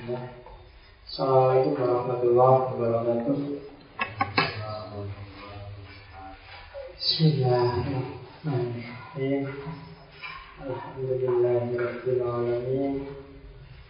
[0.00, 3.36] Assalamualaikum warahmatullahi wabarakatuh.
[6.96, 9.44] Bismillahirrahmanirrahim.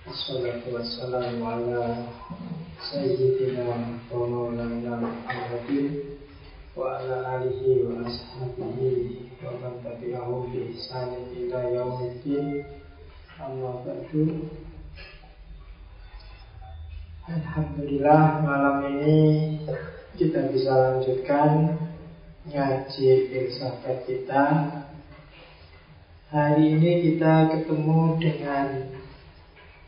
[0.02, 2.10] Wassalamu ala
[2.90, 3.70] sayyidina
[6.74, 9.78] wa ala alihi wa ashabihi wa man.
[17.30, 19.54] Alhamdulillah malam ini
[20.18, 21.78] kita bisa lanjutkan
[22.50, 24.46] ngaji filsafat kita.
[26.34, 28.66] Hari ini kita ketemu dengan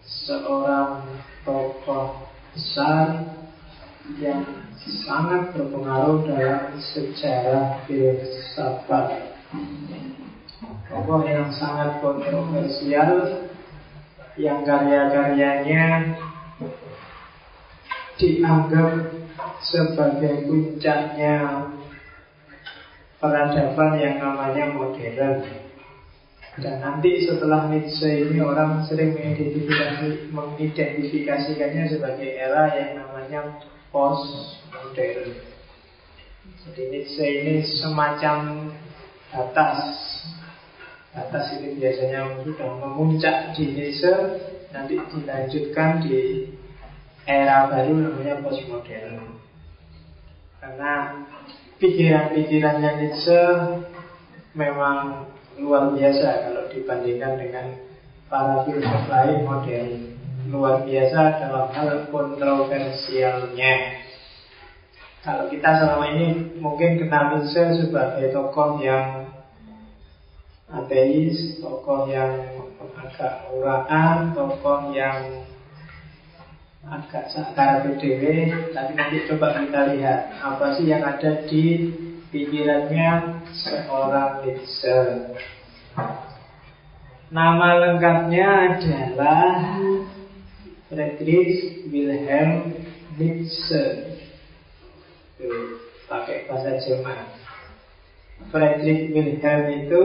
[0.07, 1.03] seorang
[1.43, 3.35] tokoh besar
[4.23, 4.47] yang
[5.03, 9.35] sangat berpengaruh dalam sejarah filsafat.
[10.87, 13.51] Tokoh yang sangat kontroversial
[14.39, 16.15] yang karya-karyanya
[18.23, 19.11] dianggap
[19.59, 21.67] sebagai puncaknya
[23.19, 25.43] peradaban yang namanya modern.
[26.53, 33.41] Dan nanti setelah Nietzsche ini orang sering mengidentifikasi, mengidentifikasikannya sebagai era yang namanya
[33.89, 35.33] postmodern.
[36.63, 38.69] Jadi Nietzsche ini semacam
[39.33, 39.97] batas.
[41.17, 44.13] Batas ini biasanya sudah memuncak di Nietzsche,
[44.77, 46.52] nanti dilanjutkan di
[47.27, 49.39] era baru namanya postmodern.
[50.59, 51.23] Karena
[51.79, 53.43] pikiran-pikirannya Nietzsche
[54.55, 55.27] memang
[55.59, 57.67] luar biasa kalau dibandingkan dengan
[58.27, 59.91] para filsuf lain modern.
[60.51, 63.75] Luar biasa dalam hal kontroversialnya.
[65.23, 69.31] Kalau kita selama ini mungkin kenal Nietzsche sebagai tokoh yang
[70.67, 72.59] ateis, tokoh yang
[72.99, 75.47] agak uraan, tokoh yang
[76.93, 81.89] agak sakar PDW tapi nanti coba kita lihat apa sih yang ada di
[82.29, 85.01] pikirannya seorang Nietzsche
[87.33, 89.49] nama lengkapnya adalah
[90.93, 92.77] Friedrich Wilhelm
[93.17, 94.13] Nietzsche.
[96.05, 97.25] Pakai bahasa Jerman.
[98.53, 100.05] Friedrich Wilhelm itu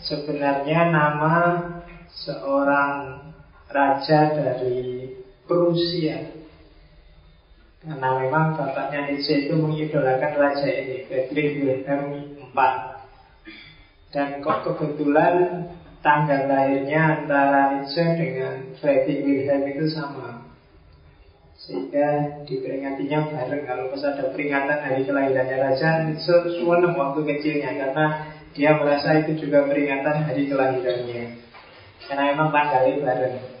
[0.00, 1.36] sebenarnya nama
[2.08, 3.20] seorang
[3.68, 6.42] raja dari Prusia.
[7.82, 12.58] Karena memang bapaknya Nietzsche itu mengidolakan raja ini, Friedrich Wilhelm IV.
[14.14, 15.66] Dan kok kebetulan
[15.98, 20.46] tanggal lahirnya antara Nietzsche dengan Friedrich Wilhelm itu sama.
[21.62, 28.06] Sehingga diperingatinya bareng Kalau pas ada peringatan hari kelahirannya Raja Nietzsche suweneng waktu kecilnya Karena
[28.50, 31.38] dia merasa itu juga peringatan hari kelahirannya
[32.02, 33.51] Karena memang tanggalnya bareng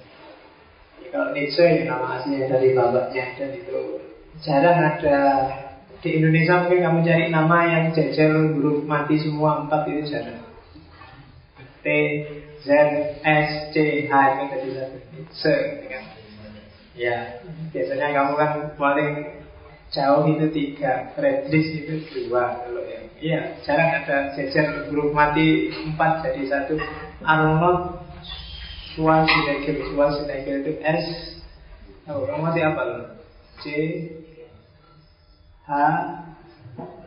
[1.12, 4.00] kalau Nietzsche ya nama aslinya dari bapaknya dan itu
[4.40, 5.18] jarang ada
[6.00, 10.40] di Indonesia mungkin kamu cari nama yang jajal huruf mati semua empat itu jarang.
[11.82, 11.86] T,
[12.64, 12.68] Z,
[13.22, 14.96] S, C, H itu tadi satu.
[15.12, 16.04] Nietzsche gitu kan.
[16.96, 17.16] Ya,
[17.70, 18.50] biasanya kamu kan
[18.80, 19.12] paling
[19.92, 26.26] jauh itu tiga, Friedrich itu dua kalau yang Iya, jarang ada jajar huruf mati empat
[26.26, 26.74] jadi satu.
[27.22, 28.01] Arnold
[28.92, 31.06] Schwarzenegger Schwarzenegger itu S.
[32.10, 33.02] Oh, kamu masih apa loh?
[33.62, 33.66] C.
[35.64, 35.72] H.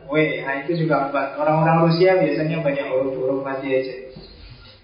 [0.06, 0.14] W.
[0.46, 1.38] Nah itu juga empat.
[1.38, 3.94] Orang-orang Rusia biasanya banyak huruf-huruf mati aja.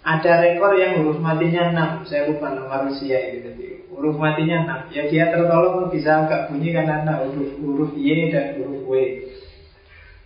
[0.03, 1.91] Ada rekor yang huruf matinya enam.
[2.07, 3.65] Saya lupa nama Rusia itu tadi
[3.95, 4.81] Huruf matinya enam.
[4.91, 8.95] Ya dia tertolong bisa agak bunyi karena ada huruf, huruf Y dan huruf W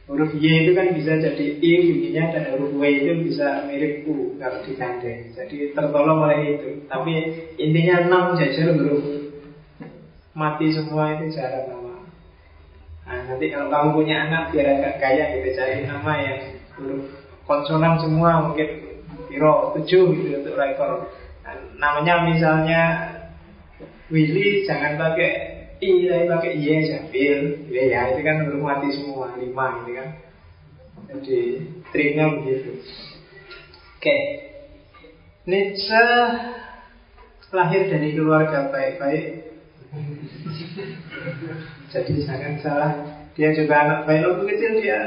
[0.06, 4.38] Huruf Y itu kan bisa jadi I bunyinya dan huruf W itu bisa mirip U
[4.38, 5.34] kalau digandeng.
[5.34, 6.68] Jadi tertolong oleh itu.
[6.86, 7.14] Tapi
[7.58, 9.02] intinya enam jajar huruf
[10.30, 12.06] mati semua itu jarang nama.
[13.06, 16.40] Nah, nanti kalau kamu punya anak biar agak kaya gitu cari nama yang
[16.78, 17.02] huruf
[17.42, 21.10] konsonan semua mungkin piro tujuh gitu untuk rekor.
[21.42, 22.82] Nah, namanya misalnya
[24.06, 29.36] Willy jangan pakai I tapi pakai I aja Bil ya, itu kan belum mati semua
[29.36, 30.08] Lima gitu kan.
[31.12, 31.40] Jadi
[31.92, 32.80] triknya begitu.
[34.00, 34.16] Oke.
[35.46, 36.06] Nietzsche
[37.52, 39.26] lahir dari keluarga baik-baik.
[41.92, 42.92] Jadi jangan salah.
[43.36, 44.22] Dia juga anak baik.
[44.26, 45.00] Waktu kecil dia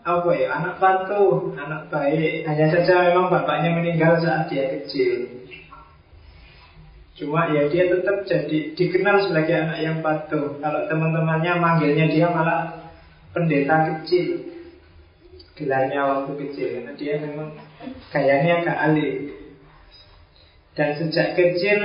[0.00, 2.48] apa ya anak patuh anak baik.
[2.48, 5.39] Hanya saja memang bapaknya meninggal saat dia kecil
[7.20, 10.56] Cuma ya dia tetap jadi dikenal sebagai anak yang patuh.
[10.56, 12.88] Kalau teman-temannya manggilnya dia malah
[13.36, 14.40] pendeta kecil.
[15.52, 17.52] Gelarnya waktu kecil karena dia memang
[18.08, 19.36] kayaknya agak alih.
[20.72, 21.80] Dan sejak kecil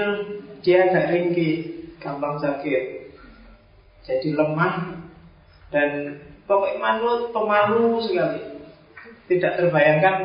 [0.64, 3.12] dia agak ringkih, gampang sakit.
[4.08, 5.04] Jadi lemah
[5.68, 6.16] dan
[6.48, 8.40] pokoknya malu, pemalu sekali.
[9.28, 10.16] Tidak terbayangkan,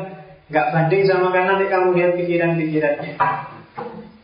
[0.47, 3.19] nggak banding sama kan nanti kamu lihat pikiran-pikirannya.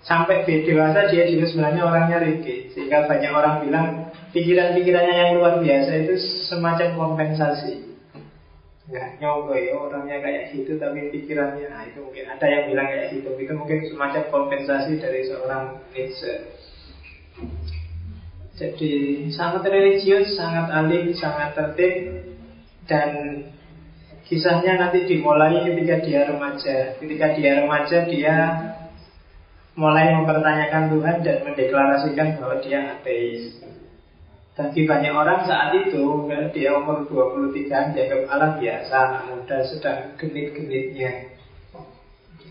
[0.08, 3.88] Sampai dewasa dia juga sebenarnya orangnya ringkih Sehingga banyak orang bilang
[4.32, 6.16] pikiran-pikirannya yang luar biasa itu
[6.48, 7.84] semacam kompensasi.
[8.88, 13.08] Nggak nyoba ya orangnya kayak gitu tapi pikirannya nah itu mungkin ada yang bilang kayak
[13.20, 13.30] gitu.
[13.36, 16.34] Itu mungkin semacam kompensasi dari seorang Nietzsche
[18.58, 18.94] jadi
[19.30, 22.26] sangat religius sangat alim sangat tertib
[22.90, 23.10] dan
[24.26, 26.98] kisahnya nanti dimulai ketika dia remaja.
[26.98, 28.36] Ketika dia remaja dia
[29.78, 33.62] mulai mempertanyakan Tuhan dan mendeklarasikan bahwa dia ateis.
[34.58, 40.18] Bagi banyak orang saat itu kan, Dia umur 23 Dianggap alam biasa Anak muda sedang
[40.18, 41.30] genit-genitnya.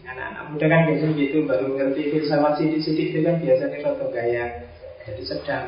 [0.06, 4.70] Anak-anak muda kan biasanya gitu Baru ngerti filsafat sidik-sidik itu kan Biasanya foto gaya
[5.02, 5.66] Jadi sedang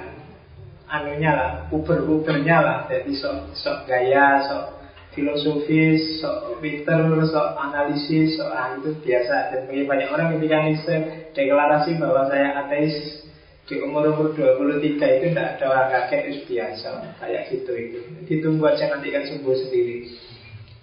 [0.87, 4.78] Anunya lah Uber-ubernya lah Jadi sok, sok gaya Sok
[5.17, 9.35] filosofis Sok pinter Sok analisis Sok ah, itu biasa.
[9.55, 10.97] Dan bagi banyak orang ketika Nietzsche
[11.33, 13.25] Deklarasi bahwa saya ateis
[13.69, 16.91] di umur-umur 23 itu tidak ada orang kaget itu biasa.
[17.21, 17.99] Kayak gitu itu.
[18.25, 19.99] Ditunggu aja nanti kan sembuh sendiri.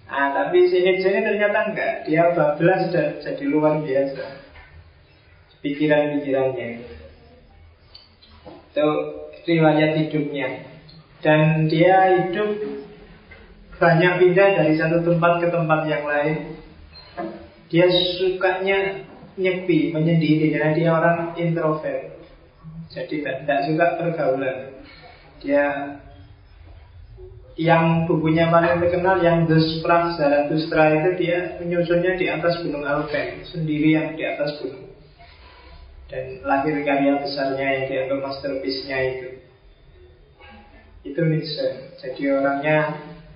[0.06, 4.22] Nah tapi sini sini ternyata enggak dia bablas dan jadi luar biasa.
[5.66, 6.68] Pikiran-pikirannya.
[8.70, 8.88] Itu
[9.50, 10.48] riwayat hidupnya.
[11.26, 12.54] Dan dia hidup
[13.76, 16.36] banyak pindah dari satu tempat ke tempat yang lain.
[17.68, 17.86] Dia
[18.16, 19.04] sukanya
[19.36, 20.52] nyepi, menyendiri.
[20.54, 22.16] Karena dia orang introvert.
[22.88, 24.58] Jadi tidak suka pergaulan.
[25.44, 25.64] Dia
[27.56, 33.44] yang bukunya paling terkenal yang The Sprach Zarathustra itu dia menyusunnya di atas gunung Alpen.
[33.44, 34.88] Sendirian di atas gunung.
[36.06, 39.28] Dan lahir karya besarnya yang dianggap masterpiece-nya itu.
[41.06, 42.78] Itu Nietzsche jadi orangnya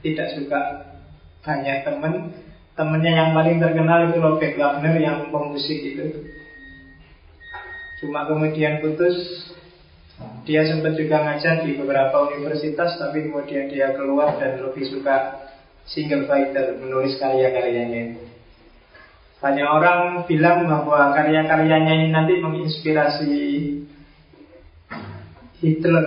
[0.00, 0.60] tidak suka
[1.40, 2.32] banyak teman
[2.76, 6.04] temennya yang paling terkenal itu Robert Wagner yang pemusik itu.
[8.00, 9.16] Cuma kemudian putus.
[10.44, 15.48] Dia sempat juga ngajar di beberapa universitas Tapi kemudian dia keluar dan lebih suka
[15.88, 18.20] single fighter Menulis karya-karyanya
[19.40, 23.32] Banyak orang bilang bahwa karya-karyanya ini nanti menginspirasi
[25.64, 26.04] Hitler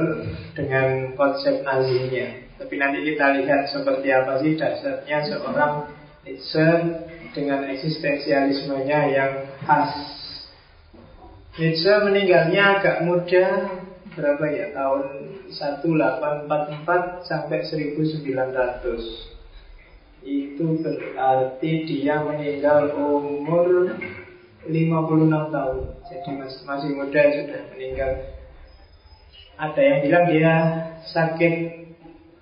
[0.54, 5.92] dengan konsep nazinya Tapi nanti kita lihat seperti apa sih dasarnya seorang
[6.24, 6.64] Nietzsche
[7.36, 9.92] dengan eksistensialismenya yang khas.
[11.60, 13.68] Nietzsche meninggalnya agak muda
[14.16, 15.04] berapa ya tahun
[15.52, 18.24] 1844 sampai 1900
[20.24, 23.92] itu berarti dia meninggal umur
[24.64, 25.78] 56 tahun.
[26.08, 28.12] Jadi masih, muda sudah meninggal.
[29.60, 30.56] Ada yang bilang dia
[31.12, 31.83] sakit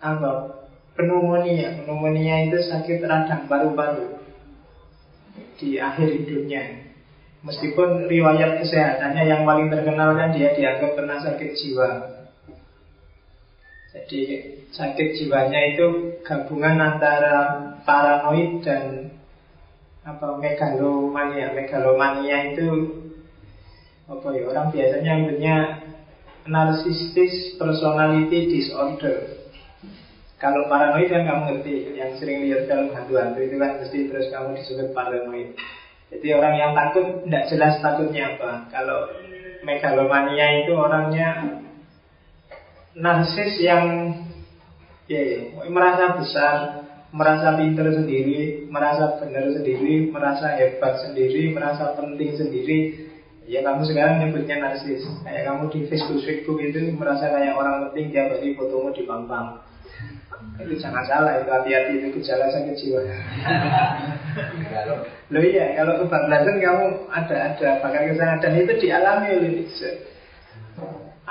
[0.02, 0.66] apa
[0.98, 4.18] pneumonia pneumonia itu sakit radang paru-paru
[5.62, 6.92] di akhir hidupnya
[7.42, 11.90] Meskipun riwayat kesehatannya yang paling terkenal kan dia dianggap pernah sakit jiwa.
[13.92, 14.22] Jadi
[14.70, 15.86] sakit jiwanya itu
[16.22, 19.10] gabungan antara paranoid dan
[20.06, 21.50] apa megalomania.
[21.58, 22.70] Megalomania itu
[24.06, 25.56] apa ya orang biasanya punya
[26.46, 29.41] narcissistic personality disorder.
[30.42, 34.58] Kalau paranoid kan kamu ngerti, yang sering lihat film hantu-hantu itu kan mesti terus kamu
[34.58, 35.54] disebut paranoid.
[36.10, 38.66] Jadi orang yang takut tidak jelas takutnya apa.
[38.74, 39.06] Kalau
[39.62, 41.62] megalomania itu orangnya
[42.98, 44.18] narsis yang
[45.06, 46.56] ya, ya, merasa besar,
[47.14, 52.80] merasa pintar sendiri, merasa benar sendiri, merasa hebat sendiri, merasa penting sendiri.
[53.46, 55.06] Ya kamu sekarang nyebutnya narsis.
[55.22, 59.62] Kayak kamu di Facebook Facebook itu merasa kayak orang penting tiap hari fotomu di pampang.
[60.62, 63.02] Itu jangan salah, itu hati-hati itu gejala sakit jiwa.
[65.34, 69.90] Loh iya, kalau kebablasan kamu ada ada bakal ke sana dan itu dialami oleh Nietzsche.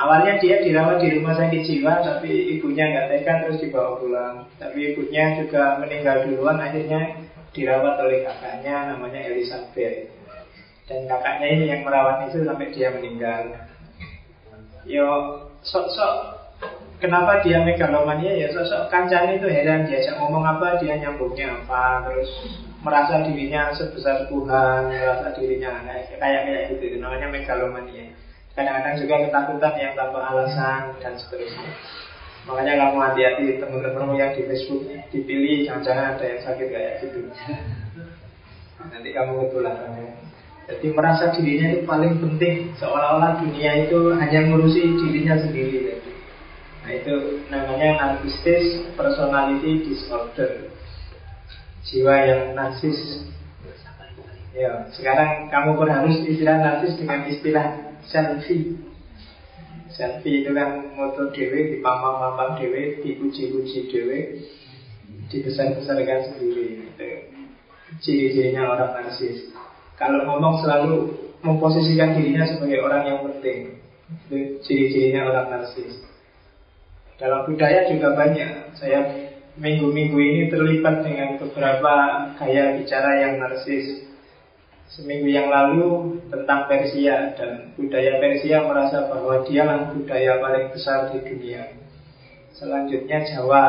[0.01, 4.49] Awalnya dia dirawat di rumah sakit jiwa, tapi ibunya nggak tega terus dibawa pulang.
[4.57, 7.21] Tapi ibunya juga meninggal duluan, akhirnya
[7.53, 10.09] dirawat oleh kakaknya namanya Elizabeth.
[10.89, 13.69] Dan kakaknya ini yang merawat itu sampai dia meninggal.
[14.89, 15.09] Yo,
[15.61, 16.40] sok-sok
[17.01, 18.37] Kenapa dia megalomania?
[18.37, 19.89] Ya sosok kancane itu heran.
[19.89, 20.77] Diajak ngomong apa?
[20.85, 22.05] Dia nyambungnya apa?
[22.05, 22.29] Terus
[22.85, 27.01] merasa dirinya sebesar Tuhan merasa dirinya kayak kayak kayak gitu.
[27.01, 28.13] Namanya megalomania.
[28.53, 31.73] Kadang-kadang juga ketakutan yang tanpa alasan dan seterusnya.
[32.45, 37.21] Makanya kamu hati-hati teman-temanmu yang di Facebook dipilih jangan-jangan ada yang sakit kayak gitu.
[38.93, 39.93] Nanti kamu ketularan
[40.69, 42.77] Jadi merasa dirinya itu paling penting.
[42.77, 46.01] Seolah-olah dunia itu hanya ngurusi dirinya sendiri
[46.99, 50.71] itu namanya narcissistic personality disorder.
[51.87, 53.27] Jiwa yang narsis.
[54.51, 57.67] Ya, sekarang kamu pun harus istilah narsis dengan istilah
[58.05, 58.77] selfie.
[59.95, 64.19] Selfie itu kan moto dewe, dipamang-pamang dewe, dipuji-puji dewe
[65.31, 67.07] Dibesar-besarkan sendiri Itu
[68.03, 69.51] ciri-cirinya orang narsis.
[69.95, 70.95] Kalau ngomong selalu
[71.47, 73.79] memposisikan dirinya sebagai orang yang penting.
[74.27, 76.10] Itu ciri-cirinya orang narsis
[77.21, 79.29] Dalam budaya juga banyak Saya
[79.61, 81.93] minggu-minggu ini terlibat dengan beberapa
[82.41, 84.09] gaya bicara yang narsis
[84.91, 91.23] seminggu yang lalu tentang Persia dan budaya Persia merasa bahwa dialah budaya paling besar di
[91.23, 91.79] dunia.
[92.59, 93.65] Selanjutnya Jawa,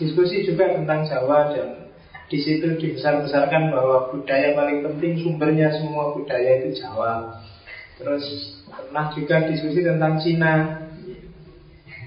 [0.00, 1.92] diskusi juga tentang Jawa dan
[2.32, 7.44] di situ dibesar-besarkan bahwa budaya paling penting sumbernya semua budaya itu Jawa.
[8.00, 8.24] Terus
[8.64, 10.83] pernah juga diskusi tentang Cina.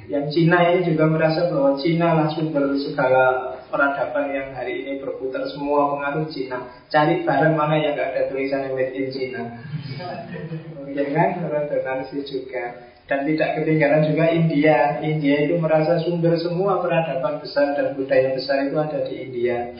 [0.07, 5.43] Yang Cina ini juga merasa bahwa Cina lah sumber segala peradaban yang hari ini berputar
[5.51, 6.63] semua pengaruh Cina.
[6.87, 9.43] Cari barang mana yang nggak ada tulisan made in Cina.
[10.79, 12.95] Mungkin kan orang donasi juga.
[13.07, 14.99] Dan tidak ketinggalan juga India.
[15.03, 19.75] India itu merasa sumber semua peradaban besar dan budaya besar itu ada di India.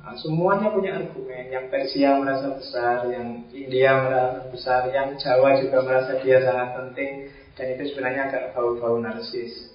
[0.00, 1.48] Nah, semuanya punya argumen.
[1.48, 7.12] Yang Persia merasa besar, yang India merasa besar, yang Jawa juga merasa dia sangat penting.
[7.52, 9.72] Dan itu sebenarnya agak bau-bau narsis.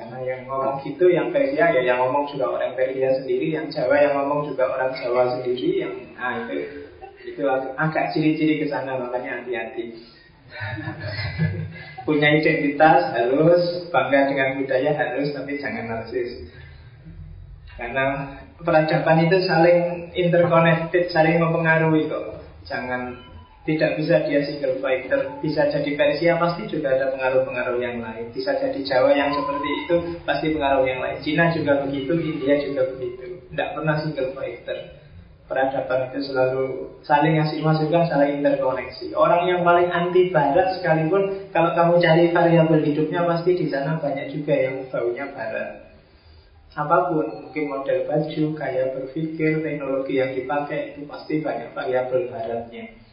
[0.00, 3.96] Karena yang ngomong gitu yang Persia ya yang ngomong juga orang Persia sendiri, yang Jawa
[4.00, 6.56] yang ngomong juga orang Jawa sendiri, yang ah itu
[7.20, 7.42] itu
[7.76, 10.00] agak ciri-ciri ke sana makanya hati-hati.
[12.08, 16.48] Punya identitas harus bangga dengan budaya harus tapi jangan narsis.
[17.76, 22.40] Karena peradaban itu saling interconnected, saling mempengaruhi kok.
[22.64, 23.29] Jangan
[23.70, 25.38] tidak bisa dia single fighter.
[25.38, 28.34] Bisa jadi Persia pasti juga ada pengaruh-pengaruh yang lain.
[28.34, 29.96] Bisa jadi Jawa yang seperti itu
[30.26, 31.22] Pasti pengaruh yang lain.
[31.22, 33.46] Cina juga begitu, India juga begitu.
[33.52, 34.78] Tidak pernah single fighter.
[35.46, 36.64] Peradaban itu selalu
[37.02, 39.14] saling ngasih masukan, saling interkoneksi.
[39.14, 44.30] Orang yang paling anti barat sekalipun Kalau kamu cari variabel hidupnya Pasti di sana banyak
[44.30, 45.90] juga yang baunya barat.
[46.70, 53.09] Apa pun, mungkin model baju, gaya berpikir, teknologi yang dipakai Itu pasti banyak variabel baratnya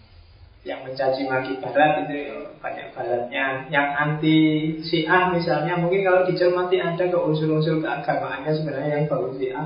[0.67, 3.71] yang mencaci maki barat itu banyak baratnya.
[3.71, 4.38] Yang anti
[4.83, 9.65] Syiah misalnya mungkin kalau dicermati ada ke unsur-unsur keagamaannya sebenarnya yang baru Syiah.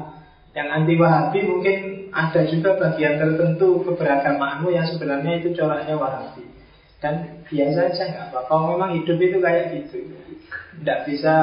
[0.53, 1.77] Yang anti Wahabi mungkin
[2.13, 6.45] ada juga bagian tertentu keberagamaanmu yang sebenarnya itu coraknya Wahabi.
[7.01, 8.77] Dan biasa aja nggak apa-apa.
[8.77, 9.97] Memang hidup itu kayak gitu
[10.81, 11.35] tidak bisa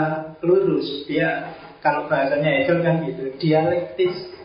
[0.42, 1.06] lurus.
[1.06, 4.37] Dia kalau bahasanya Hegel kan gitu dialektis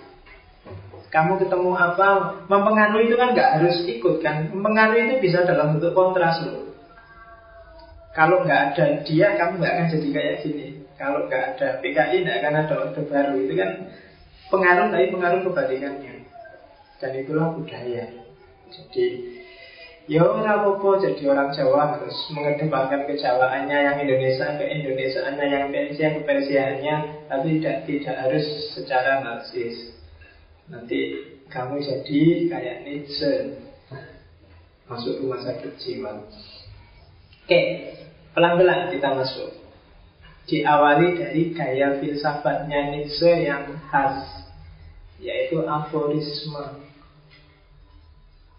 [1.14, 4.50] kamu ketemu apa, mempengaruhi itu kan nggak harus ikut kan.
[4.50, 6.74] Mempengaruhi itu bisa dalam bentuk kontras loh.
[8.18, 10.68] Kalau nggak ada dia, kamu nggak akan jadi kayak gini.
[10.98, 13.34] Kalau nggak ada PKI, nggak akan ada orde baru.
[13.46, 13.72] Itu kan
[14.50, 16.16] pengaruh tapi pengaruh kebalikannya.
[16.98, 18.10] Dan itulah budaya.
[18.74, 19.06] Jadi
[20.04, 26.08] Ya orang apa jadi orang Jawa harus mengedepankan kejawaannya yang Indonesia ke Indonesiaannya yang Persia
[26.12, 26.96] ke Persiaannya
[27.32, 28.44] tapi tidak tidak harus
[28.76, 29.93] secara narsis
[30.74, 31.00] Nanti
[31.54, 33.62] kamu jadi kayak Nietzsche
[34.84, 36.12] Masuk rumah sakit jiwa.
[37.46, 37.62] Oke,
[38.36, 39.64] pelan-pelan kita masuk.
[40.44, 44.44] Diawali dari gaya filsafatnya Nietzsche yang khas
[45.24, 46.84] Yaitu aforisme.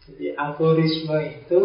[0.04, 1.62] Jadi aforisme itu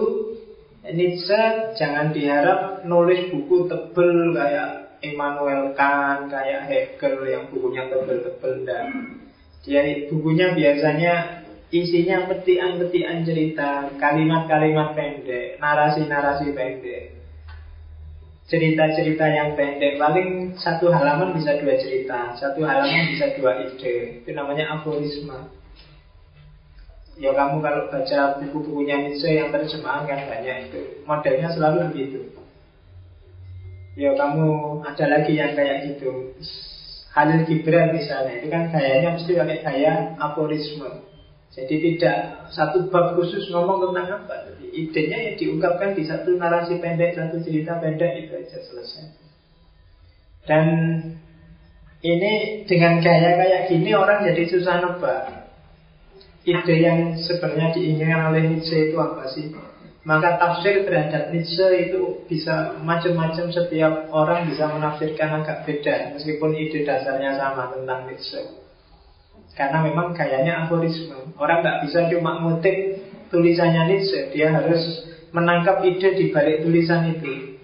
[0.84, 1.42] Nietzsche
[1.80, 8.88] jangan diharap nulis buku tebel kayak Immanuel Kant, kayak Hegel yang bukunya tebel-tebel dan
[9.64, 17.20] dia bukunya biasanya isinya petian-petian cerita, kalimat-kalimat pendek, narasi-narasi pendek.
[18.50, 24.26] Cerita-cerita yang pendek Paling satu halaman bisa dua cerita Satu halaman bisa dua ide.
[24.26, 25.54] Itu namanya aforisme.
[27.22, 30.82] Ya kamu kalau baca buku-bukunya Nietzsche yang terjemahan kan banyak itu.
[31.06, 32.20] Modelnya selalu begitu.
[33.94, 36.34] Ya kamu ada lagi yang kayak gitu
[37.20, 41.04] Halil Gibran misalnya itu kan gayanya mesti pakai gaya aforisme.
[41.52, 44.48] Jadi tidak satu bab khusus ngomong tentang apa.
[44.48, 49.12] Jadi idenya yang diungkapkan di satu narasi pendek, satu cerita pendek itu aja selesai.
[50.48, 50.66] Dan
[52.00, 55.52] ini dengan gaya kayak gini orang jadi susah nebak.
[56.48, 59.52] Ide yang sebenarnya diinginkan oleh Nietzsche itu apa sih?
[60.08, 66.88] Maka tafsir terhadap Nietzsche itu bisa macam-macam setiap orang bisa menafsirkan agak beda meskipun ide
[66.88, 68.48] dasarnya sama tentang Nietzsche.
[69.60, 71.36] Karena memang gayanya aforisme.
[71.36, 72.96] Orang nggak bisa cuma ngutip
[73.28, 74.32] tulisannya Nietzsche.
[74.32, 75.04] Dia harus
[75.36, 77.60] menangkap ide di balik tulisan itu.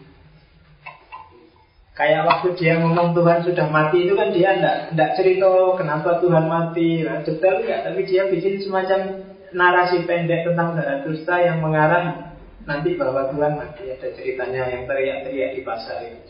[1.96, 4.60] Kayak waktu dia ngomong Tuhan sudah mati itu kan dia
[4.92, 5.48] enggak cerita
[5.80, 9.25] kenapa Tuhan mati, nah, detail enggak, tapi dia bikin semacam
[9.56, 12.36] narasi pendek tentang Zarathustra yang mengarah
[12.68, 13.88] nanti bahwa Tuhan mati.
[13.88, 16.22] Ada ceritanya yang teriak-teriak di pasar itu.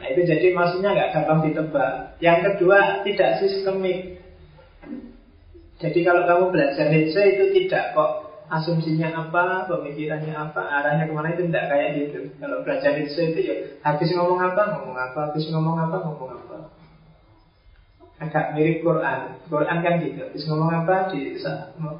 [0.00, 1.92] Nah itu jadi maksudnya nggak gampang ditebak.
[2.24, 4.24] Yang kedua tidak sistemik.
[5.80, 8.12] Jadi kalau kamu belajar Nietzsche itu tidak kok
[8.50, 12.18] asumsinya apa, pemikirannya apa, arahnya ke mana itu tidak kayak gitu.
[12.36, 16.79] Kalau belajar itu itu ya habis ngomong apa, ngomong apa, habis ngomong apa, ngomong apa.
[18.20, 19.40] Agak mirip Quran.
[19.48, 20.20] Quran kan gitu.
[20.28, 21.40] Habis ngomong apa di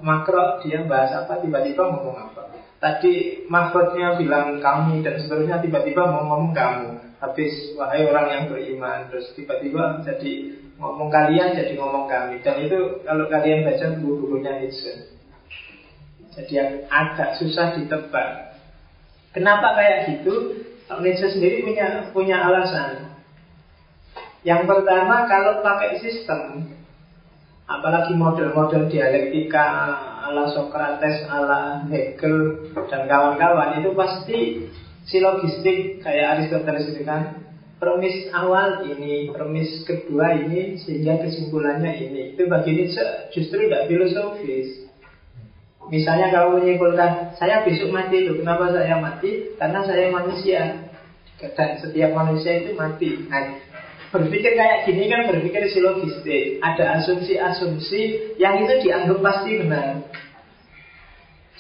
[0.04, 2.52] makro dia bahas apa, tiba-tiba ngomong apa.
[2.80, 6.88] Tadi makrotnya bilang kami dan seterusnya tiba-tiba mau ngomong kamu.
[7.20, 12.40] Habis wahai orang yang beriman, terus tiba-tiba jadi ngomong kalian jadi ngomong kami.
[12.44, 15.20] Dan itu kalau kalian baca buku-bukunya Nietzsche
[16.34, 18.54] jadi yang agak susah ditebak.
[19.34, 20.62] Kenapa kayak gitu?
[21.02, 23.09] Nietzsche sendiri punya punya alasan.
[24.40, 26.72] Yang pertama kalau pakai sistem,
[27.68, 29.64] apalagi model-model dialektika
[30.24, 34.38] ala Socrates, ala Hegel dan kawan-kawan itu pasti
[35.04, 37.36] silogistik kayak Aristoteles itu kan.
[37.80, 42.36] Premis awal ini, premis kedua ini, sehingga kesimpulannya ini.
[42.36, 44.84] Itu bagi Nietzsche justru tidak filosofis.
[45.88, 49.56] Misalnya kalau menyimpulkan saya besok mati itu, kenapa saya mati?
[49.56, 50.92] Karena saya manusia.
[51.40, 53.16] Dan setiap manusia itu mati.
[53.32, 53.56] Nah,
[54.10, 56.58] berpikir kayak gini kan berpikir silogistik.
[56.58, 60.06] Ada asumsi-asumsi yang itu dianggap pasti benar.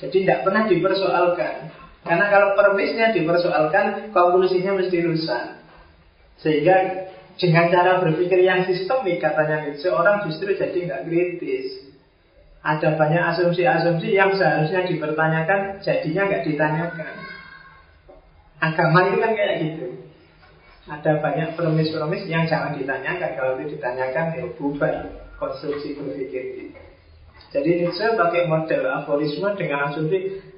[0.02, 1.54] Jadi tidak pernah dipersoalkan.
[2.00, 5.44] Karena kalau permisnya dipersoalkan, konklusinya mesti rusak.
[6.40, 11.90] Sehingga dengan cara berpikir yang sistemik katanya seorang justru jadi nggak kritis.
[12.60, 17.14] Ada banyak asumsi-asumsi yang seharusnya dipertanyakan Jadinya nggak ditanyakan
[18.60, 19.86] Agama itu kan kayak gitu
[20.90, 23.30] Ada banyak promis-promis yang jangan ditanyakan.
[23.38, 24.94] Kalau itu ditanyakan ya bubar
[25.38, 26.62] konstruksi berpikir itu.
[27.50, 30.50] Jadi Nietzsche pakai model aforisme dengan asumsi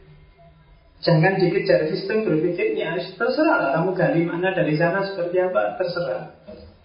[1.02, 2.94] Jangan dikejar sistem berpikirnya.
[3.18, 6.30] Terserah lah kamu gali mana dari sana seperti apa Terserah.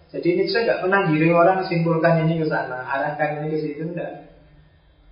[0.10, 3.94] Jadi Nietzsche nggak pernah giring orang simpulkan ini ke sana Arahkan ini ke situ.
[3.94, 4.34] Enggak.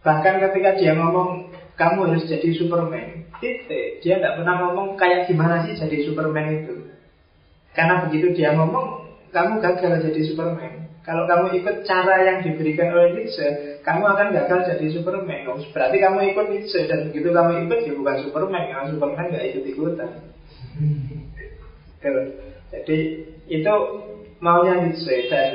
[0.02, 4.02] Bahkan ketika dia ngomong kamu harus jadi Superman, titik.
[4.02, 6.95] Dia tidak pernah ngomong kayak gimana sih jadi Superman itu.
[7.76, 9.04] Karena begitu dia ngomong,
[9.36, 10.88] kamu gagal jadi Superman.
[11.04, 15.46] Kalau kamu ikut cara yang diberikan oleh Nietzsche, kamu akan gagal jadi Superman.
[15.52, 18.64] Oh, berarti kamu ikut Nietzsche dan begitu kamu ikut, ya bukan Superman.
[18.72, 20.12] Karena Superman nggak ikut ikutan.
[22.74, 22.98] Jadi
[23.52, 23.76] itu
[24.42, 25.52] maunya Nietzsche dan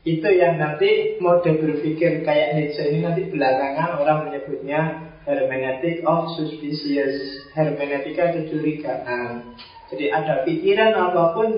[0.00, 7.44] itu yang nanti mode berpikir kayak Nietzsche ini nanti belakangan orang menyebutnya hermeneutic of suspicious
[7.52, 9.52] hermeneutika kecurigaan
[9.90, 11.48] jadi ada pikiran apa pun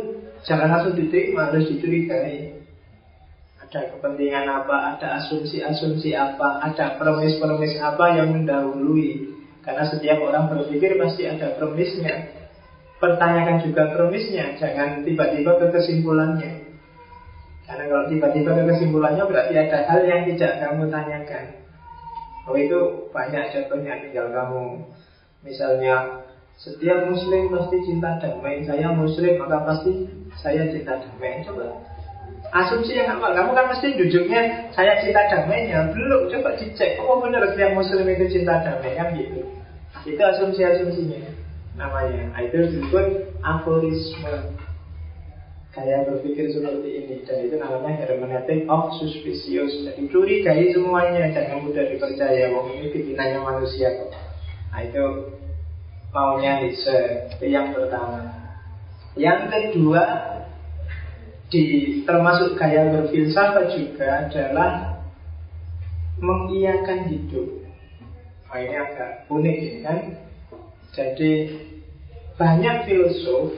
[0.42, 2.64] jangan langsung diterima harus dicurigai.
[3.60, 9.32] Ada kepentingan apa ada asumsi-asumsi apa ada premis-premis apa yang mendahului.
[9.62, 12.42] Karena setiap orang berpikir pasti ada premisnya
[13.02, 16.52] pertanyakan juga premisnya jangan tiba-tiba ke kesimpulannya.
[17.66, 21.44] Karena kalau tiba-tiba ke kesimpulannya berarti ada hal yang tidak kamu tanyakan.
[22.46, 24.82] Oh itu banyak contohnya tinggal kamu
[25.42, 26.22] Misalnya
[26.60, 28.62] setiap muslim pasti cinta damai.
[28.62, 30.06] Saya muslim maka pasti
[30.38, 31.42] saya cinta damai.
[31.42, 31.80] Coba.
[32.52, 33.32] Asumsi yang apa?
[33.32, 35.88] Kamu kan mesti duduknya Saya cinta damainya.
[35.96, 37.00] Belum, coba dicek.
[37.00, 37.48] Oh benar.
[37.50, 38.92] Setiap muslim itu cinta damai.
[38.94, 39.42] Kan gitu.
[40.06, 41.32] Itu asumsi-asumsinya.
[41.80, 42.30] Namanya.
[42.44, 44.54] Itu disebut aforisme.
[45.72, 47.16] Gaya berpikir seperti ini.
[47.24, 49.72] Dan itu namanya hermeneutic of suspicious.
[49.88, 51.32] Jadi curigai semuanya.
[51.32, 52.52] Jangan mudah dipercaya.
[52.52, 54.12] Wong ini bikinannya manusia kok.
[54.72, 55.04] Nah itu
[56.12, 58.28] maunya Nietzsche Itu yang pertama
[59.16, 60.04] Yang kedua
[61.52, 65.04] di termasuk gaya berfilsafat juga adalah
[66.16, 67.68] mengiyakan hidup.
[68.48, 69.98] Nah, ini agak unik ini kan.
[70.96, 71.30] Jadi
[72.40, 73.52] banyak filosof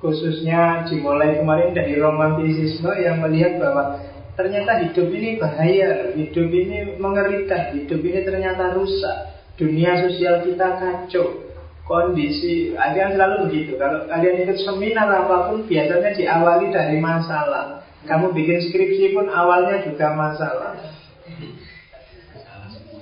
[0.00, 4.00] khususnya dimulai kemarin dari romantisisme yang melihat bahwa
[4.36, 11.45] ternyata hidup ini bahaya, hidup ini mengerikan, hidup ini ternyata rusak, dunia sosial kita kacau,
[11.86, 13.78] kondisi yang selalu begitu.
[13.78, 17.86] Kalau kalian ikut seminar apa pun biasanya diawali dari masalah.
[18.06, 20.78] Kamu bikin skripsi pun awalnya juga masalah.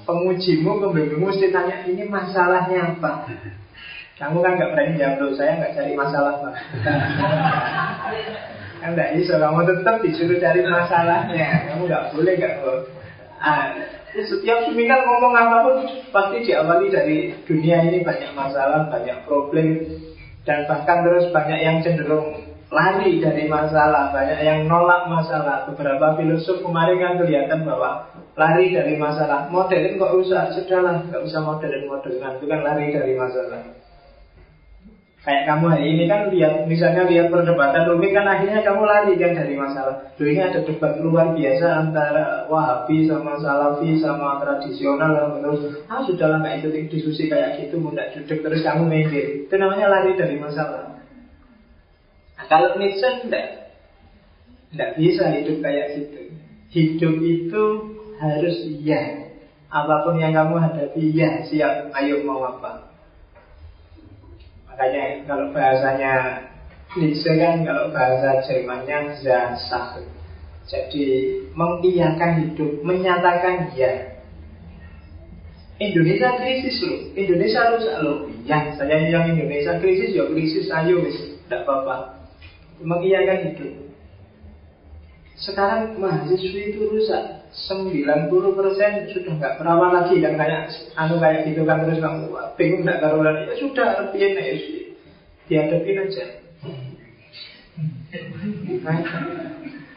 [0.04, 3.24] Pengujimu, pembimbingmu mesti tanya ini masalahnya apa?
[4.20, 6.54] Kamu kan nggak berani jawab saya nggak cari masalah pak.
[8.84, 11.72] kan nggak bisa, kamu tetap disuruh cari masalahnya.
[11.72, 12.56] Kamu nggak boleh nggak
[13.40, 13.64] ah,
[14.14, 15.77] Setiap seminar ngomong apa pun
[16.14, 19.90] pasti diawali dari dunia ini banyak masalah, banyak problem,
[20.46, 25.66] dan bahkan terus banyak yang cenderung lari dari masalah, banyak yang nolak masalah.
[25.66, 28.07] Beberapa filosof kemarin kan kelihatan bahwa
[28.38, 29.50] lari dari masalah.
[29.50, 33.83] Modern kok usah, sudahlah, nggak usah modern modern itu kan lari dari masalah.
[35.24, 39.32] Kayak kamu hari ini kan lihat, misalnya lihat perdebatan rumit kan akhirnya kamu lari kan
[39.32, 40.12] dari masalah.
[40.20, 46.04] Loh ini ada debat luar biasa antara Wahabi sama Salafi sama tradisional lah terus ah
[46.04, 50.37] sudahlah nggak itu diskusi kayak gitu mudah duduk terus kamu mikir itu namanya lari dari
[50.37, 51.00] masalah.
[52.37, 53.72] Nah, kalau Nietzsche enggak,
[54.76, 56.20] enggak bisa hidup kayak gitu.
[56.68, 57.62] Hidup itu
[58.20, 59.32] harus iya.
[59.72, 62.93] Apa pun yang kamu hadapi, ya siap, ayo mau apa.
[64.74, 66.14] Makanya kalau bahasanya
[66.98, 70.02] Nietzsche kan kalau bahasa Jermannya Zasach
[70.66, 74.18] Jadi mengiyakan hidup, menyatakan ya
[75.78, 78.18] Indonesia krisis loh, Indonesia rusak loh
[78.50, 82.26] Ya, saya yang Indonesia krisis, ya krisis, ayo wis, tidak apa-apa.
[82.82, 83.72] Mengiyakan hidup.
[85.38, 91.86] Sekarang mahasiswi itu rusak 90% sudah nggak perawan lagi kan kayak anu kayak gitu kan
[91.86, 94.54] terus kamu bingung nggak karuan ya sudah lebih ya
[95.46, 96.24] dihadapin aja.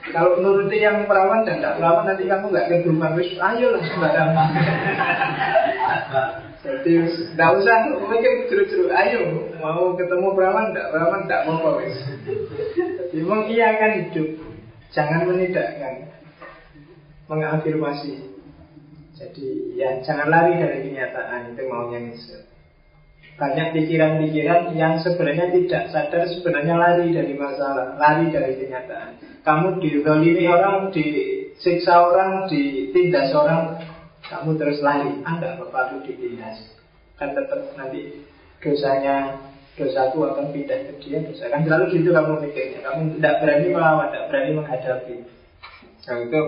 [0.08, 4.32] Kalau nuruti yang perawan dan tidak perawan nanti kamu nggak keduman wis ayo lah sembarang
[6.58, 6.93] jadi
[7.38, 9.20] nggak usah mikir jeru-jeru ayo
[9.62, 11.98] mau ketemu perawan tidak perawan tidak mau wis.
[12.78, 14.30] Jadi mengiyakan hidup.
[14.96, 16.08] Jangan menidakkan
[17.28, 18.38] Mengafirmasi.
[19.18, 22.38] Jadi ya jangan lari dari kenyataan Itu maunya Nietzsche
[23.34, 29.42] Banyak pikiran-pikiran yang sebenarnya tidak sadar Sebenarnya lari dari masalah Lari dari kenyataan.
[29.42, 33.82] Kamu didolimi orang, disiksa orang, ditindas orang
[34.28, 35.24] Kamu terus lari.
[35.24, 36.78] Anda ah, apa perlu ditindas.
[37.18, 38.22] Kan tetap nanti
[38.60, 39.40] dosanya
[39.78, 42.84] dosaku akan pindah ke dia dosa kan selalu gitu kamu mikirnya.
[42.84, 45.16] Kamu tidak berani melawan tidak berani menghadapi.
[46.08, 46.42] Nah itu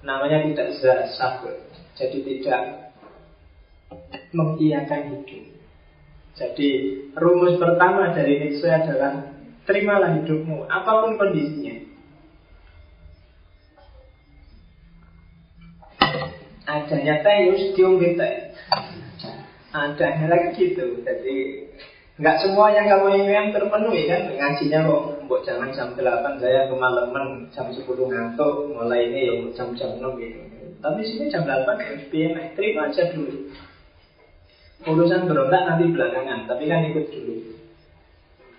[0.00, 0.68] namanya tidak
[1.14, 1.56] sabar
[2.00, 2.62] jadi tidak
[4.32, 5.44] mengiyakan hidup.
[6.38, 6.68] Jadi
[7.12, 9.28] rumus pertama dari Nietzsche adalah
[9.68, 11.76] terimalah hidupmu apa pun kondisinya.
[16.70, 18.14] Adanya teus diombe
[19.74, 21.02] adanya lagi gitu.
[21.02, 21.36] Jadi
[22.20, 24.28] Enggak semua yang kamu inginkan terpenuhi kan?
[24.36, 29.96] Ngajinya kok Mbok jangan jam 8 saya kemalaman Jam 10 ngantuk Mulai ini ya jam-jam
[29.96, 30.40] 6 gitu.
[30.84, 33.48] Tapi sini jam 8 ya biar Terima aja dulu.
[34.84, 37.36] Urusan berontak nanti belakangan Tapi kan ikut dulu.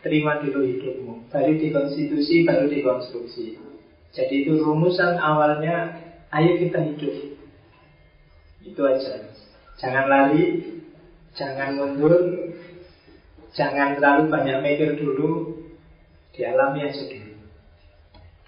[0.02, 1.30] Terima dulu hidupmu.
[1.30, 3.62] Baru dikonstitusi, baru dikonstruksi.
[4.10, 6.02] Jadi itu rumusan awalnya
[6.34, 7.38] Ayo kita hidup.
[8.66, 9.22] Itu aja.
[9.78, 10.66] Jangan lari
[11.38, 12.41] Jangan mundur
[13.52, 15.62] Jangan terlalu banyak mikir dulu
[16.32, 17.36] Dialami aja dulu.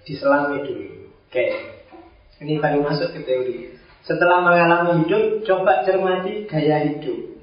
[0.07, 0.87] Diselami dulu.
[1.27, 1.45] Oke.
[2.39, 3.75] Ini baru masuk ke teori.
[4.03, 7.35] Setelah mengalami hidup Coba cermati gaya hidup.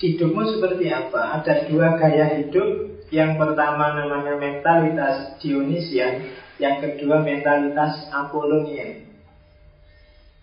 [0.00, 1.40] Hidupmu seperti apa?
[1.40, 3.00] Ada dua gaya hidup.
[3.10, 6.30] Yang pertama namanya mentalitas Dionisian
[6.62, 9.10] Yang kedua mentalitas Apollonian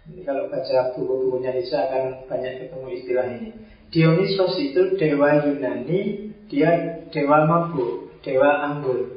[0.07, 3.51] ini kalau baca buku-bukunya Nisa akan banyak ketemu istilah ini
[3.87, 9.15] Dionysos itu dewa Yunani, dia dewa mabuk, dewa anggur.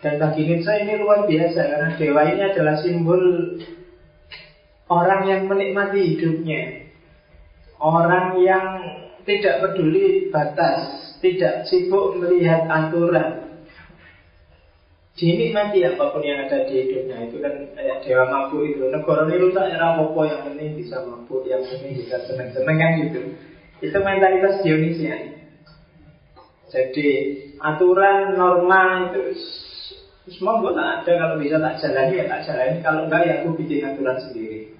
[0.00, 3.22] Dan bagi Nietzsche ini luar biasa karena dewa ini adalah simbol
[4.88, 6.88] orang yang menikmati hidupnya.
[7.76, 8.80] Orang yang
[9.28, 13.60] tidak peduli batas, tidak sibuk melihat aturan.
[15.16, 18.84] Dinikmati apa pun yang ada di hidupnya itu kan kayak dewa mabuk itu.
[18.88, 23.20] Negara ini rusak era apa yang penting bisa mabuk, yang penting bisa seneng-seneng kan gitu.
[23.84, 25.36] Itu mentalitas Dionisian.
[26.72, 27.08] Jadi
[27.62, 29.36] aturan norma itu
[30.26, 33.54] semua gue tak ada kalau bisa tak jalani ya tak jalani kalau enggak ya aku
[33.54, 34.74] bikin aturan sendiri.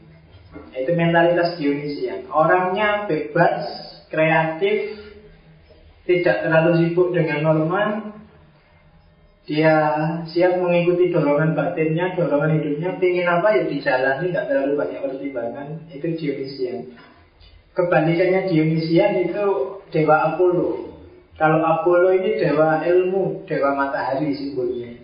[0.73, 2.27] Itu mentalitas Dionisian.
[2.33, 3.65] Orangnya bebas,
[4.09, 4.99] kreatif,
[6.09, 7.83] tidak terlalu sibuk dengan norma.
[9.47, 9.75] Dia
[10.27, 15.67] siap mengikuti dorongan batinnya, dorongan hidupnya, pingin apa ya dijalani, tidak terlalu banyak pertimbangan.
[15.95, 16.99] Itu Dionisian.
[17.77, 19.47] Kebalikannya Dionysian itu
[19.93, 20.97] dewa Apollo.
[21.37, 24.97] Kalau Apollo ini dewa ilmu, dewa matahari simbolnya.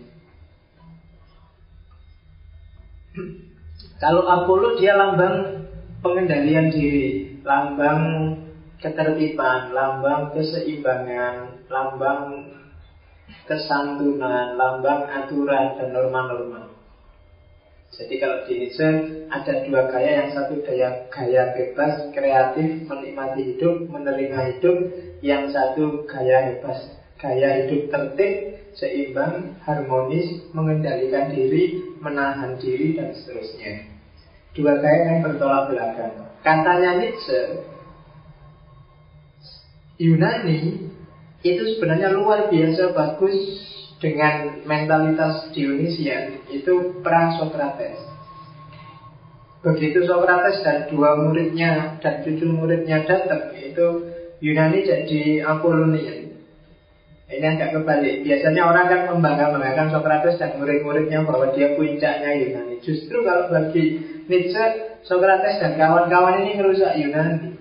[4.00, 5.68] Kalau Apollo dia lambang
[6.00, 8.00] pengendalian diri, lambang
[8.80, 12.50] ketertiban, lambang keseimbangan, lambang
[13.44, 16.71] kesantunan, lambang aturan dan norma-norma.
[17.92, 18.88] Jadi kalau di Nietzsche
[19.28, 24.76] ada dua gaya, yang satu gaya gaya bebas, kreatif, menikmati hidup, menerima hidup,
[25.20, 26.88] yang satu gaya bebas,
[27.20, 28.32] gaya hidup tertib,
[28.72, 33.84] seimbang, harmonis, mengendalikan diri, menahan diri dan seterusnya.
[34.56, 36.32] Dua gaya yang bertolak belakang.
[36.40, 37.60] Katanya Nietzsche,
[40.00, 40.88] Yunani
[41.44, 43.36] itu sebenarnya luar biasa bagus
[44.02, 48.02] dengan mentalitas Dionysian itu perang Socrates.
[49.62, 54.10] Begitu Socrates dan dua muridnya dan cucu muridnya datang, itu
[54.42, 56.34] Yunani jadi Apollonian.
[57.32, 58.26] Ini agak kebalik.
[58.26, 62.82] Biasanya orang kan membangga-banggakan Socrates dan murid-muridnya bahwa dia puncaknya Yunani.
[62.82, 67.54] Justru kalau bagi Nietzsche, Socrates dan kawan-kawan ini merusak Yunani.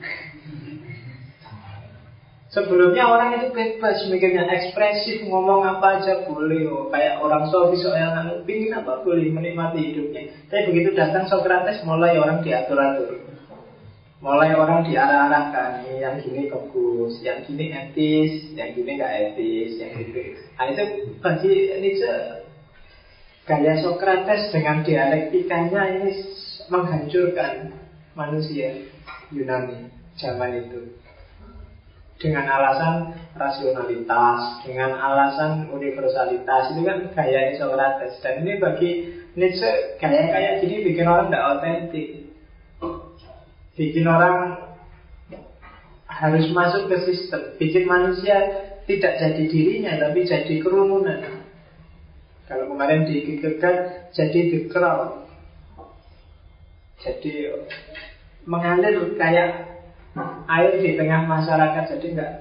[2.51, 6.91] Sebelumnya orang itu bebas mikirnya ekspresif ngomong apa aja boleh oh.
[6.91, 12.43] Kayak orang sofi soalnya pingin apa boleh menikmati hidupnya Tapi begitu datang Socrates mulai orang
[12.43, 13.23] diatur-atur
[14.19, 20.23] Mulai orang diarah-arahkan Yang gini bagus, yang gini etis, yang gini gak etis yang gini.
[20.59, 20.83] Nah itu
[21.23, 22.13] bagi Nietzsche
[23.47, 26.11] Gaya Socrates dengan dialektikanya ini
[26.67, 27.79] menghancurkan
[28.11, 28.75] manusia
[29.31, 29.87] Yunani
[30.19, 31.00] zaman itu
[32.21, 36.71] dengan alasan rasionalitas, dengan alasan universalitas.
[36.71, 38.91] Itu kan gaya Socrates dan ini bagi
[39.33, 42.07] Nietzsche gaya kayak gini bikin orang tidak otentik,
[43.73, 44.37] bikin orang
[46.05, 48.37] harus masuk ke sistem, bikin manusia
[48.85, 51.41] tidak jadi dirinya tapi jadi kerumunan.
[52.45, 53.75] Kalau kemarin dikikirkan
[54.11, 55.23] jadi the crowd,
[56.99, 57.63] jadi
[58.43, 59.70] mengalir kayak
[60.47, 62.31] air di tengah masyarakat jadi nggak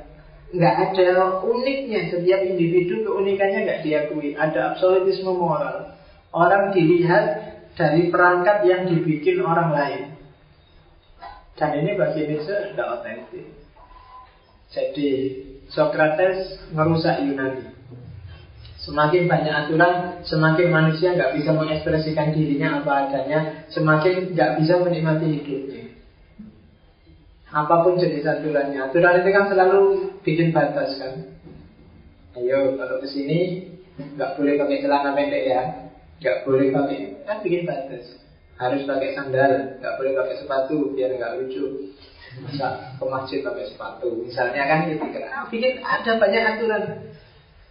[0.50, 1.10] nggak ada
[1.46, 2.10] uniknya.
[2.10, 4.34] Setiap individu keunikannya nggak diakui.
[4.34, 5.94] Ada absolutisme moral.
[6.34, 10.02] Orang dilihat dari perangkat yang dibikin orang lain.
[11.54, 13.46] Dan ini bagi Nietzsche tidak otentik.
[14.70, 15.10] Jadi
[15.70, 17.74] Socrates merusak Yunani.
[18.80, 25.26] Semakin banyak aturan, semakin manusia nggak bisa mengekspresikan dirinya apa adanya, semakin nggak bisa menikmati
[25.36, 25.89] hidupnya.
[27.50, 29.80] Apa pun jenis aturannya Aturan itu kan selalu
[30.22, 31.12] bikin batas kan?
[32.38, 33.66] Ayo kalau ke sini
[33.98, 35.62] nggak boleh pakai celana pendek ya.
[36.22, 38.04] Nggak boleh pakai Kan bikin batas.
[38.54, 41.90] Harus pakai sandal nggak boleh pakai sepatu Biar nggak lucu.
[42.46, 44.22] Masa ke masjid pakai sepatu?
[44.22, 45.30] Misalnya kan gitu kan?
[45.34, 46.82] Ah, Bikin ada banyak aturan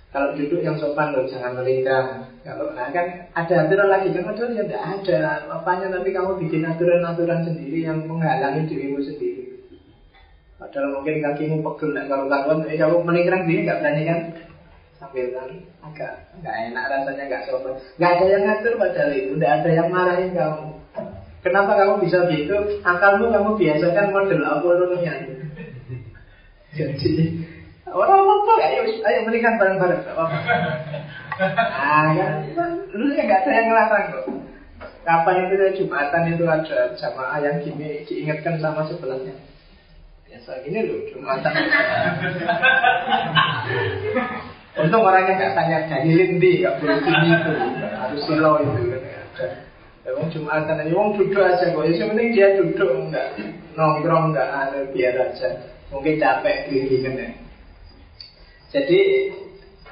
[0.09, 2.33] kalau duduk yang sopan loh, jangan melingkar.
[2.41, 4.09] Kalau nah kan ada aturan lagi.
[4.09, 5.45] Kan aturan ya tidak ada.
[5.53, 5.93] Apanya?
[5.93, 9.48] Tapi kamu bikin aturan-aturan sendiri yang menghalangi dirimu sendiri.
[10.59, 14.19] Padahal mungkin kakimu pegel nak kalau karuan, eh kamu meningkrang diri nggak berani kan?
[14.99, 15.49] Sambil kan
[15.87, 16.11] agak
[16.43, 17.79] nggak enak rasanya nggak sopan.
[17.95, 20.67] Nggak ada yang ngatur padahal itu, nggak ada yang marahin kamu.
[21.39, 22.55] Kenapa kamu bisa gitu?
[22.83, 25.13] Akalmu kamu biasakan model Apollonia.
[26.77, 27.13] Jadi
[27.87, 30.25] orang apa ayo ayo menikah bareng-bareng apa
[31.71, 32.35] Ah kan,
[32.91, 34.25] lu ya nggak ada yang ngelarang kok.
[35.07, 39.48] Kapan itu Jumatan itu ada jamaah yang gini diingatkan sama sebelahnya
[40.29, 41.53] biasa gini loh Jumatan
[44.79, 47.51] Untung orangnya nggak tanya jadi lindi, nggak perlu sini itu,
[47.99, 48.81] harus silo itu.
[50.07, 51.83] Emang Jumatan aja, wong duduk aja kok.
[51.83, 53.35] Ya penting dia duduk enggak
[53.75, 55.67] nongkrong enggak ada biar aja.
[55.91, 57.29] Mungkin capek tinggi kan ya.
[58.71, 59.01] Jadi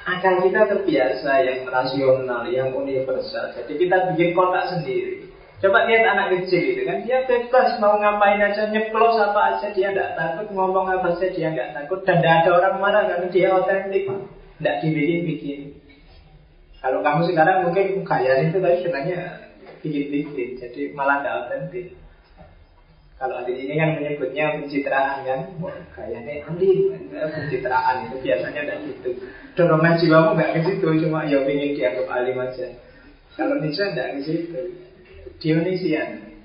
[0.08, 3.52] akal kita terbiasa yang rasional, yang universal.
[3.60, 5.27] Jadi kita bikin kotak sendiri.
[5.58, 9.90] Coba lihat anak kecil itu kan Dia bebas mau ngapain aja Nyeplos apa aja dia
[9.90, 13.48] tidak takut Ngomong apa saja dia nggak takut Dan tidak ada orang marah karena dia
[13.50, 15.60] otentik Tidak dibikin-bikin
[16.78, 19.18] Kalau kamu sekarang mungkin kaya itu Tapi sebenarnya
[19.82, 21.98] bikin-bikin Jadi malah tidak otentik
[23.18, 25.40] kalau di sini kan menyebutnya pencitraan kan,
[25.90, 29.10] kayaknya Andi pencitraan itu biasanya tidak gitu.
[29.58, 32.78] Dorongan jiwamu nggak ke situ, cuma ya ingin dianggap alim aja.
[33.34, 34.62] Kalau Nietzsche tidak ke situ.
[35.36, 36.40] Dionysian.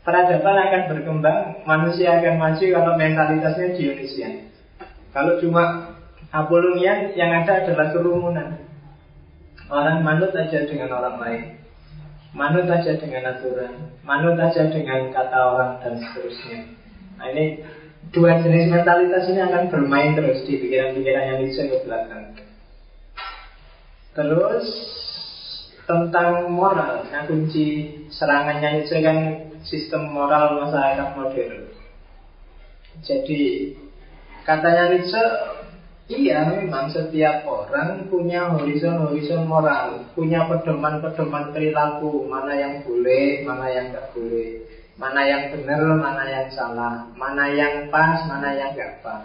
[0.00, 4.52] Peradaban akan berkembang, manusia akan maju kalau mentalitasnya Dionysian.
[5.12, 5.94] Kalau cuma
[6.30, 8.62] Apollonian yang ada adalah kerumunan.
[9.66, 11.42] Orang manut aja dengan orang lain.
[12.30, 13.90] Manut aja dengan aturan.
[14.06, 16.70] Manut aja dengan kata orang dan seterusnya.
[17.18, 17.66] Nah ini
[18.14, 22.24] dua jenis mentalitas ini akan bermain terus di pikiran-pikiran yang ke belakang.
[24.14, 24.66] Terus
[25.90, 27.02] tentang moral.
[27.26, 29.18] Kunci serangannya itu kan
[29.66, 31.66] sistem moral masyarakat modern.
[33.02, 33.74] Jadi
[34.46, 35.24] katanya Nietzsche
[36.10, 43.94] Iya, memang setiap orang punya horizon-horizon moral, punya pedoman-pedoman perilaku, mana yang boleh, mana yang
[43.94, 44.58] nggak boleh,
[44.98, 49.22] mana yang benar, mana yang salah, mana yang pas, mana yang nggak pas.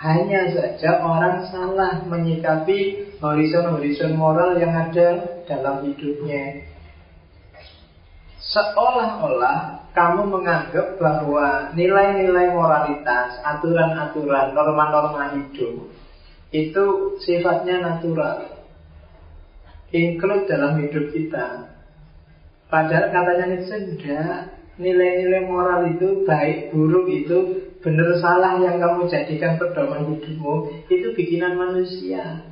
[0.00, 6.64] Hanya saja orang salah menyikapi horizon-horizon moral yang ada dalam hidupnya.
[8.40, 15.92] Seolah-olah kamu menganggap bahwa nilai-nilai moralitas, aturan-aturan, norma-norma hidup
[16.50, 16.84] itu
[17.20, 18.56] sifatnya natural.
[19.90, 21.76] Include dalam hidup kita.
[22.70, 23.76] Padahal katanya Nietzsche
[24.80, 31.56] nilai-nilai moral itu baik buruk itu benar salah yang kamu jadikan pedoman hidupmu itu bikinan
[31.56, 32.44] manusia.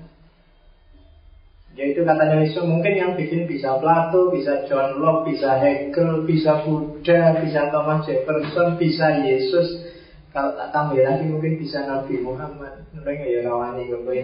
[1.79, 7.39] Yaitu katanya Yesus mungkin yang bikin bisa Plato, bisa John Locke, bisa Hegel, bisa Buddha,
[7.39, 9.87] bisa Thomas Jefferson, bisa Yesus.
[10.35, 12.83] Kalau tak tambah lagi mungkin bisa Nabi Muhammad.
[12.91, 14.21] Mungkin ya rawani gue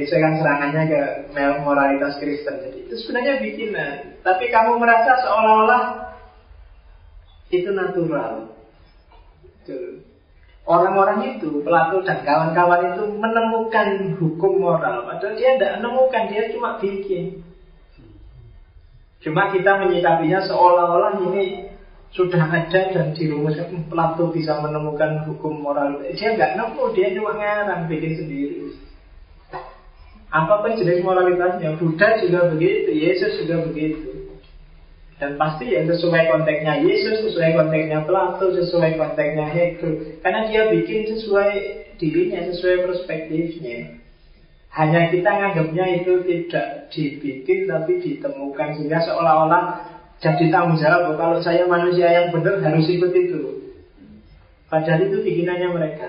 [0.00, 1.00] Itu kan serangannya ke
[1.60, 2.64] moralitas Kristen.
[2.64, 4.24] Jadi itu sebenarnya bikinan.
[4.24, 5.84] Tapi kamu merasa seolah-olah
[7.52, 8.59] itu natural.
[10.68, 13.88] Orang-orang itu, Plato dan kawan-kawan itu menemukan
[14.20, 15.08] hukum moral.
[15.08, 17.42] Padahal dia tidak menemukan, dia cuma bikin.
[19.20, 21.68] Cuma kita menyikapinya seolah-olah ini
[22.10, 26.02] sudah ada dan dirumuskan Plato bisa menemukan hukum moral.
[26.12, 28.56] Dia nggak nemu, dia cuma ngarang bikin sendiri.
[30.30, 34.19] Apa pun jenis moralitasnya, Buddha juga begitu, Yesus juga begitu.
[35.20, 40.16] Dan pasti ya sesuai konteksnya Yesus, sesuai konteksnya Plato, sesuai konteksnya Hegel.
[40.24, 41.52] Karena dia bikin sesuai
[42.00, 44.00] dirinya, sesuai perspektifnya.
[44.72, 49.64] Hanya kita nganggapnya itu tidak dibikin tapi ditemukan sehingga seolah-olah
[50.24, 53.40] jadi tanggung jawab kalau saya manusia yang benar harus ikut itu.
[54.72, 56.08] Padahal itu bikinannya mereka.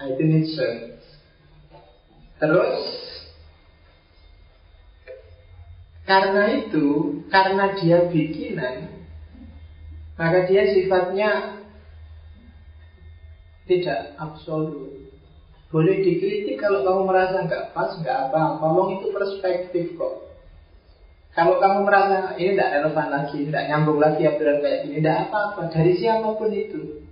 [0.00, 0.68] Nah, itu Nietzsche.
[2.38, 3.03] Terus
[6.04, 8.92] Karena itu, karena dia bikinan,
[10.20, 11.60] maka dia sifatnya
[13.64, 15.08] tidak absolut.
[15.72, 18.60] Boleh dikritik kalau kamu merasa nggak pas, nggak apa-apa.
[18.62, 20.24] Ngomong itu perspektif kok.
[21.34, 25.66] Kalau kamu merasa ini tidak relevan lagi, tidak nyambung lagi aturan kayak gini, tidak apa-apa.
[25.72, 27.03] Dari siapa pun itu.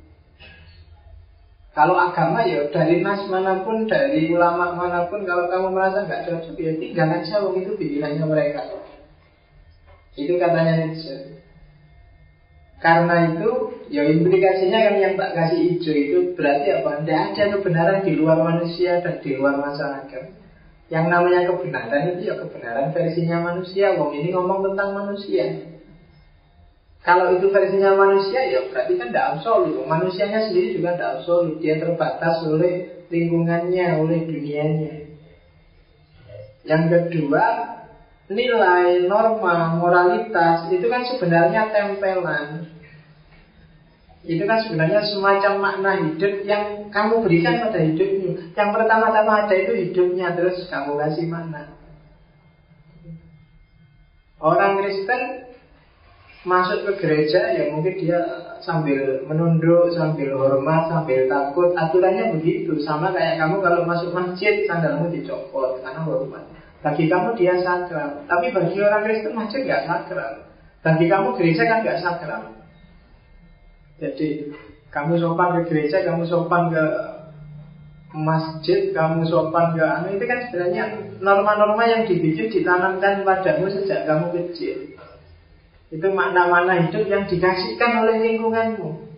[1.72, 6.28] Kalau agama ya dari nas mana pun, dari ulama mana pun, kalau kamu merasa nggak
[6.28, 8.60] cocok ya tinggal aja wong itu pikirannya mereka.
[10.12, 11.40] Itu katanya Nietzsche.
[12.76, 16.90] Karena itu, ya implikasinya kan yang tak kasih hijau itu berarti apa?
[17.00, 20.24] Tidak ada kebenaran di luar manusia dan di luar masyarakat.
[20.92, 23.96] Yang namanya kebenaran itu ya kebenaran versinya manusia.
[23.96, 25.71] Wong ini ngomong tentang manusia.
[27.02, 29.82] Kalau itu versinya manusia ya berarti kan tidak absolut.
[29.82, 31.58] Manusianya sendiri juga tidak absolut.
[31.58, 34.94] Dia terbatas oleh lingkungannya, oleh dunianya.
[36.62, 37.44] Yang kedua,
[38.30, 42.70] nilai, norma, moralitas itu kan sebenarnya tempelan.
[44.22, 48.54] Itu kan sebenarnya semacam makna hidup yang kamu berikan pada hidupmu.
[48.54, 51.74] Yang pertama-tama ada itu hidupnya, terus kamu kasih makna.
[54.38, 55.51] Orang Kristen
[56.42, 58.18] masuk ke gereja ya mungkin dia
[58.62, 61.70] sambil menunduk, sambil hormat, sambil takut.
[61.74, 66.42] Aturannya begitu, sama kayak kamu kalau masuk masjid sandalmu dicopot karena hormat.
[66.82, 70.32] Bagi kamu dia sakral, tapi bagi orang Kristen masjid nggak sakral.
[70.82, 72.42] Bagi kamu gereja kan nggak sakral.
[74.02, 74.50] Jadi
[74.90, 76.84] kamu sopan ke gereja, kamu sopan ke
[78.12, 80.84] masjid, kamu sopan ke anu itu kan sebenarnya
[81.22, 84.91] norma-norma yang dibikin ditanamkan padamu sejak kamu kecil.
[85.92, 89.12] Itu makna-makna hidup yang dikasihkan oleh lingkunganmu.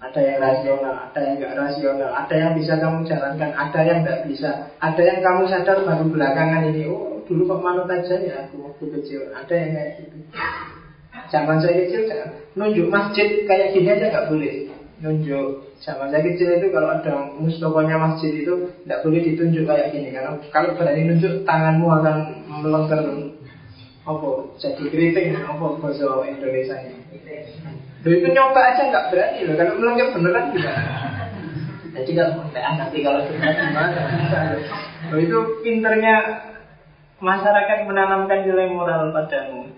[0.00, 4.20] Ada yang rasional, ada yang nggak rasional, ada yang bisa kamu jalankan, ada yang nggak
[4.28, 6.88] bisa, ada yang kamu sadar baru belakangan ini.
[6.88, 9.28] Oh, dulu manut aja ya aku waktu kecil.
[9.32, 10.16] Ada yang kayak gitu.
[11.28, 12.00] Zaman saya kecil
[12.56, 14.52] nunjuk masjid kayak gini aja nggak boleh.
[15.04, 15.48] Nunjuk.
[15.84, 18.52] Zaman saya kecil itu kalau ada mustokonya masjid itu
[18.88, 22.16] nggak boleh ditunjuk kayak gini karena kalau berani nunjuk tanganmu akan
[22.64, 23.00] melengker
[24.16, 24.30] apa?
[24.58, 26.98] Jadi keriting apa bahasa Indonesia ini?
[28.00, 29.54] Loh itu nyoba aja nggak berani loh.
[29.54, 31.10] Kalau melanggar beneran gimana
[31.90, 34.00] jadi kalau ah, nanti kalau beneran gimana?
[35.10, 36.16] Loh itu pinternya
[37.18, 39.74] masyarakat menanamkan nilai moral padamu.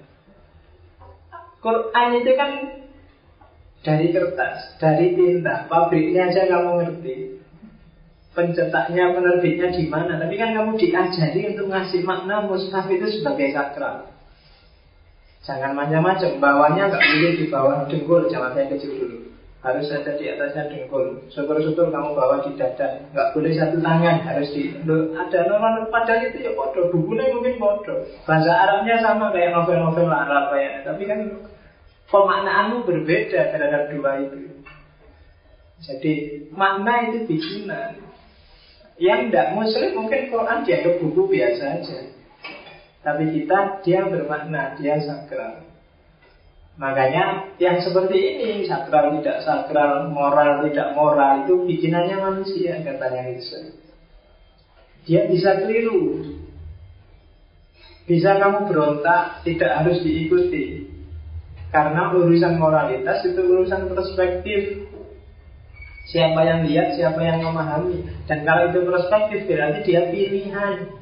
[1.62, 2.51] Quran itu kan
[3.83, 7.16] dari kertas, dari tinta, pabriknya aja kamu ngerti.
[8.33, 10.16] Pencetaknya, penerbitnya di mana.
[10.16, 14.12] Tapi kan kamu diajari untuk ngasih makna mushaf itu sebagai sakral.
[15.43, 19.18] Jangan macam-macam, bawahnya nggak boleh di bawah dengkul, jangan saya kecil dulu.
[19.62, 21.22] harus ada di atasnya dengkul.
[21.30, 24.74] Syukur-syukur kamu bawa di dada, nggak boleh satu tangan, harus di.
[24.82, 28.03] Loh, ada normal padahal itu ya bodoh, bukunya mungkin bodoh.
[28.26, 31.18] Bahasa Arabnya sama kayak novel-novel Arab kayak, tapi kan
[32.11, 34.38] pemaknaanmu berbeda terhadap dua itu.
[35.82, 36.12] Jadi
[36.55, 38.03] makna itu bikinan.
[38.99, 41.99] Yang tidak muslim mungkin Quran dianggap buku biasa aja.
[43.03, 45.66] Tapi kita dia bermakna, dia sakral.
[46.78, 53.76] Makanya yang seperti ini sakral tidak sakral, moral tidak moral itu bikinannya manusia katanya Nietzsche.
[55.05, 56.30] Dia bisa keliru.
[58.07, 60.90] Bisa kamu berontak, tidak harus diikuti.
[61.74, 64.90] Karena urusan moralitas itu urusan perspektif.
[66.11, 68.26] Siapa yang lihat, siapa yang memahami.
[68.26, 71.01] Dan kalau itu perspektif berarti dia pilihan.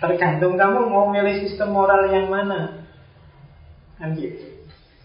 [0.00, 2.88] Tergantung kamu mau milih sistem moral yang mana.
[4.00, 4.60] Kan gitu.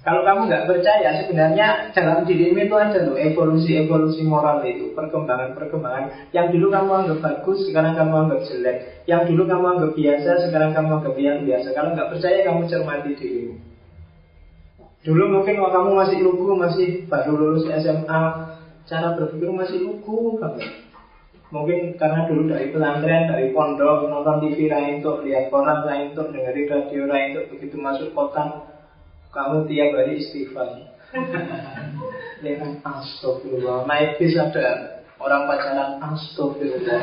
[0.06, 6.30] Kalau kamu nggak percaya, sebenarnya dalam dirimu itu ada loh evolusi-evolusi moral itu, perkembangan-perkembangan.
[6.30, 8.78] Yang dulu kamu anggap bagus, sekarang kamu anggap jelek.
[9.10, 11.68] Yang dulu kamu anggap biasa, sekarang kamu anggap yang biasa.
[11.74, 13.56] Kalau nggak percaya, kamu cermati dirimu.
[15.02, 18.22] Dulu mungkin kamu masih lugu, masih baru lulus SMA,
[18.86, 20.85] cara berpikir masih lugu kamu.
[21.54, 26.34] Mungkin karena dulu dari pesantren, dari pondok, nonton TV lain untuk lihat koran lain untuk
[26.34, 28.66] dengerin radio lain untuk begitu masuk kota
[29.30, 30.70] kamu tiap hari istighfar.
[32.42, 33.86] Dengan astagfirullah.
[33.86, 37.02] Naik bis ada orang pacaran astagfirullah.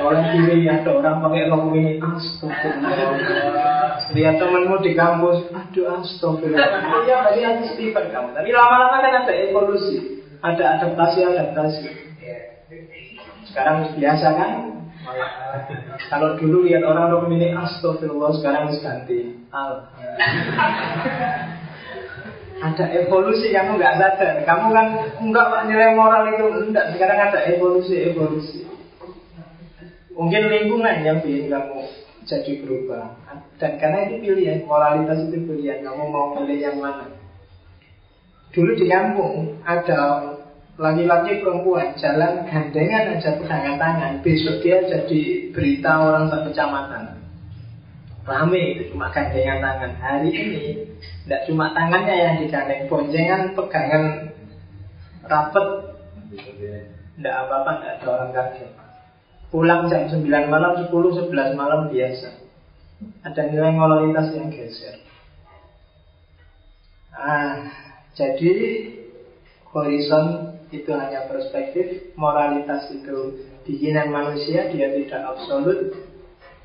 [0.00, 3.08] Orang kiri ada orang pakai rok ini astagfirullah.
[4.12, 6.70] Lihat temanmu di kampus, aduh astagfirullah.
[7.08, 7.40] Iya, tadi
[7.72, 8.36] istighfar kamu.
[8.36, 12.07] Tapi lama-lama kan ada evolusi, ada adaptasi-adaptasi.
[13.48, 14.52] Sekarang biasa kan?
[16.10, 19.88] Kalau dulu lihat orang rok ini astagfirullah, sekarang ganti al.
[22.58, 24.34] ada evolusi kamu nggak sadar.
[24.42, 24.86] Kamu kan
[25.22, 26.94] enggak pak nilai moral itu enggak.
[26.94, 28.60] Sekarang ada evolusi evolusi.
[30.18, 31.86] Mungkin lingkungan yang bikin kamu
[32.26, 33.04] jadi berubah.
[33.62, 35.86] Dan karena itu pilihan, moralitas itu pilihan.
[35.86, 37.14] Kamu mau pilih yang mana?
[38.50, 40.34] Dulu di kampung ada
[40.78, 44.12] laki-laki perempuan jalan gandengan aja pegangan tangan.
[44.22, 47.18] Besok dia jadi berita orang satu kecamatan.
[48.22, 49.92] Rame itu cuma gandengan tangan.
[49.98, 50.66] Hari ini
[51.26, 54.04] tidak cuma tangannya yang digandeng, boncengan pegangan
[55.26, 55.66] rapet.
[57.18, 58.70] Tidak apa-apa, tidak ada orang kaget.
[59.50, 62.30] Pulang jam 9 malam, 10, 11 malam biasa.
[63.26, 65.02] Ada nilai moralitas yang geser.
[67.10, 67.66] Ah,
[68.14, 68.54] jadi
[69.72, 75.96] horizon itu hanya perspektif, moralitas itu bikinan manusia, dia tidak absolut,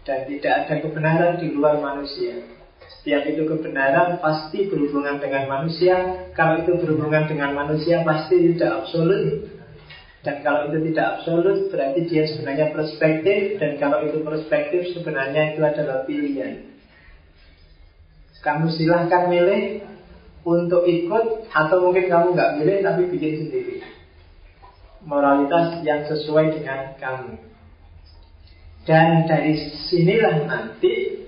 [0.04, 2.44] dan tidak ada kebenaran di luar manusia.
[3.00, 6.28] Setiap itu kebenaran pasti berhubungan dengan manusia.
[6.36, 9.48] Kalau itu berhubungan dengan manusia pasti tidak absolut.
[10.24, 13.60] Dan kalau itu tidak absolut berarti dia sebenarnya perspektif.
[13.60, 16.64] Dan kalau itu perspektif sebenarnya itu adalah pilihan.
[18.44, 19.84] Kamu silahkan milih
[20.44, 23.76] untuk ikut atau mungkin kamu nggak milih tapi bikin sendiri.
[25.04, 27.36] Moralitas yang sesuai dengan kamu.
[28.84, 29.56] Dan dari
[29.88, 31.24] sinilah nanti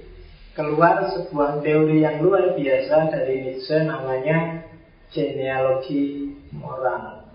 [0.55, 4.63] keluar sebuah teori yang luar biasa dari Nietzsche namanya
[5.11, 7.27] genealogi moral.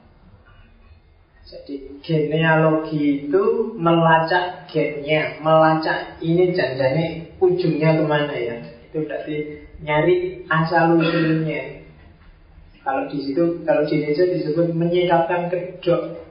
[1.45, 8.57] Jadi genealogi itu melacak gennya, melacak ini janjane ujungnya ke mana ya.
[8.89, 9.37] Itu berarti
[9.81, 11.81] nyari asal usulnya.
[12.81, 16.30] Kalau di situ, kalau di Nietzsche disebut menyikapkan kedok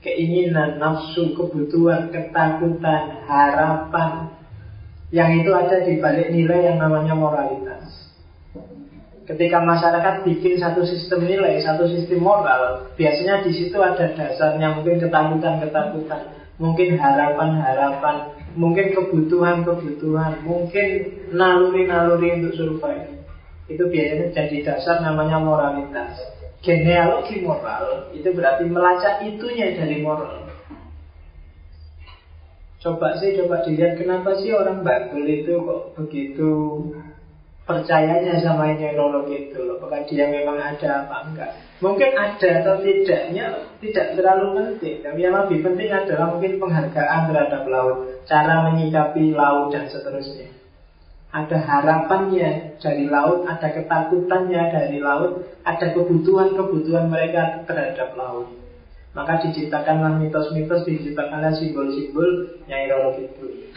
[0.00, 4.32] keinginan, nafsu, kebutuhan, ketakutan, harapan
[5.10, 8.10] yang itu ada di balik nilai yang namanya moralitas.
[9.26, 14.98] Ketika masyarakat bikin satu sistem nilai, satu sistem moral, biasanya di situ ada dasarnya mungkin
[14.98, 16.22] ketakutan-ketakutan,
[16.58, 18.16] mungkin harapan-harapan,
[18.58, 20.88] mungkin kebutuhan-kebutuhan, mungkin
[21.30, 23.22] naluri-naluri untuk survive.
[23.70, 26.39] Itu biasanya jadi dasar namanya moralitas.
[26.60, 30.44] Genealogi moral itu berarti melacak itunya dari moral.
[32.80, 36.52] Coba sih, coba dilihat kenapa sih orang bakul itu kok begitu
[37.64, 39.80] percayanya sama neurologi itu loh.
[39.80, 41.50] Apakah dia memang ada apa enggak?
[41.80, 43.44] Mungkin ada atau tidaknya
[43.80, 45.00] tidak terlalu penting.
[45.00, 47.98] Tapi yang lebih penting adalah mungkin penghargaan terhadap laut,
[48.28, 50.59] cara menyikapi laut dan seterusnya.
[51.30, 58.50] Ada harapannya dari laut, ada ketakutannya dari laut, ada kebutuhan-kebutuhan mereka terhadap laut.
[59.14, 63.70] Maka diciptakanlah mitos-mitos, diciptakanlah simbol-simbol yang itu.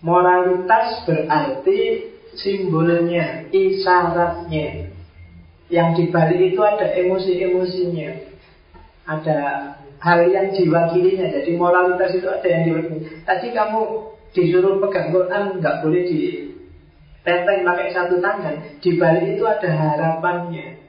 [0.00, 1.78] Moralitas berarti
[2.36, 4.92] simbolnya, isyaratnya.
[5.68, 8.10] Yang di balik itu ada emosi-emosinya.
[9.04, 9.38] Ada
[10.00, 11.28] hal yang diwakilinya.
[11.28, 13.24] Jadi moralitas itu ada yang diwakili.
[13.24, 13.82] Tadi kamu
[14.32, 16.20] disuruh pegang Quran nggak boleh di
[17.22, 18.80] tenteng pakai satu tangan.
[18.80, 20.80] Di balik itu ada harapannya.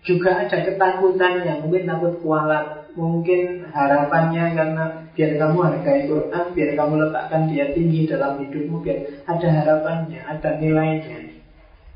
[0.00, 1.60] Juga ada ketakutannya.
[1.64, 2.88] Mungkin takut kualat.
[2.96, 4.84] Mungkin harapannya karena
[5.14, 8.98] biar kamu hargai Quran, biar kamu letakkan dia tinggi dalam hidupmu, biar
[9.30, 11.38] ada harapannya, ada nilainya.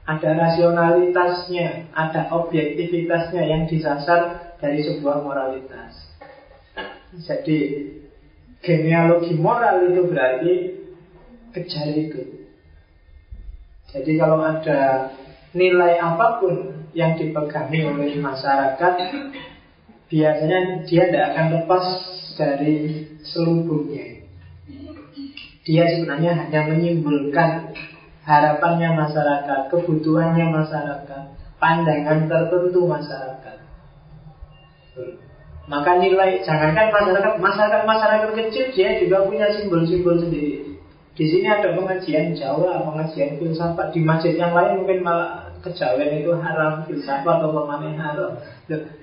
[0.05, 6.15] Ada rasionalitasnya, ada objektivitasnya yang disasar dari sebuah moralitas.
[7.25, 7.59] Jadi
[8.65, 10.55] genealogi moral itu berarti
[11.53, 12.49] kejar itu.
[13.95, 15.12] Jadi kalau ada
[15.55, 18.95] nilai apa pun yang dipegangi oleh masyarakat,
[20.11, 21.85] biasanya dia tidak akan lepas
[22.35, 24.27] dari selubungnya.
[25.65, 27.73] Dia sebenarnya hanya menyimpulkan
[28.27, 31.25] harapannya masyarakat, kebutuhannya masyarakat,
[31.62, 33.57] pandangan tertentu masyarakat.
[35.65, 40.77] Maka nilai, jangankan masyarakat, masyarakat masyarakat kecil dia juga punya simbol-simbol sendiri.
[41.15, 43.95] Di sini ada pengajian Jawa, pengajian filsafat.
[43.95, 48.37] Di masjid yang lain mungkin malah kejawen itu haram, filsafat atau pemanen haram.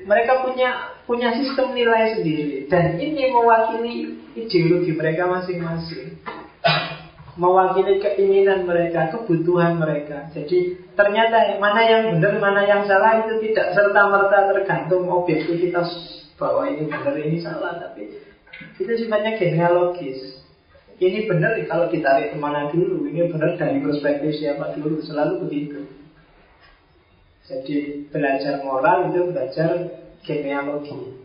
[0.05, 6.21] Mereka punya punya sistem nilai sendiri dan ini mewakili ideologi mereka masing-masing
[7.39, 10.27] mewakili keinginan mereka, kebutuhan mereka.
[10.35, 16.65] Jadi ternyata mana yang benar, mana yang salah itu tidak serta merta tergantung objektivitas bahwa
[16.65, 18.09] ini benar, ini salah, tapi
[18.81, 20.41] itu sifatnya genealogis.
[20.97, 25.85] Ini benar kalau ditarik ke mana dulu, ini benar dari perspektif siapa dulu, selalu begitu.
[27.45, 29.69] Jadi belajar moral itu belajar
[30.25, 31.21] genealogi.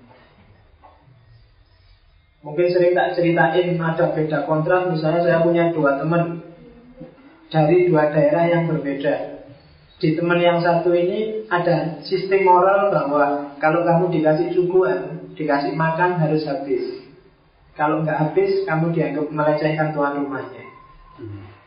[2.44, 6.46] Mungkin sering tak ceritain ada beda kontrak Misalnya saya punya dua teman
[7.50, 9.35] Dari dua daerah yang berbeda
[9.96, 16.20] Di teman yang satu ini ada sistem moral bahwa Kalau kamu dikasih suguhan Dikasih makan
[16.20, 17.00] harus habis
[17.72, 20.64] Kalau nggak habis kamu dianggap melecehkan tuan rumahnya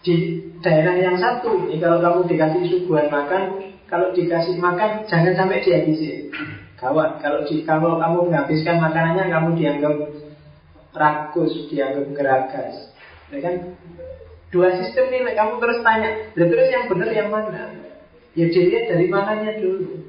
[0.06, 3.44] Di daerah yang satu ini Kalau kamu dikasih suguhan makan
[3.90, 6.30] Kalau dikasih makan jangan sampai dihabisi
[6.80, 9.96] Gawat, kalau, di, kalau kamu menghabiskan makanannya Kamu dianggap
[10.94, 12.76] rakus, dianggap geragas.
[13.30, 13.56] Ya kan?
[14.50, 17.89] Dua sistem ini kamu terus tanya, terus yang benar yang mana?
[18.38, 20.06] Ya dilihat dari mananya dulu.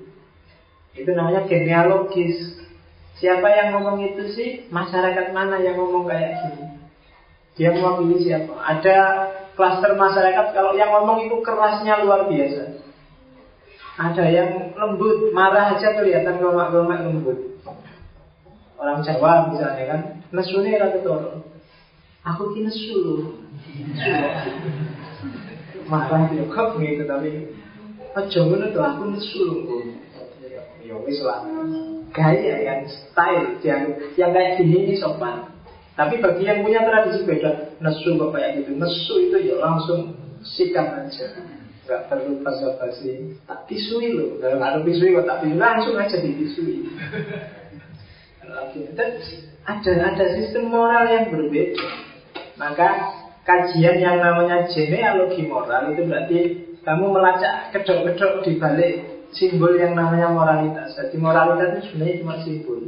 [0.92, 2.60] Itu namanya genealogis.
[3.20, 4.50] Siapa yang ngomong itu sih?
[4.72, 6.64] Masyarakat mana yang ngomong kayak gini?
[7.56, 8.56] Dia mewakili siapa?
[8.56, 8.96] Ada
[9.56, 12.80] klaster masyarakat kalau yang ngomong itu kerasnya luar biasa.
[14.00, 17.60] Ada yang lembut, marah aja kelihatan gomak-gomak lembut.
[18.80, 20.00] Orang Jawa misalnya kan
[20.30, 21.42] Nesune ra ketara.
[22.22, 23.14] Aku ki nesu lho.
[25.90, 27.50] Marah yo kok gitu tapi
[28.16, 29.76] aja ngono to aku nesu lho.
[30.82, 31.46] Ya wis lah.
[32.10, 33.82] Gaya yang style yang
[34.18, 35.46] yang kayak gini ini sopan.
[35.94, 38.72] Tapi bagi yang punya tradisi beda, nesu kok kayak gitu.
[38.78, 41.26] Nesu itu ya langsung sikap aja.
[41.84, 43.34] Gak perlu basa-basi.
[43.50, 44.38] Tak pisui loh.
[44.38, 46.86] Kalau ada pisui kok tak pisui langsung aja dipisui.
[49.66, 51.86] Ada ada sistem moral yang berbeda.
[52.58, 52.88] Maka
[53.44, 56.38] kajian yang namanya genealogi moral itu berarti
[56.80, 58.94] kamu melacak kedok-kedok di balik
[59.36, 60.96] simbol yang namanya moralitas.
[60.96, 62.80] Jadi moralitas itu sebenarnya cuma simbol.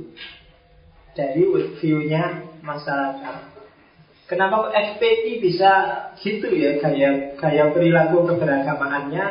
[1.13, 1.43] Dari
[1.77, 2.23] view-nya
[2.65, 3.53] masyarakat.
[4.25, 5.71] Kenapa FPI bisa
[6.17, 6.81] gitu ya?
[6.81, 9.25] Gaya gaya perilaku keberagamaannya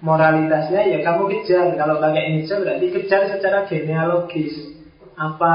[0.00, 1.76] moralitasnya ya kamu kejar.
[1.76, 4.72] Kalau pakai ini berarti kejar secara genealogis.
[5.18, 5.54] Apa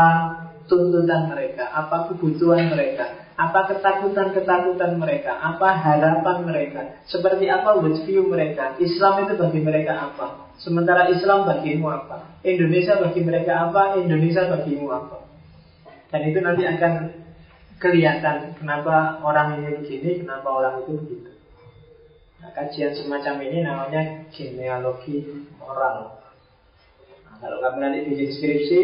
[0.67, 8.77] tuntutan mereka, apa kebutuhan mereka, apa ketakutan-ketakutan mereka, apa harapan mereka, seperti apa worldview mereka,
[8.77, 14.85] Islam itu bagi mereka apa, sementara Islam bagimu apa, Indonesia bagi mereka apa, Indonesia bagimu
[14.93, 15.17] apa.
[16.13, 16.93] Dan itu nanti akan
[17.81, 21.31] kelihatan kenapa orang ini begini, kenapa orang itu begitu.
[22.37, 25.25] Nah, kajian semacam ini namanya genealogi
[25.57, 26.21] moral.
[27.25, 28.79] Nah, kalau kamu nanti bikin skripsi,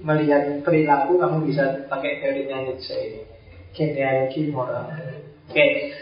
[0.00, 3.39] melihat perilaku kamu bisa pakai teorinya Nietzsche ini
[3.76, 5.94] genealogi moral oke okay.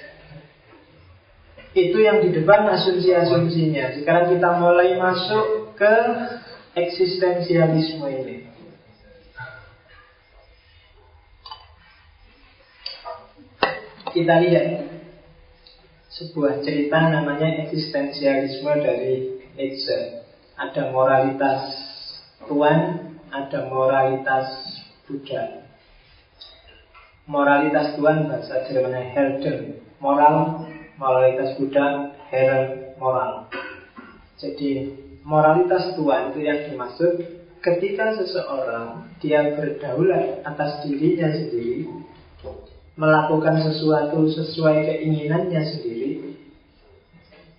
[1.77, 5.95] itu yang di depan asumsi-asumsinya sekarang kita mulai masuk ke
[6.75, 8.37] eksistensialisme ini
[14.13, 14.69] kita lihat
[16.11, 20.27] sebuah cerita namanya eksistensialisme dari Nietzsche
[20.59, 21.63] ada moralitas
[22.49, 22.81] Tuhan
[23.31, 24.49] ada moralitas
[25.05, 25.68] Buddha.
[27.29, 30.65] Moralitas Tuhan bahasa Jermannya Helden, moral,
[30.97, 33.53] moralitas Buddha, Herren, moral.
[34.41, 34.97] Jadi
[35.29, 37.21] moralitas tua itu yang dimaksud
[37.61, 41.85] ketika seseorang dia berdaulat atas dirinya sendiri,
[42.97, 46.33] melakukan sesuatu sesuai keinginannya sendiri,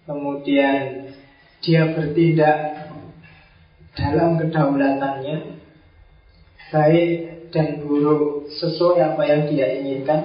[0.10, 1.14] kemudian
[1.62, 2.90] dia bertindak
[3.94, 5.62] dalam kedaulatannya,
[6.74, 10.22] baik dan buruk sesuai apa yang dia inginkan.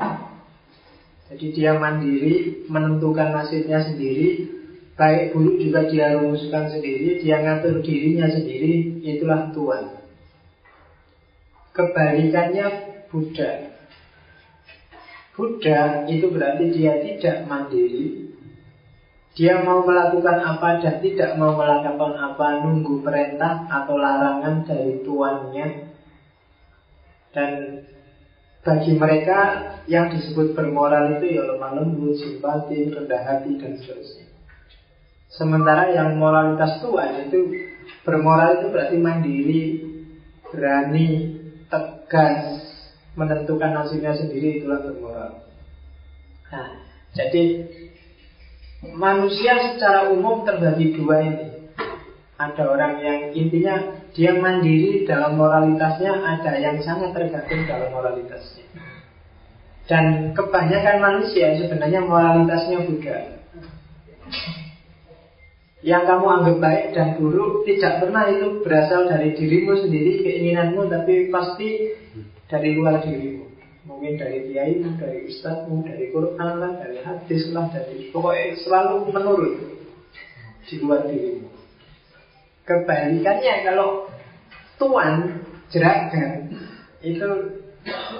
[1.32, 4.54] Jadi dia mandiri, menentukan nasibnya sendiri,
[4.94, 9.02] Baik buruk juga dia rumuskan sendiri Dia ngatur dirinya sendiri.
[9.02, 9.84] Itulah Tuhan.
[11.74, 12.66] Kebalikannya
[13.10, 13.74] Buddha.
[15.34, 18.30] Buddha itu berarti dia tidak mandiri.
[19.34, 25.83] Dia mau melakukan apa dan tidak mau melakukan apa Nunggu perintah atau larangan dari tuannya
[27.34, 27.82] Dan
[28.64, 29.38] bagi mereka
[29.90, 34.32] yang disebut bermoral itu ya lemah lembut, simpati, rendah hati, dan seterusnya.
[35.28, 37.40] Sementara yang moralitas Tuhan itu
[38.06, 39.62] bermoral itu berarti mandiri,
[40.48, 41.08] berani,
[41.66, 42.62] tegas,
[43.18, 45.42] menentukan nasibnya sendiri itulah bermoral.
[46.54, 46.68] Nah,
[47.18, 47.66] jadi
[48.94, 51.48] manusia secara umum terbagi dua ini.
[52.34, 58.64] Ada orang yang intinya dia mandiri dalam moralitasnya, ada yang sangat tergantung dalam moralitasnya.
[59.84, 63.18] Dan kebanyakan manusia sebenarnya moralitasnya Buddha
[65.84, 71.28] yang kamu anggap baik dan buruk tidak pernah itu berasal dari dirimu sendiri, keinginanmu, tapi
[71.28, 71.92] pasti
[72.48, 73.44] dari luar dirimu.
[73.84, 79.54] Mungkin dari kiaimu, dari ustadzmu, dari Quran lah, dari hadis lah, dari pokoknya selalu menurut
[80.64, 81.52] di luar dirimu.
[82.64, 84.08] Kebalikannya kalau
[84.80, 86.56] Tuhan jerakan
[87.04, 87.28] itu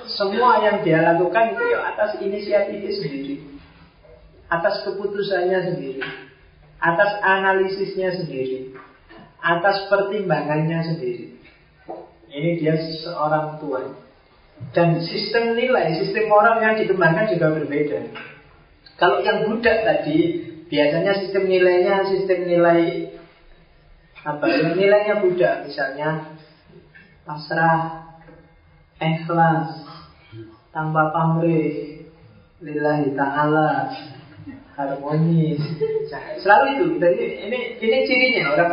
[0.05, 3.41] semua yang dia lakukan itu ya atas inisiatif sendiri,
[4.53, 6.05] atas keputusannya sendiri
[6.85, 8.77] atas analisisnya sendiri,
[9.41, 11.41] atas pertimbangannya sendiri.
[12.29, 13.97] Ini dia seorang tuan.
[14.71, 18.01] Dan sistem nilai, sistem moral yang dikembangkan juga berbeda.
[19.01, 20.19] Kalau yang budak tadi,
[20.71, 23.11] biasanya sistem nilainya sistem nilai
[24.25, 24.73] apa ya?
[24.73, 26.33] Nilainya budak, misalnya
[27.29, 28.09] pasrah,
[28.97, 29.85] ikhlas,
[30.73, 32.03] tanpa pamrih,
[32.65, 33.93] lillahi ta'ala,
[34.75, 35.61] harmonis.
[36.41, 36.85] Selalu itu.
[36.99, 38.73] Jadi ini ini cirinya orang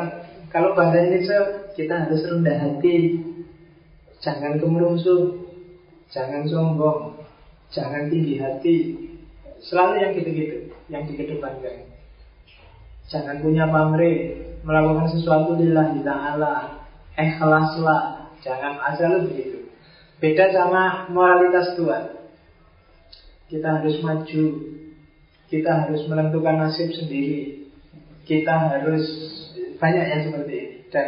[0.51, 3.23] kalau bahasa Indonesia kita harus rendah hati,
[4.19, 5.47] jangan kemerusuh,
[6.11, 7.19] jangan sombong,
[7.71, 8.75] jangan tinggi hati.
[9.61, 10.57] Selalu yang gitu-gitu,
[10.89, 11.85] yang dikedepankan.
[13.07, 16.85] Jangan punya pamrih, melakukan sesuatu lillahi ta'ala,
[17.17, 19.69] ikhlaslah, jangan asal begitu.
[20.21, 22.21] Beda sama moralitas Tuhan.
[23.49, 24.45] Kita harus maju,
[25.49, 27.67] kita harus menentukan nasib sendiri.
[28.23, 29.03] Kita harus
[29.81, 30.77] banyak yang seperti ini.
[30.93, 31.07] Dan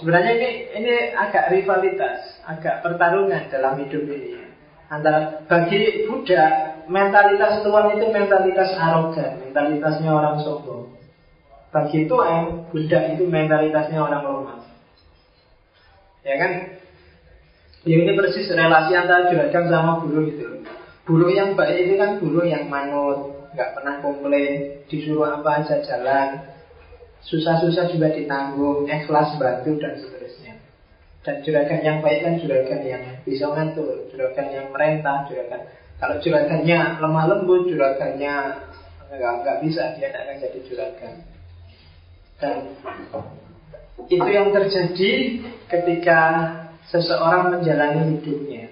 [0.00, 0.50] sebenarnya ini
[0.80, 4.48] ini agak rivalitas, agak pertarungan dalam hidup ini.
[4.88, 10.93] Antara bagi Buddha mentalitas tuan itu mentalitas arogan, mentalitasnya orang sombong.
[11.74, 14.58] Bagi Tuhan, Buddha itu mentalitasnya orang lemah.
[16.22, 16.52] Ya kan?
[17.82, 20.62] Ya ini persis relasi antara juragan sama buruh itu.
[21.04, 26.48] Buruh yang baik itu kan buruh yang manut, nggak pernah komplain, disuruh apa aja jalan,
[27.26, 30.54] susah-susah juga ditanggung, ikhlas bantu dan seterusnya.
[31.26, 35.68] Dan juragan yang baik kan juragan yang bisa ngatur, juragan yang merentah, juragan
[36.04, 38.34] kalau juragannya lemah lembut, juragannya
[39.14, 41.33] nggak nggak bisa dia akan jadi juragan.
[42.44, 42.76] Dan
[44.12, 45.12] itu yang terjadi
[45.72, 46.20] ketika
[46.92, 48.68] seseorang menjalani hidupnya.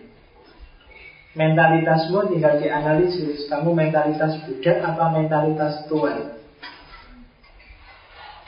[1.33, 6.37] Mentalitasmu tinggal dianalisis Kamu mentalitas Buddha apa mentalitas Tuhan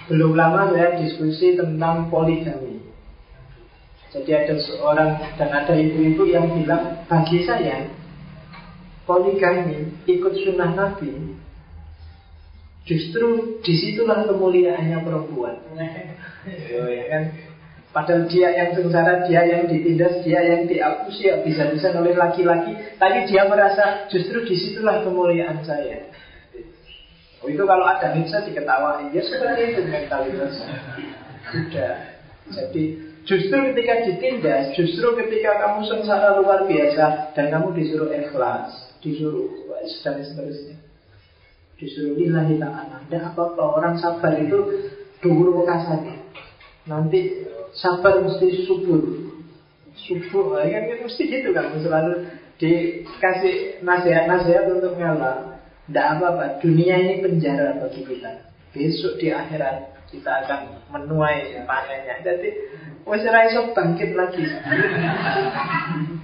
[0.04, 2.84] Belum lama saya diskusi tentang poligami
[4.12, 7.88] Jadi ada seorang dan ada ibu-ibu yang bilang Bagi saya
[9.08, 11.40] Poligami ikut sunnah Nabi
[12.84, 17.24] Justru di situlah kemuliaannya perempuan oh, ya kan
[17.94, 22.74] Padahal dia yang sengsara, dia yang ditindas, dia yang dihapus ya bisa-bisa oleh laki-laki.
[22.98, 26.10] Tapi dia merasa justru di situlah kemuliaan saya.
[27.38, 29.14] Oh, itu kalau ada bisa diketawain.
[29.14, 30.58] Ya seperti itu mentalitas
[31.54, 32.18] Sudah.
[32.50, 32.84] Jadi
[33.22, 38.74] justru ketika ditindas, justru ketika kamu sengsara luar biasa dan kamu disuruh ikhlas,
[39.06, 39.54] disuruh
[40.02, 40.83] dan seterusnya.
[41.74, 43.02] Disuruh lillahi ta'ala.
[43.06, 44.58] Tidak apa-apa, orang sabar itu
[45.18, 46.22] dulu kasarnya.
[46.86, 47.44] Nanti
[47.74, 49.02] sabar mesti subur
[49.94, 57.22] subur ya kan mesti gitu kan selalu dikasih nasihat-nasihat untuk ngalah tidak apa-apa dunia ini
[57.22, 60.60] penjara bagi kita besok di akhirat kita akan
[60.94, 62.22] menuai panennya.
[62.22, 62.48] Jadi
[63.02, 64.46] wis ora iso bangkit lagi.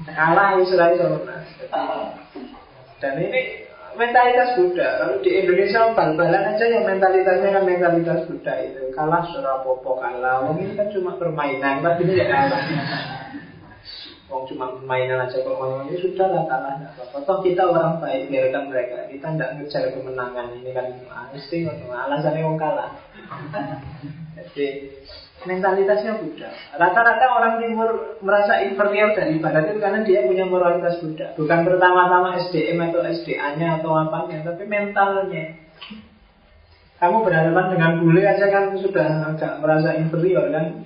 [0.07, 1.27] Kalah wis ora iso.
[3.03, 4.89] Dan ini mentalitas Buddha.
[5.03, 8.83] Kalau di Indonesia bal-balan aja yang mentalitasnya kan mentalitas Buddha itu.
[8.95, 10.51] Kalah surah popo kalah.
[10.55, 12.63] Ini kan cuma permainan, tapi ini ya kalah.
[14.31, 17.19] Wong cuma permainan aja kok ngomong ini sudah lah kalah apa-apa.
[17.27, 19.11] Toh kita orang baik biarkan mereka.
[19.11, 20.87] Kita tidak ngejar kemenangan ini kan
[21.35, 22.95] mesti alasannya wong kalah.
[24.39, 24.67] Jadi
[25.45, 26.53] mentalitasnya Buddha.
[26.77, 31.33] Rata-rata orang timur merasa inferior dari barat itu karena dia punya moralitas Buddha.
[31.37, 35.57] Bukan pertama-tama SDM atau SDA-nya atau apanya, tapi mentalnya.
[37.01, 40.85] Kamu berhadapan dengan bule aja kan sudah agak merasa inferior kan.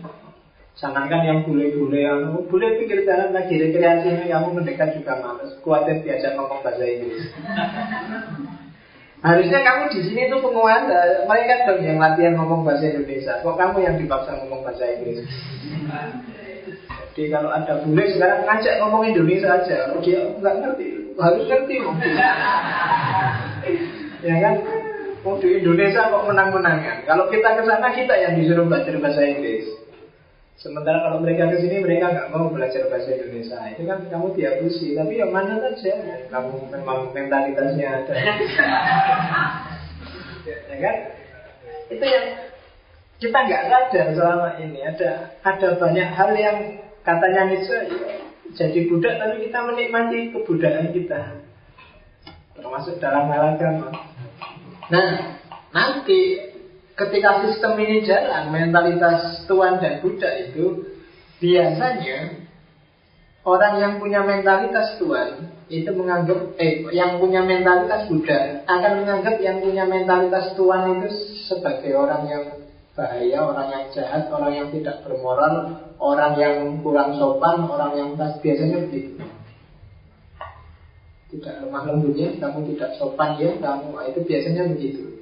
[0.74, 5.54] Jangankan yang bule-bule yang bule pikir jalan lagi rekreasinya kamu mendekat juga males.
[5.62, 7.30] Kuatir diajak ngomong bahasa Inggris.
[9.24, 13.40] Harusnya kamu di sini tuh penguasa, mereka dong yang latihan ngomong bahasa Indonesia.
[13.40, 15.24] Kok kamu yang dipaksa ngomong bahasa Inggris?
[17.16, 21.76] Jadi kalau ada bule sekarang ngajak ngomong Indonesia aja, kalau dia nggak ngerti, harus ngerti.
[24.28, 24.54] ya kan?
[25.24, 27.08] Mau di Indonesia kok menang-menangan.
[27.08, 29.83] Kalau kita ke sana kita yang disuruh belajar bahasa Inggris.
[30.54, 33.58] Sementara kalau mereka ke sini mereka nggak mau belajar bahasa Indonesia.
[33.74, 34.94] Itu kan kamu diabusi.
[34.94, 35.98] Tapi yang mana saja
[36.30, 38.14] kamu memang mentalitasnya ada.
[40.46, 40.96] ya kan?
[41.90, 42.26] Itu yang
[43.18, 44.78] kita nggak sadar selama ini.
[44.86, 45.10] Ada
[45.42, 46.58] ada banyak hal yang
[47.02, 47.78] katanya Nietzsche
[48.54, 51.20] jadi budak tapi kita menikmati kebudayaan kita.
[52.54, 53.90] Termasuk dalam hal agama.
[54.94, 55.08] Nah,
[55.74, 56.53] nanti
[56.94, 60.94] ketika sistem ini jalan, mentalitas Tuan dan Buddha itu
[61.42, 62.46] biasanya
[63.42, 69.58] orang yang punya mentalitas Tuan itu menganggap eh yang punya mentalitas Buddha akan menganggap yang
[69.58, 71.08] punya mentalitas Tuan itu
[71.50, 72.44] sebagai orang yang
[72.94, 78.38] bahaya, orang yang jahat, orang yang tidak bermoral, orang yang kurang sopan, orang yang tas
[78.38, 79.18] biasanya begitu.
[81.34, 85.13] Tidak lemah lembutnya, kamu tidak sopan ya, kamu itu biasanya begitu.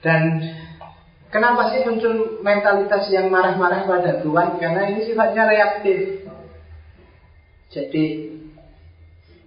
[0.00, 0.40] Dan
[1.28, 4.56] kenapa sih muncul mentalitas yang marah-marah pada Tuhan?
[4.56, 6.24] Karena ini sifatnya reaktif.
[7.70, 8.04] Jadi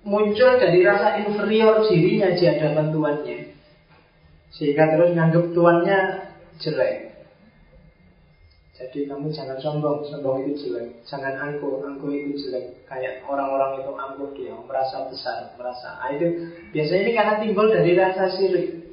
[0.05, 3.37] muncul dari rasa inferior dirinya di hadapan tuannya.
[4.53, 5.99] Sehingga terus nganggap tuannya
[6.61, 7.13] jelek.
[8.73, 11.01] Jadi kamu jangan sombong, sombong itu jelek.
[11.09, 12.85] Jangan angkuh, angkuh itu jelek.
[12.85, 15.97] Kayak orang-orang itu angkuh dia, merasa besar, merasa.
[15.97, 18.83] Nah, itu biasanya ini karena timbul dari rasa sirik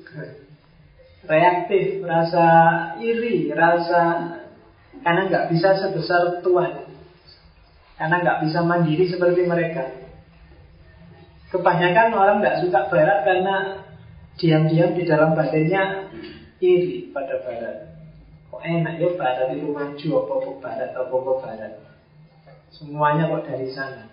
[1.25, 2.47] reaktif, rasa
[3.01, 4.03] iri, rasa
[5.01, 6.73] karena nggak bisa sebesar Tuhan,
[7.97, 9.85] karena nggak bisa mandiri seperti mereka.
[11.51, 13.55] Kebanyakan orang nggak suka Barat karena
[14.39, 15.83] diam-diam di dalam badannya
[16.63, 17.77] iri pada Barat.
[18.51, 21.73] Kok enak ya Barat itu maju apa-apa Barat apa-apa Barat.
[22.71, 24.07] Semuanya kok dari sana.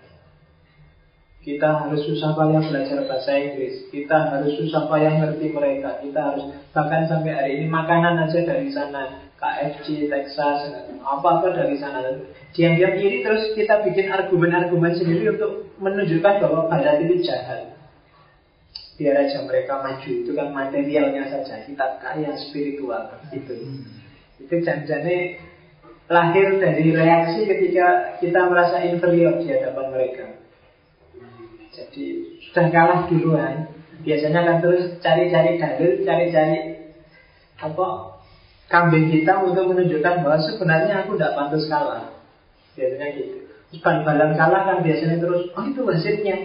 [1.38, 3.86] Kita harus susah payah belajar bahasa Inggris.
[3.94, 6.02] Kita harus susah payah ngerti mereka.
[6.02, 9.22] Kita harus bahkan sampai hari ini makanan aja dari sana.
[9.38, 10.66] KFC, Texas,
[10.98, 12.02] apa-apa dari sana.
[12.50, 17.70] Diam-diam iri terus kita bikin argumen-argumen sendiri untuk menunjukkan bahwa barat itu jahat.
[18.98, 20.10] Biar aja mereka maju.
[20.10, 21.62] Itu kan materialnya saja.
[21.62, 23.14] Kita kaya spiritual.
[23.30, 23.78] Itu.
[24.42, 25.38] Itu janjane
[26.10, 30.26] lahir dari reaksi ketika kita merasa inferior di hadapan mereka.
[31.88, 32.04] Jadi
[32.48, 33.72] sudah kalah duluan.
[34.04, 36.58] Biasanya kan terus cari-cari dalil, cari-cari
[37.58, 37.86] apa
[38.68, 42.04] kambing kita untuk menunjukkan bahwa sebenarnya aku tidak pantas kalah.
[42.76, 43.36] Biasanya gitu.
[43.68, 46.36] Terus bal-balan kalah kan biasanya terus, oh itu hasilnya.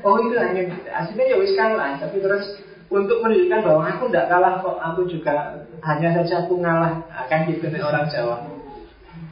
[0.00, 4.54] Oh itu hanya hasilnya ya wis kalah, tapi terus untuk menunjukkan bahwa aku tidak kalah
[4.62, 7.02] kok, aku juga hanya saja aku ngalah.
[7.10, 8.46] Akan gitu nih orang Jawa.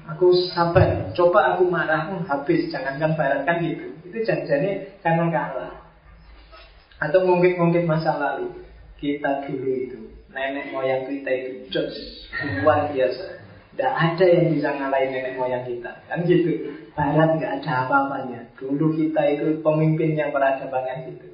[0.05, 3.94] Aku sabar, coba aku marah, habis, jangankan barat kan gitu.
[4.15, 5.75] Itu janjinya karena kalah.
[7.03, 8.63] Atau mungkin-mungkin masa lalu.
[8.95, 10.01] Kita dulu itu,
[10.31, 11.91] nenek moyang kita itu jos,
[12.63, 13.43] luar biasa.
[13.75, 15.99] Tidak ada yang bisa ngalahin nenek moyang kita.
[16.07, 16.79] Kan gitu.
[16.95, 18.55] Barat nggak ada apa-apanya.
[18.55, 21.27] Dulu kita itu pemimpinnya peradaban kan gitu.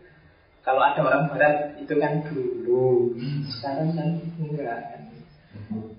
[0.64, 3.12] Kalau ada orang barat itu kan dulu.
[3.60, 4.08] Sekarang kan
[4.40, 5.02] enggak kan.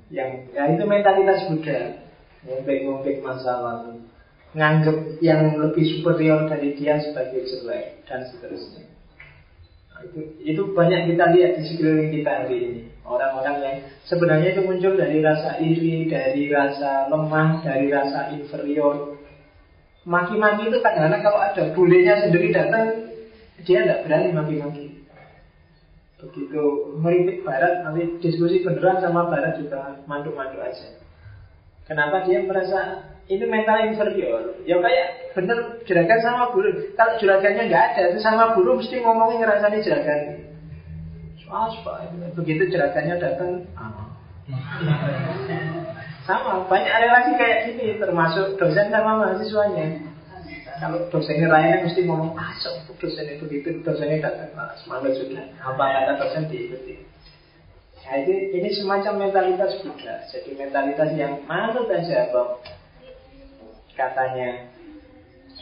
[0.09, 2.09] Yang ya itu mentalitas Buddha.
[2.41, 4.10] Ngumpik-ngumpik masa lalu
[4.51, 8.83] nganggap yang lebih superior dari dia sebagai jelek dan seterusnya.
[9.91, 12.81] Nah, itu, itu banyak kita lihat di sekeliling kita hari ini.
[13.07, 13.77] Orang-orang yang
[14.07, 19.15] sebenarnya itu muncul dari rasa iri, dari rasa lemah, dari rasa inferior.
[20.03, 23.13] Maki-maki itu kadang-kadang kalau ada bulenya sendiri datang,
[23.63, 24.85] dia tidak berani maki-maki.
[26.21, 26.63] Begitu
[27.01, 31.01] meritik Barat, nanti diskusi beneran sama Barat juga mandu-mandu aja.
[31.89, 34.59] Kenapa dia merasa ini mental inferior?
[34.67, 36.91] Ya kayak bener juragan sama guru.
[36.99, 40.21] Kalau juragannya nggak ada, itu sama guru mesti ngomongin ngerasanya juragan.
[41.39, 41.71] Soal
[42.35, 44.11] begitu juragannya datang, ah.
[46.27, 50.11] sama banyak relasi kayak gini, termasuk dosen sama mahasiswanya.
[50.81, 55.45] Kalau dosennya lainnya mesti ngomong, ah sok dosennya begitu, dosennya datang malas, malas sudah.
[55.63, 56.99] Apa kata dosen diikuti.
[58.01, 60.19] Nah, ini, ini semacam mentalitas Buddha.
[60.27, 62.80] Jadi mentalitas yang manut saja bang
[64.01, 64.49] katanya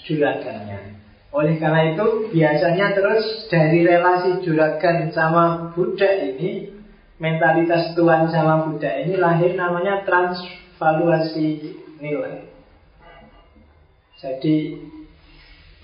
[0.07, 0.99] juragannya.
[1.29, 6.73] Oleh karena itu biasanya terus dari relasi juragan sama Buddha ini
[7.21, 12.49] mentalitas Tuhan sama Buddha ini lahir namanya transvaluasi nilai.
[14.17, 14.57] Jadi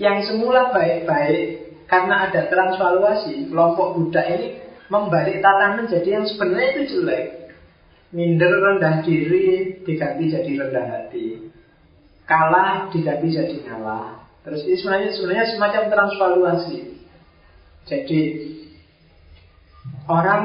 [0.01, 6.83] yang semula baik-baik karena ada transvaluasi, kelompok Buddha ini membalik tatanan jadi yang sebenarnya itu
[6.97, 7.25] jelek.
[8.15, 11.34] Minder rendah diri diganti jadi rendah hati.
[12.25, 14.25] Kalah diganti jadi ngalah.
[14.45, 16.79] Terus ini sebenarnya sebenarnya semacam transvaluasi.
[17.85, 18.21] Jadi
[20.09, 20.43] orang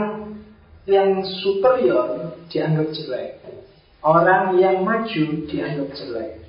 [0.85, 3.41] yang superior dianggap jelek.
[4.01, 6.41] Orang yang maju dianggap jelek.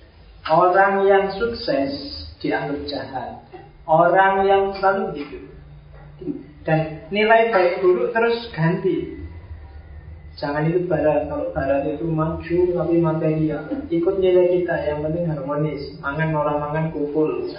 [0.47, 1.91] Orang yang sukses
[2.39, 3.31] dianggap jahat.
[3.87, 5.39] Orang yang selalu begitu.
[6.63, 9.20] Dan nilai baik buruk terus ganti.
[10.39, 11.27] Jangan ikut barat.
[11.27, 13.63] Kalau barat itu maju tapi material.
[13.91, 14.75] Ikut nilai kita.
[14.87, 15.81] Yang penting harmonis.
[15.99, 17.49] Mangan orang mangan kumpul.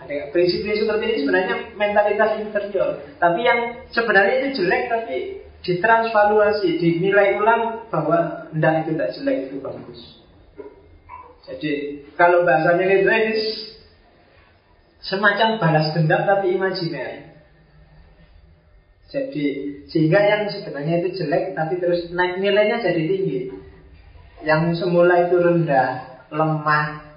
[0.00, 2.90] Ada prinsip-prinsip seperti ini sebenarnya mentalitas interior.
[3.16, 3.60] Tapi yang
[3.92, 5.16] sebenarnya itu jelek tapi
[5.60, 10.00] ditransvaluasi, dinilai ulang bahwa tidak itu tidak jelek itu bagus.
[11.44, 11.72] Jadi
[12.16, 13.70] kalau bahasanya Litrenis
[15.00, 17.29] Semacam balas dendam tapi imajiner.
[19.10, 19.46] Jadi
[19.90, 23.40] sehingga yang sebenarnya itu jelek tapi terus naik nilainya jadi tinggi.
[24.46, 27.10] Yang semula itu rendah, lemah,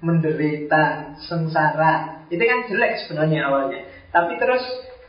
[0.00, 3.80] menderita, sengsara, itu kan jelek sebenarnya awalnya.
[4.10, 4.64] Tapi terus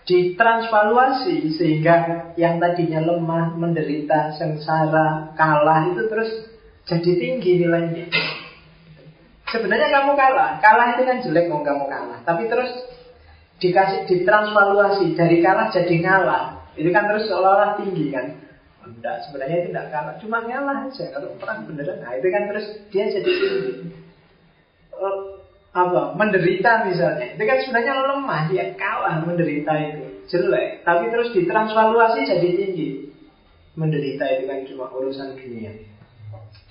[0.05, 6.29] ditransvaluasi sehingga yang tadinya lemah, menderita, sengsara, kalah itu terus
[6.85, 8.05] jadi tinggi nilainya.
[9.49, 10.59] Sebenarnya kamu kalah.
[10.61, 12.19] Kalah itu kan jelek mau kamu kalah.
[12.27, 12.69] Tapi terus
[13.69, 16.43] dikasih ditransvaluasi dari kalah jadi ngalah.
[16.77, 18.37] Itu kan terus seolah-olah tinggi kan.
[18.85, 20.13] Enggak, sebenarnya itu tidak kalah.
[20.21, 21.05] Cuma ngalah aja.
[21.09, 21.97] Kalau perang beneran.
[22.05, 23.73] Nah itu kan terus dia jadi tinggi.
[24.95, 25.35] Uh,
[25.75, 32.23] apa menderita misalnya itu kan sebenarnya lemah dia kalah menderita itu jelek tapi terus ditransvaluasi
[32.23, 33.11] jadi tinggi
[33.75, 35.75] menderita itu kan cuma urusan dunia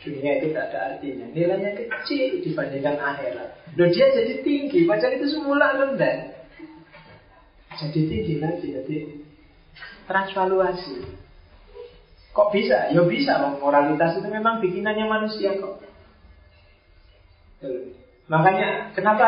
[0.05, 5.33] Dunia itu tidak ada artinya Nilainya kecil dibandingkan akhirat Loh dia jadi tinggi Padahal itu
[5.33, 6.44] semula rendah
[7.81, 8.97] Jadi tinggi lagi Jadi
[10.07, 10.97] transvaluasi
[12.35, 12.91] Kok bisa?
[12.91, 15.83] Ya bisa Moralitas itu memang bikinannya manusia kok
[18.25, 19.25] Makanya kenapa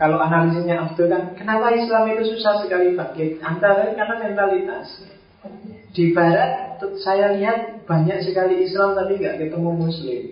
[0.00, 5.04] kalau analisisnya Abdul kan kenapa Islam itu susah sekali bangkit antara karena mentalitas
[5.94, 10.22] di barat saya lihat banyak sekali Islam tapi nggak ketemu Muslim.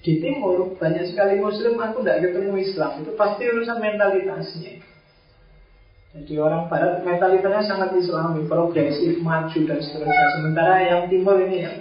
[0.00, 3.02] Di timur banyak sekali Muslim aku nggak ketemu Islam.
[3.02, 4.72] Itu pasti urusan mentalitasnya.
[6.10, 10.26] Jadi orang Barat mentalitasnya sangat Islami, progresif, maju dan seterusnya.
[10.34, 11.72] Sementara yang timur ini ya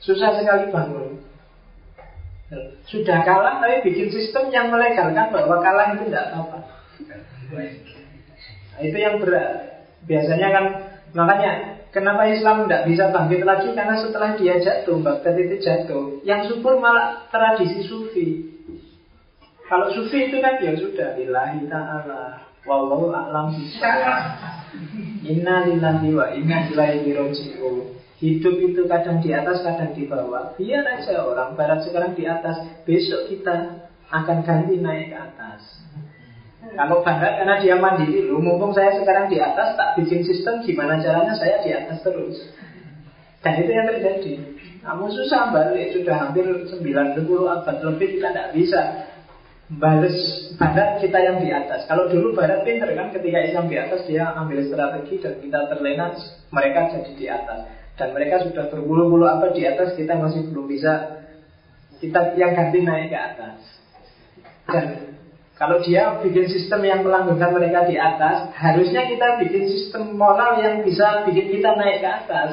[0.00, 1.20] susah sekali bangun.
[2.88, 6.58] Sudah kalah tapi bikin sistem yang melegalkan bahwa kalah itu tidak apa-apa.
[7.52, 9.84] Nah, itu yang berat.
[10.04, 10.64] Biasanya kan
[11.12, 13.70] makanya Kenapa Islam tidak bisa bangkit lagi?
[13.70, 16.18] Karena setelah dia jatuh, Baghdad itu jatuh.
[16.26, 18.50] Yang subur malah tradisi sufi.
[19.70, 22.50] Kalau sufi itu kan ya sudah, Billahi ta'ala.
[22.64, 23.52] Wallahu a'lam
[25.24, 27.96] Inna lillahi wa inna ilaihi roji'un.
[28.20, 30.56] Hidup itu kadang di atas, kadang di bawah.
[30.56, 32.64] Biar aja orang barat sekarang di atas.
[32.88, 35.60] Besok kita akan ganti naik ke atas.
[36.64, 40.96] Kalau bangga karena dia mandiri dulu, mumpung saya sekarang di atas, tak bikin sistem gimana
[40.96, 42.40] caranya saya di atas terus.
[43.44, 44.32] Dan itu yang terjadi.
[44.80, 46.80] Kamu susah balik, sudah hampir 90
[47.28, 48.80] abad lebih kita tidak bisa
[49.78, 50.16] balas
[50.58, 51.86] barat kita yang di atas.
[51.90, 56.14] Kalau dulu barat pinter kan ketika Islam di atas dia ambil strategi dan kita terlena
[56.50, 57.60] mereka jadi di atas.
[57.94, 61.22] Dan mereka sudah berpuluh-puluh abad di atas kita masih belum bisa
[62.02, 63.58] kita yang ganti naik ke atas.
[64.66, 64.86] Dan
[65.54, 70.82] kalau dia bikin sistem yang melanggengkan mereka di atas, harusnya kita bikin sistem moral yang
[70.82, 72.50] bisa bikin kita naik ke atas.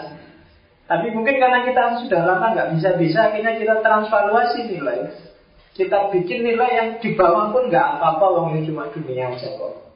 [0.85, 5.30] Tapi mungkin karena kita sudah lama nggak bisa-bisa, akhirnya kita transvaluasi nilai.
[5.71, 9.95] Kita bikin nilai yang di bawah pun nggak apa-apa, wong ini cuma dunia aja kok.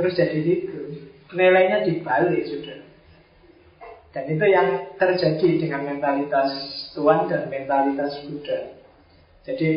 [0.00, 0.78] Terus jadi gitu.
[1.36, 2.80] Nilainya dibalik sudah.
[4.10, 6.50] Dan itu yang terjadi dengan mentalitas
[6.96, 8.74] Tuhan dan mentalitas Buddha.
[9.46, 9.70] Jadi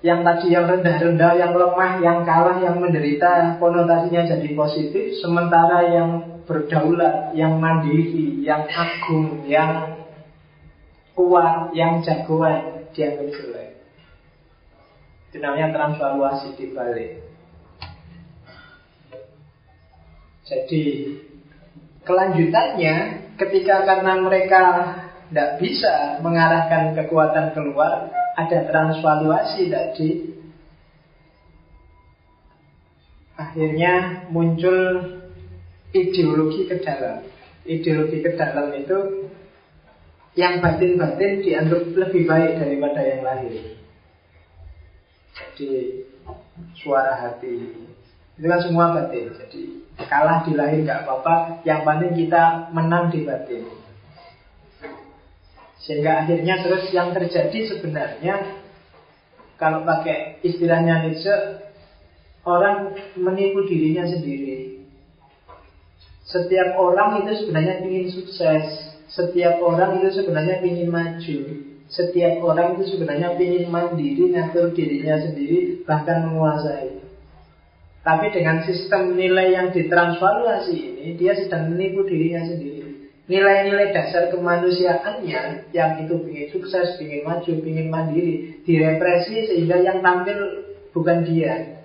[0.00, 6.10] yang tadi yang rendah-rendah, yang lemah, yang kalah, yang menderita konotasinya jadi positif, sementara yang
[6.46, 10.00] berdaulat, yang mandiri, yang agung, yang
[11.12, 13.65] kuat, yang jagoan dianggap jelek.
[15.40, 17.20] Namanya transvaluasi dibalik.
[20.46, 20.84] Jadi
[22.06, 22.94] kelanjutannya
[23.34, 24.62] ketika karena mereka
[25.26, 30.10] tidak bisa mengarahkan kekuatan keluar, ada transvaluasi tadi.
[33.36, 35.02] Akhirnya muncul
[35.90, 37.26] ideologi ke dalam.
[37.66, 39.28] Ideologi ke dalam itu
[40.38, 43.76] yang batin-batin dianggap lebih baik daripada yang lahir.
[45.36, 46.04] Jadi
[46.80, 47.52] suara hati
[48.36, 49.32] itu kan semua batin.
[49.36, 53.64] Jadi Kalah di lahir nggak apa-apa, yang penting kita menang di batin.
[55.80, 58.60] Sehingga akhirnya terus yang terjadi sebenarnya
[59.56, 61.32] kalau pakai istilahnya Nietzsche,
[62.44, 64.84] orang menipu dirinya sendiri.
[66.28, 68.66] Setiap orang itu sebenarnya ingin sukses.
[69.08, 71.38] Setiap orang itu sebenarnya ingin maju.
[71.86, 76.98] Setiap orang itu sebenarnya ingin mandiri, ngatur dirinya sendiri, bahkan menguasai.
[78.02, 83.10] Tapi dengan sistem nilai yang ditransvaluasi ini, dia sedang menipu dirinya sendiri.
[83.26, 90.38] Nilai-nilai dasar kemanusiaannya, yang itu ingin sukses, ingin maju, ingin mandiri, direpresi sehingga yang tampil
[90.94, 91.82] bukan dia.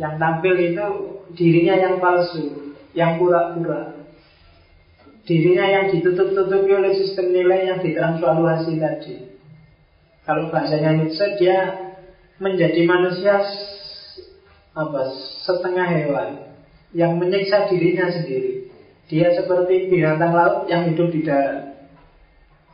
[0.00, 0.86] Yang tampil itu
[1.36, 3.95] dirinya yang palsu, yang pura-pura.
[5.26, 9.14] Dirinya yang ditutup-tutupi oleh sistem nilai yang ditransvaluasi tadi.
[10.22, 11.74] Kalau bahasanya Nietzsche, dia
[12.38, 13.42] menjadi manusia
[14.76, 15.02] apa
[15.42, 16.30] setengah hewan
[16.94, 18.70] yang menyiksa dirinya sendiri.
[19.10, 21.74] Dia seperti binatang laut yang hidup di darat.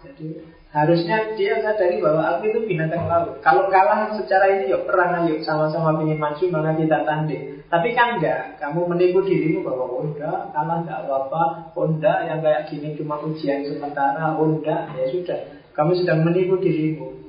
[0.04, 3.44] Jadi harusnya dia sadari bahwa aku itu binatang laut.
[3.44, 7.44] Kalau kalah secara ini yuk perang ayo sama-sama ingin maju maka kita tanding.
[7.68, 12.40] Tapi kan enggak, kamu menipu dirimu bahwa oh enggak, kalah enggak apa-apa, oh enggak, yang
[12.40, 15.40] kayak gini cuma ujian sementara, oh enggak, ya sudah.
[15.72, 17.20] Kamu sedang menipu dirimu.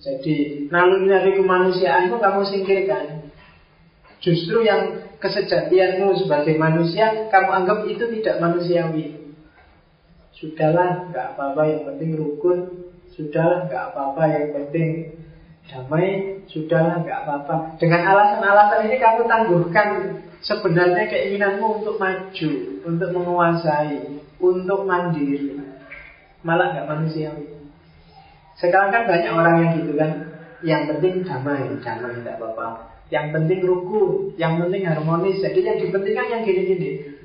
[0.00, 3.32] Jadi naluri kemanusiaanmu kamu singkirkan.
[4.20, 9.25] Justru yang kesejatianmu sebagai manusia kamu anggap itu tidak manusiawi.
[10.36, 12.58] Sudahlah, nggak apa-apa yang penting rukun.
[13.16, 14.90] Sudahlah, nggak apa-apa yang penting
[15.64, 16.44] damai.
[16.52, 17.80] Sudahlah, nggak apa-apa.
[17.80, 19.88] Dengan alasan-alasan ini kamu tangguhkan
[20.44, 22.50] sebenarnya keinginanmu untuk maju,
[22.84, 25.56] untuk menguasai, untuk mandiri.
[26.44, 27.56] Malah nggak manusiawi.
[28.56, 30.10] Sekarang kan banyak orang yang gitu kan
[30.64, 36.26] Yang penting damai, damai tidak apa-apa Yang penting ruku, yang penting harmonis Jadi yang dipentingkan
[36.32, 37.20] yang gini-gini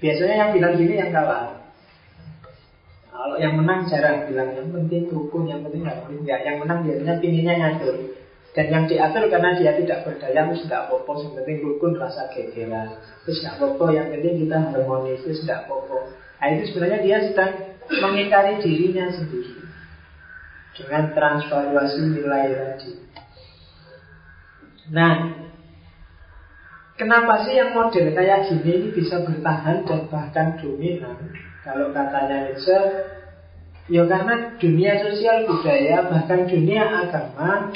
[0.00, 1.61] Biasanya yang bilang gini yang kalah
[3.12, 7.14] Kalau yang menang jarang bilang Yang penting rukun, yang penting harmonis Enggak, yang menang biasanya
[7.20, 7.96] pinginnya ngatur.
[8.52, 12.88] Dan yang diatur karena dia tidak berdaya Terus tidak apa-apa, yang penting rukun rasa gegeran.
[13.24, 15.98] Terus tidak apa-apa, yang penting kita harmonis Terus tidak apa-apa.
[16.40, 17.52] Nah itu sebenarnya dia sedang
[18.00, 19.60] mengingkari dirinya sendiri.
[20.72, 22.90] Dengan transvaluasi nilai tadi.
[24.88, 25.14] Nah,
[26.96, 31.51] kenapa sih yang model kayak gini ini bisa bertahan dan bahkan dominan?
[31.62, 32.78] Kalau katanya Nietzsche,
[33.86, 37.70] ya karena dunia sosial budaya bahkan dunia agama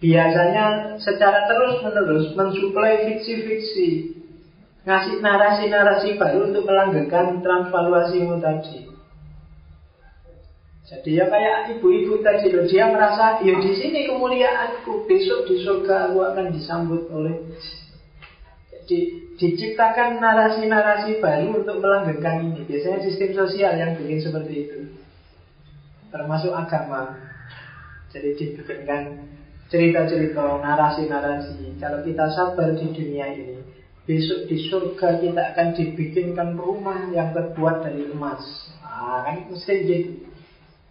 [0.00, 4.16] biasanya secara terus-menerus mensuplai fiksi-fiksi
[4.82, 8.88] ngasih narasi-narasi baru untuk melanggengkan transvaluasimu tadi.
[10.82, 16.10] Jadi ya kayak ibu-ibu tadi loh, dia merasa ya di sini kemuliaanku, besok di surga
[16.10, 17.38] aku akan disambut oleh.
[18.82, 18.98] Jadi
[19.38, 22.66] diciptakan narasi-narasi baru untuk melanggengkan ini.
[22.66, 24.78] Biasanya sistem sosial yang bikin seperti itu,
[26.10, 27.14] termasuk agama.
[28.10, 29.30] Jadi dibikinkan
[29.70, 31.78] cerita-cerita, narasi-narasi.
[31.78, 33.62] Kalau kita sabar di dunia ini,
[34.02, 38.42] besok di surga kita akan dibikinkan rumah yang terbuat dari emas.
[38.82, 40.26] Ah, kan mesti gitu.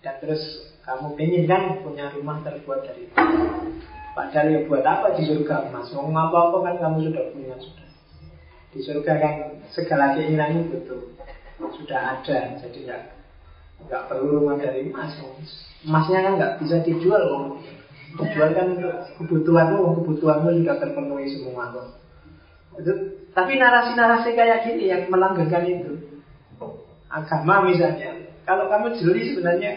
[0.02, 0.42] Dan terus
[0.82, 3.16] kamu ingin kan punya rumah terbuat dari itu.
[4.12, 5.92] Padahal ya buat apa di surga mas?
[5.96, 7.88] Mau apa-apa kan kamu sudah punya sudah.
[8.72, 9.34] Di surga kan
[9.72, 11.02] segala keinginan itu betul
[11.60, 12.60] sudah ada.
[12.60, 13.02] Jadi nggak
[13.88, 15.16] nggak perlu rumah dari emas.
[15.88, 17.46] Emasnya kan nggak bisa dijual kok.
[18.12, 18.68] Dijual kan
[19.16, 21.88] kebutuhanmu, kebutuhanmu sudah terpenuhi semua kok.
[22.84, 22.92] Itu,
[23.32, 25.92] tapi narasi-narasi kayak gini yang melanggengkan itu
[27.12, 29.72] agama misalnya kalau kamu jeli sebenarnya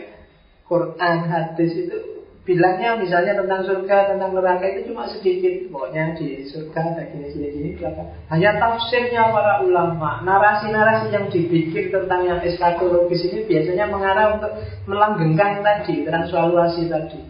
[0.65, 5.73] Quran, hadis itu bilangnya misalnya tentang surga, tentang neraka itu cuma sedikit.
[5.73, 8.05] Pokoknya di surga ada gini-gini neraka.
[8.29, 14.53] Hanya tafsirnya para ulama, narasi-narasi yang dibikin tentang yang eskatologis ini biasanya mengarah untuk
[14.85, 17.21] melanggengkan tadi, transvaluasi tadi.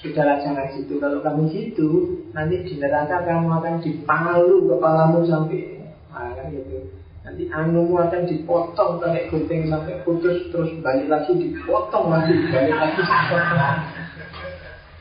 [0.00, 0.96] Sudahlah jangan gitu.
[0.96, 1.88] Kalau kamu gitu,
[2.32, 5.76] nanti di neraka kamu akan dipalu kepalamu sampai
[6.08, 6.99] nah, gitu.
[7.30, 13.02] Nanti anumu akan dipotong pakai gunting sampai putus terus balik lagi dipotong lagi balik lagi.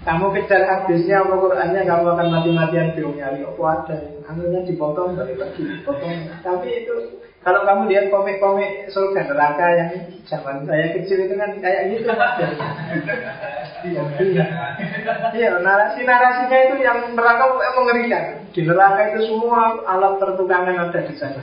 [0.05, 3.97] Kamu kejar habisnya apa Qurannya kamu akan mati-matian bingung nyari apa ada
[4.29, 6.29] anunya dipotong balik lagi dipotong.
[6.45, 9.91] Tapi itu kalau kamu lihat komik-komik surga neraka yang
[10.29, 12.45] zaman saya kecil itu kan kayak gitu ada.
[15.33, 18.38] Iya, narasi-narasinya itu yang neraka mengerikan.
[18.59, 21.39] Di neraka itu semua alat pertukangan ada di sana.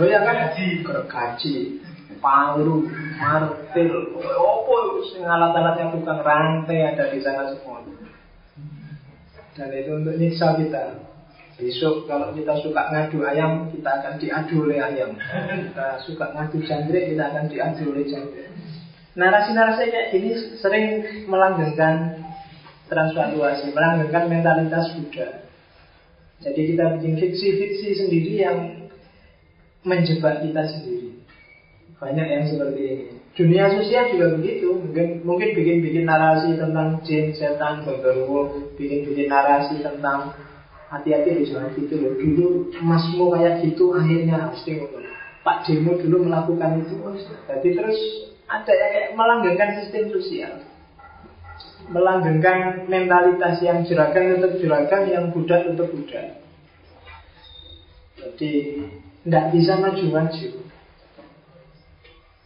[0.00, 1.76] Lo ya kan gergaji,
[2.24, 2.88] palu,
[3.20, 4.76] martil, apa
[5.12, 7.84] sing alat-alat yang tukang rantai ada di sana semua.
[9.60, 11.04] Dan itu untuk nyiksa kita.
[11.60, 15.20] Besok kalau kita suka ngadu ayam, kita akan diadu oleh ayam.
[15.68, 18.48] Kita suka ngadu jangkrik, kita akan diadu oleh jangkrik.
[19.20, 20.32] Narasi-narasi kayak gini
[20.64, 22.24] sering melanggengkan
[22.90, 25.46] transvaluasi, melanggengkan mentalitas Buddha.
[26.42, 28.58] Jadi kita bikin fiksi-fiksi sendiri yang
[29.86, 31.22] menjebak kita sendiri.
[32.00, 33.04] Banyak yang seperti ini.
[33.36, 34.68] Dunia sosial juga begitu.
[34.72, 40.34] Mungkin mungkin bikin-bikin narasi tentang jin, setan, genderuwo, bikin-bikin narasi tentang
[40.90, 42.46] hati-hati di jangan gitu loh dulu
[42.82, 45.06] masmu kayak gitu akhirnya pasti ngomong
[45.46, 47.14] Pak Demo dulu melakukan itu oh,
[47.46, 47.98] jadi terus
[48.50, 50.52] ada yang kayak melanggengkan sistem sosial
[51.90, 56.38] melanggengkan mentalitas yang juragan untuk juragan yang budak untuk budak.
[58.16, 58.80] Jadi
[59.26, 60.70] tidak bisa maju-maju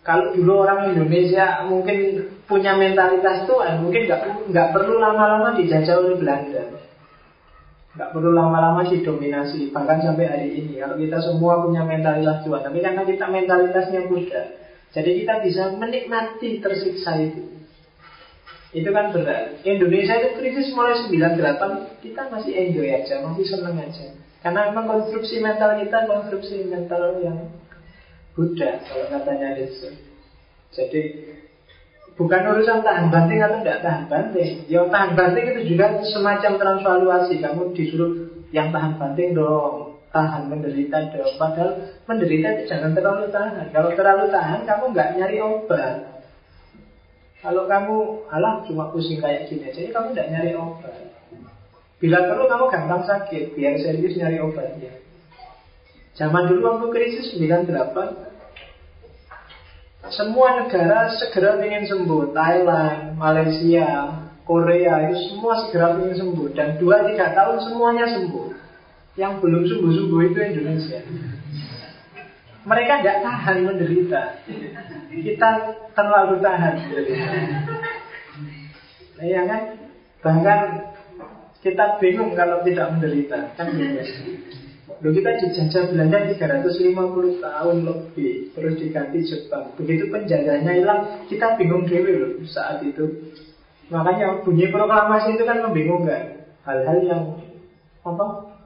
[0.05, 6.21] kalau dulu orang Indonesia mungkin punya mentalitas Tuhan, mungkin nggak nggak perlu lama-lama dijajah oleh
[6.21, 6.77] Belanda.
[7.95, 10.83] Nggak perlu lama-lama didominasi Bahkan sampai hari ini.
[10.83, 14.43] Kalau kita semua punya mentalitas Tuhan Tapi karena kita mentalitasnya Buddha
[14.91, 17.55] Jadi kita bisa menikmati tersiksa itu
[18.75, 24.19] Itu kan berat Indonesia itu krisis mulai 98 Kita masih enjoy aja Masih seneng aja
[24.43, 27.55] Karena memang konstruksi mental kita Konstruksi mental yang
[28.35, 29.95] Buddha Kalau katanya itu
[30.75, 31.03] Jadi
[32.15, 34.71] Bukan urusan tahan banting atau tidak tahan banting.
[34.71, 37.43] Yang tahan banting itu juga semacam transvaluasi.
[37.43, 41.35] Kamu disuruh yang tahan banting dong, tahan menderita dong.
[41.43, 43.67] Padahal menderita itu jangan terlalu tahan.
[43.75, 46.14] Kalau terlalu tahan, kamu nggak nyari obat.
[47.45, 51.13] Kalau kamu alah cuma pusing kayak gini aja, kamu nggak nyari obat.
[52.01, 54.97] Bila perlu kamu gampang sakit, biar serius nyari obatnya.
[56.17, 58.33] Zaman dulu waktu krisis 98
[60.15, 64.13] semua negara segera ingin sembuh Thailand, Malaysia,
[64.45, 68.53] Korea Itu semua segera ingin sembuh Dan 2-3 tahun semuanya sembuh
[69.17, 71.01] Yang belum sembuh-sembuh itu Indonesia
[72.65, 74.23] Mereka tidak tahan menderita.
[75.13, 75.49] Kita
[75.93, 76.75] terlalu tahan.
[79.15, 79.63] Nah, ya kan?
[80.25, 80.61] Bahkan
[81.61, 83.53] kita bingung kalau tidak menderita.
[83.61, 84.01] Kan gitu.
[85.05, 89.77] Loh kita dijajah Belanda 350 tahun lebih Terus diganti Jepang.
[89.77, 93.33] Begitu penjajahnya hilang Kita bingung dulu loh saat itu.
[93.93, 97.23] Makanya bunyi proklamasi itu kan membingungkan Hal-hal yang
[98.01, 98.57] Apa?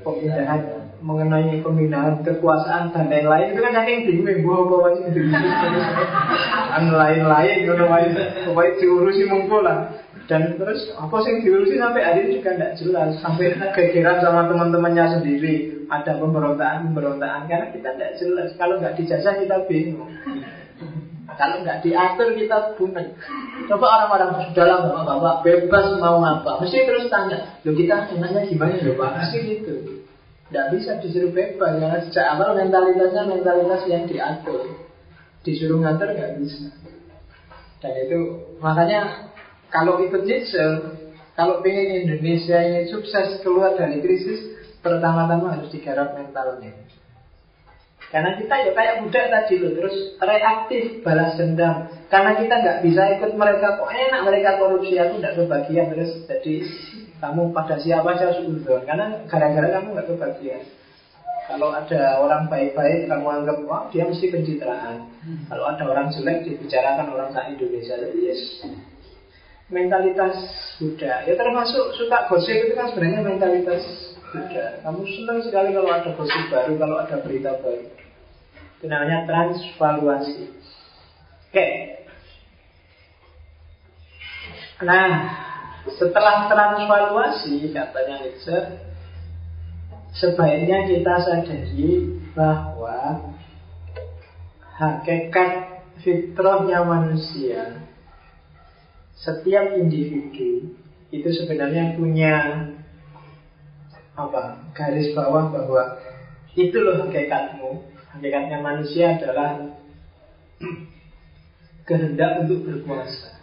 [0.00, 5.16] Pemindahan Mengenai pemindahan kekuasaan dan lain-lain Itu kan saking bingung Gue apa wajib
[6.70, 7.58] Dan lain-lain
[8.44, 9.90] Pokoknya diurusi mungkul lah.
[10.30, 13.18] Dan terus apa sih diurusi sampai hari ini juga tidak jelas.
[13.18, 15.82] Sampai kegeran sama teman-temannya sendiri.
[15.90, 18.48] Ada pemberontakan pemberontakan karena kita tidak jelas.
[18.54, 20.06] Kalau nggak dijajah kita bingung.
[21.34, 23.10] Kalau nggak diatur kita bunyi
[23.70, 28.92] coba orang-orang dalam bapak-bapak bebas mau apa mesti terus tanya lo kita enaknya gimana ya
[28.98, 29.99] pak gitu
[30.50, 34.66] tidak bisa disuruh bebas karena sejak awal mentalitasnya mentalitas yang diatur
[35.46, 36.68] disuruh ngatur nggak bisa
[37.80, 38.18] dan itu
[38.60, 39.30] makanya
[39.70, 40.66] kalau ikut Nietzsche,
[41.38, 44.50] kalau ingin Indonesia ini sukses keluar dari krisis,
[44.82, 46.74] pertama-tama harus digarap mentalnya.
[48.10, 51.86] Karena kita ya kayak budak tadi loh, terus reaktif balas dendam.
[52.10, 56.54] Karena kita nggak bisa ikut mereka, kok enak mereka korupsi, aku nggak kebagian terus jadi
[57.20, 60.64] kamu pada siapa saya suudon karena gara-gara kamu nggak kebagian.
[61.50, 65.10] Kalau ada orang baik-baik, kamu anggap wah dia mesti pencitraan.
[65.50, 68.62] Kalau ada orang jelek dibicarakan orang tak Indonesia, yes
[69.70, 70.34] mentalitas
[70.76, 71.24] Buddha.
[71.24, 73.82] Ya termasuk suka gosip itu kan sebenarnya mentalitas
[74.34, 74.82] Buddha.
[74.82, 77.86] Kamu senang sekali kalau ada gosip baru, kalau ada berita baru.
[78.78, 80.50] Itu namanya transvaluasi.
[81.50, 81.68] Oke.
[84.80, 85.06] Nah,
[85.88, 88.58] setelah transvaluasi katanya Nietzsche,
[90.12, 93.32] sebaiknya kita sadari bahwa
[94.76, 97.84] hakikat fitrahnya manusia
[99.16, 100.76] setiap individu
[101.12, 102.34] itu sebenarnya punya
[104.16, 106.00] apa garis bawah bahwa
[106.56, 107.88] itu loh hakikatmu.
[108.10, 109.70] Hakikatnya manusia adalah
[111.88, 113.38] kehendak untuk berkuasa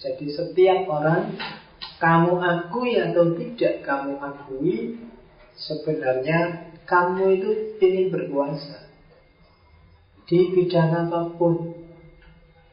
[0.00, 1.36] jadi setiap orang
[2.00, 4.96] kamu akui atau tidak kamu akui
[5.60, 7.50] sebenarnya kamu itu
[7.84, 8.88] ingin berkuasa
[10.24, 11.74] di bidang apa pun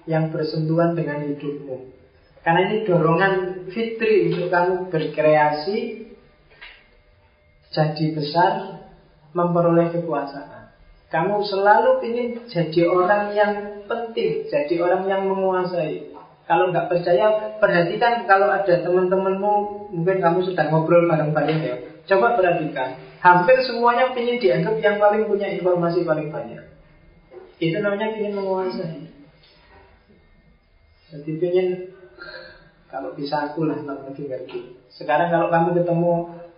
[0.07, 1.77] yang bersentuhan dengan hidupmu.
[2.45, 3.33] Karena ini dorongan
[3.75, 6.07] fitri untuk kamu berkreasi,
[7.75, 8.53] jadi besar,
[9.35, 10.71] memperoleh kekuasaan.
[11.11, 13.53] Kamu selalu ingin jadi orang yang
[13.89, 16.16] penting, jadi orang yang menguasai.
[16.47, 19.53] Kalau nggak percaya, perhatikan kalau ada teman-temanmu,
[19.91, 21.75] mungkin kamu sudah ngobrol bareng-bareng ya.
[22.07, 26.63] Coba perhatikan, hampir semuanya ingin dianggap yang paling punya informasi paling banyak.
[27.59, 29.11] Itu namanya ingin menguasai.
[31.11, 31.67] Jadi ingin
[32.87, 34.71] kalau bisa aku lah lebih ngerti.
[34.87, 36.11] Sekarang kalau kamu ketemu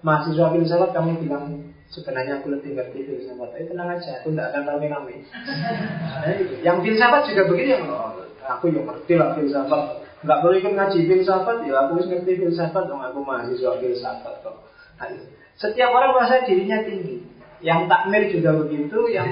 [0.05, 3.57] mahasiswa filsafat, kamu bilang sebenarnya aku lebih ngerti filsafat.
[3.57, 5.15] Tapi tenang aja, aku tidak akan rame-rame.
[5.25, 6.29] Nah,
[6.65, 9.83] yang filsafat juga begini, oh, aku yang ngerti lah filsafat.
[10.19, 14.55] Nggak perlu ikut ngaji filsafat, ya aku ngerti filsafat, dong aku mahasiswa filsafat kok.
[14.99, 15.07] Nah,
[15.55, 17.23] setiap orang merasa dirinya tinggi.
[17.59, 19.29] Yang takmir juga begitu, yang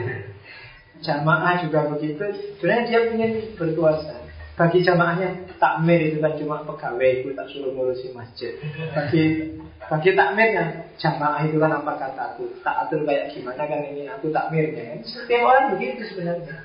[1.06, 2.24] jamaah juga begitu.
[2.60, 4.28] Sebenarnya dia ingin berkuasa.
[4.58, 8.58] Bagi jamaahnya takmir itu kan cuma pegawai itu tak suruh ngurusi masjid.
[8.90, 9.54] Bagi
[9.86, 14.98] bagi takmirnya jamaah itu kan apa kataku tak atur kayak gimana kan ini aku takmirnya.
[15.06, 16.58] Setiap orang begitu sebenarnya.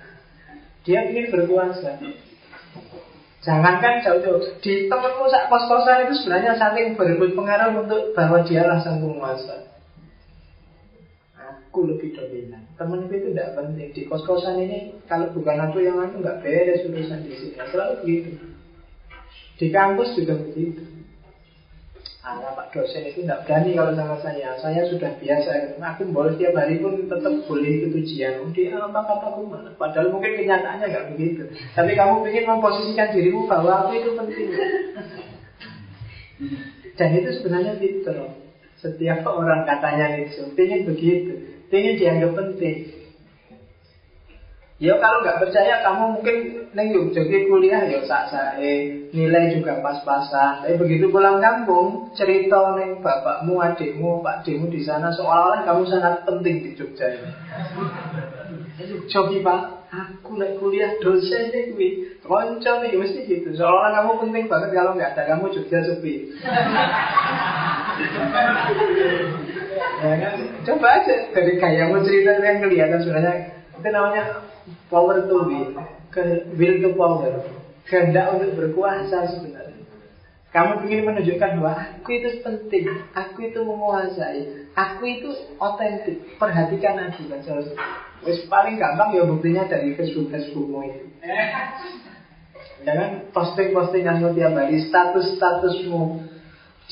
[0.89, 2.01] Dia ingin berkuasa.
[3.43, 9.03] Jangankan jauh-jauh di temanmu saat kos-kosan itu sebenarnya saling berebut pengaruh untuk bahwa dialah sang
[9.03, 9.73] penguasa
[11.73, 12.69] aku lebih dominan.
[12.77, 13.97] Temen itu tidak penting.
[13.97, 17.57] Di kos-kosan ini kalau bukan aku yang aku nggak beres urusan di sini.
[17.57, 18.31] Selalu begitu.
[19.57, 20.85] Di kampus juga begitu.
[22.23, 24.55] Anak Pak dosen itu tidak berani kalau sama saya.
[24.63, 25.75] Saya sudah biasa.
[25.83, 28.47] Aku boleh tiap hari pun tetap boleh ikut ujian.
[28.55, 29.75] Dia apa kataku mana?
[29.75, 31.51] Padahal mungkin kenyataannya nggak begitu.
[31.75, 34.49] Tapi kamu ingin memposisikan dirimu bahwa aku itu penting.
[36.95, 38.31] Dan itu sebenarnya fitrah.
[38.79, 41.33] Setiap orang katanya itu ingin begitu.
[41.75, 43.02] Ingin dianggap penting.
[44.83, 46.37] Ya kalau nggak percaya kamu mungkin
[46.75, 50.67] neng jadi kuliah ya sak sae nilai juga pas-pasan.
[50.67, 56.27] Tapi begitu pulang kampung cerita neng bapakmu, adikmu, pak adikmu di sana seolah-olah kamu sangat
[56.27, 57.31] penting di Jogja ini.
[59.07, 63.55] Cobi pak, aku naik kuliah dosen nih kui, konco nih mesti gitu.
[63.55, 66.35] Seolah-olah kamu penting banget kalau nggak ada kamu Jogja sepi.
[70.03, 70.35] ya kan?
[70.67, 74.47] Coba aja dari gayamu cerita yang kelihatan sebenarnya itu namanya
[74.87, 75.75] power to will,
[76.15, 77.35] ke will to power,
[77.91, 79.83] kehendak untuk berkuasa sebenarnya.
[80.55, 86.39] Kamu ingin menunjukkan bahwa aku itu penting, aku itu menguasai, aku itu otentik.
[86.39, 87.43] Perhatikan aku kan
[88.23, 91.05] Wis paling gampang ya buktinya dari Facebook Facebookmu itu.
[92.87, 96.31] Jangan posting-postinganmu tiap hari, status-statusmu.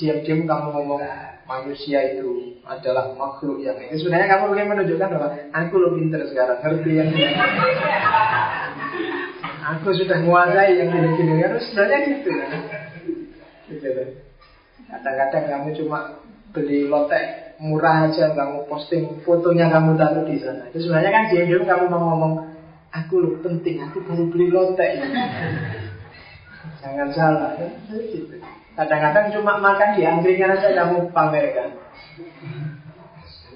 [0.01, 1.05] Diam-diam kamu ngomong
[1.45, 4.01] manusia itu adalah makhluk yang ini.
[4.01, 7.37] Sebenarnya kamu ingin menunjukkan bahwa aku lebih pinter sekarang, ngerti yang ini.
[9.77, 11.45] Aku sudah menguasai yang gini-gini.
[11.45, 12.51] Harus sebenarnya gitu kan.
[14.89, 15.99] Kadang-kadang kamu cuma
[16.51, 20.65] beli lotek murah aja kamu posting fotonya kamu taruh di sana.
[20.73, 22.35] Itu sebenarnya kan dia kamu mau ngomong
[22.91, 24.97] aku lu penting, aku baru beli lotek.
[26.81, 27.73] Jangan salah, kan?
[27.93, 28.41] gitu.
[28.81, 31.77] Kadang-kadang cuma makan di angkringan aja kamu pamerkan.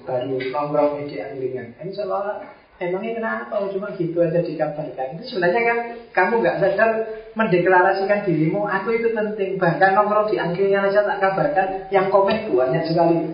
[0.05, 1.73] Baru nongkrong di angkringan.
[1.81, 2.45] Ini seolah
[2.75, 3.55] Emangnya kenapa?
[3.55, 5.15] Oh, cuma gitu aja dikabarkan.
[5.15, 5.77] Itu sebenarnya kan
[6.11, 6.91] kamu nggak sadar
[7.31, 9.55] mendeklarasikan dirimu, aku itu penting.
[9.55, 13.31] Bahkan nongkrong di angkringan aja tak kabarkan, yang komen banyak sekali.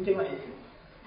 [0.00, 0.48] Cuma itu.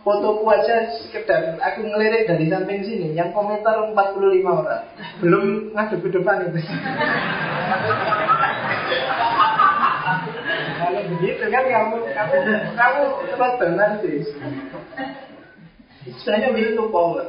[0.05, 3.97] Fotoku aja sekedar aku ngelirik dari samping sini, yang komentar 45
[4.45, 4.85] orang.
[5.19, 6.61] Belum ngadep ke depan itu.
[11.07, 12.37] Begitu kan kamu kamu
[12.75, 14.11] kamu nanti.
[16.19, 17.25] Sebenarnya will to power.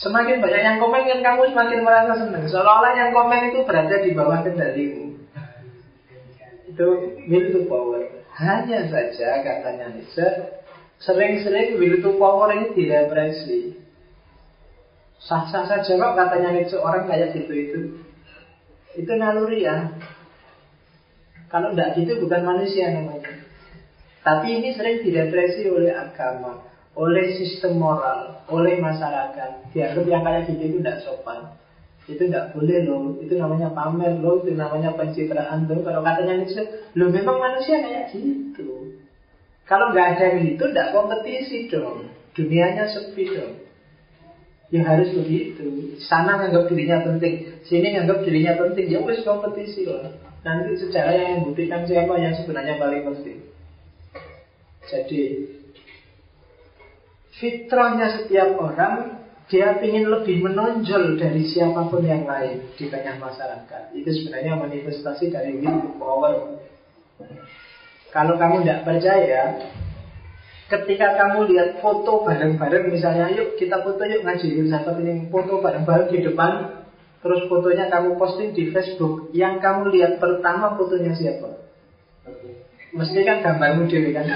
[0.00, 2.46] Semakin banyak yang komen kan kamu semakin merasa senang.
[2.48, 5.18] Seolah-olah yang komen itu berada di bawah kendalimu.
[6.70, 6.86] Itu
[7.28, 8.00] will to power.
[8.40, 10.24] Hanya saja katanya Nietzsche,
[11.04, 13.76] sering-sering will to power ini direpresi.
[15.20, 17.80] Sah-sah saja kok katanya Nietzsche orang kayak gitu itu.
[18.96, 19.92] Itu naluri ya.
[21.50, 23.42] Kalau tidak gitu bukan manusia namanya.
[24.22, 26.62] Tapi ini sering direpresi oleh agama,
[26.94, 29.74] oleh sistem moral, oleh masyarakat.
[29.74, 31.58] Dianggap yang kayak gitu itu tidak sopan.
[32.06, 35.82] Itu tidak boleh loh, itu namanya pamer loh, itu namanya pencitraan loh.
[35.82, 36.62] Kalau katanya itu,
[36.94, 38.94] lo memang manusia kayak gitu.
[39.66, 42.10] Kalau nggak ada yang itu, tidak kompetisi dong.
[42.34, 43.54] Dunianya sepi dong.
[44.70, 45.98] Ya harus begitu.
[45.98, 48.86] Sana nganggap dirinya penting, sini nganggap dirinya penting.
[48.86, 50.29] Ya wis kompetisi loh.
[50.40, 53.38] Nanti sejarah yang membuktikan siapa yang sebenarnya paling penting.
[54.88, 55.22] Jadi
[57.36, 59.20] fitrahnya setiap orang
[59.52, 63.92] dia ingin lebih menonjol dari siapa pun yang lain di tengah masyarakat.
[63.92, 66.56] Itu sebenarnya manifestasi dari will power.
[68.10, 69.42] Kalau kamu tidak percaya,
[70.70, 76.14] Ketika kamu lihat foto bareng-bareng misalnya, yuk kita foto yuk ngaji filsafat ini foto bareng-bareng
[76.14, 76.79] di depan,
[77.20, 81.68] terus fotonya kamu posting di Facebook, yang kamu lihat pertama fotonya siapa?
[82.90, 84.26] Mesti kan gambarmu dewi kan?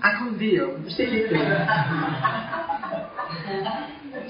[0.00, 1.36] Aku dia, mesti gitu.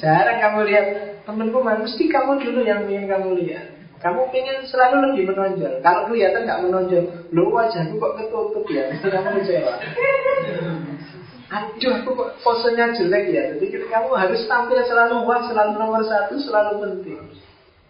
[0.03, 0.87] Jarang kamu lihat
[1.25, 3.81] temenku mah, mesti kamu dulu yang ingin kamu lihat.
[4.01, 5.85] Kamu ingin selalu lebih menonjol.
[5.85, 7.05] Kalau kelihatan nggak menonjol,
[7.37, 9.75] lo wajahku kok ketutup ya, mesti kamu kecewa.
[11.51, 13.45] Aduh, aku kok posenya jelek ya.
[13.59, 17.30] Jadi kamu harus tampil selalu wah, selalu nomor satu, selalu penting.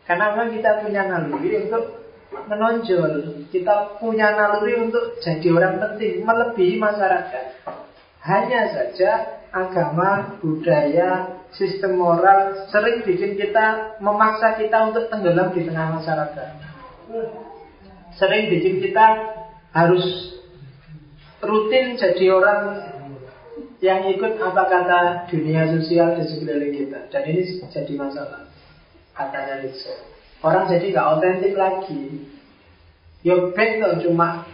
[0.08, 1.84] Karena memang kita punya naluri untuk
[2.30, 3.46] menonjol.
[3.50, 7.46] Kita punya naluri untuk jadi orang penting, melebihi masyarakat.
[8.20, 15.98] Hanya saja agama, budaya, sistem moral sering bikin kita memaksa kita untuk tenggelam di tengah
[15.98, 16.48] masyarakat.
[18.14, 19.06] Sering bikin kita
[19.74, 20.04] harus
[21.42, 22.62] rutin jadi orang
[23.80, 25.00] yang ikut apa kata
[25.32, 27.08] dunia sosial di sekeliling kita.
[27.08, 28.49] Dan ini jadi masalah.
[29.20, 29.92] Katanya Nietzsche.
[30.40, 32.24] Orang jadi nggak otentik lagi.
[33.20, 34.48] Yo tuh cuma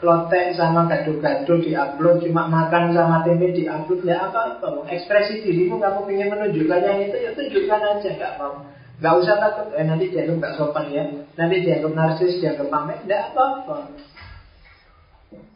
[0.00, 4.88] lotek sama gado-gado di upload, cuma makan sama tempe di upload, ya apa-apa.
[4.88, 8.64] Ekspresi dirimu kamu ingin menunjukkan yang itu, ya tunjukkan aja, nggak mau.
[8.98, 11.04] Gak usah takut, eh nanti dianggap nggak sopan ya,
[11.38, 13.76] nanti dianggap narsis, dianggap pamer, nggak apa-apa.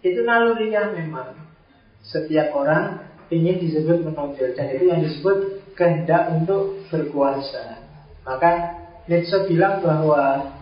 [0.02, 1.32] Itu nalurinya memang.
[2.02, 2.98] Setiap orang
[3.30, 7.81] ingin disebut menonjol dan itu yang disebut kehendak untuk berkuasa.
[8.22, 8.50] Maka
[9.10, 10.54] Nietzsche bilang bahwa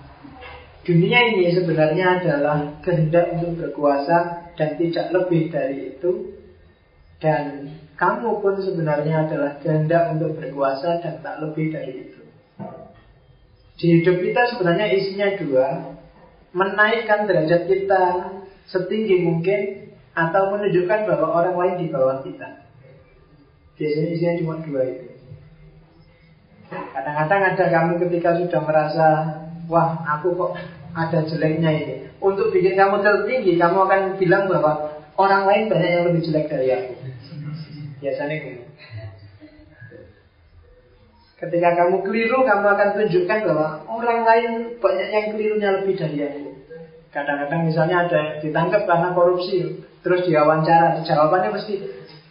[0.81, 6.41] dunia ini sebenarnya adalah kehendak untuk berkuasa dan tidak lebih dari itu.
[7.21, 7.69] Dan
[8.01, 12.21] kamu pun sebenarnya adalah kehendak untuk berkuasa dan tak lebih dari itu.
[13.77, 15.69] Di hidup kita sebenarnya isinya dua,
[16.57, 18.03] menaikkan derajat kita
[18.69, 19.61] setinggi mungkin
[20.17, 22.65] atau menunjukkan bahwa orang lain di bawah kita.
[23.77, 25.10] Biasanya isinya cuma dua itu.
[26.71, 29.07] Kadang-kadang ada kamu ketika sudah merasa,
[29.67, 30.53] wah aku kok
[30.95, 31.95] ada jeleknya ini.
[32.23, 36.69] Untuk bikin kamu tertinggi, kamu akan bilang bahwa orang lain banyak yang lebih jelek dari
[36.71, 36.95] aku.
[38.01, 38.63] Biasanya gitu.
[41.41, 46.47] Ketika kamu keliru, kamu akan tunjukkan bahwa orang lain banyak yang kelirunya lebih dari aku.
[47.11, 51.75] Kadang-kadang misalnya ada ditangkap karena korupsi, Terus diwawancara, jawabannya mesti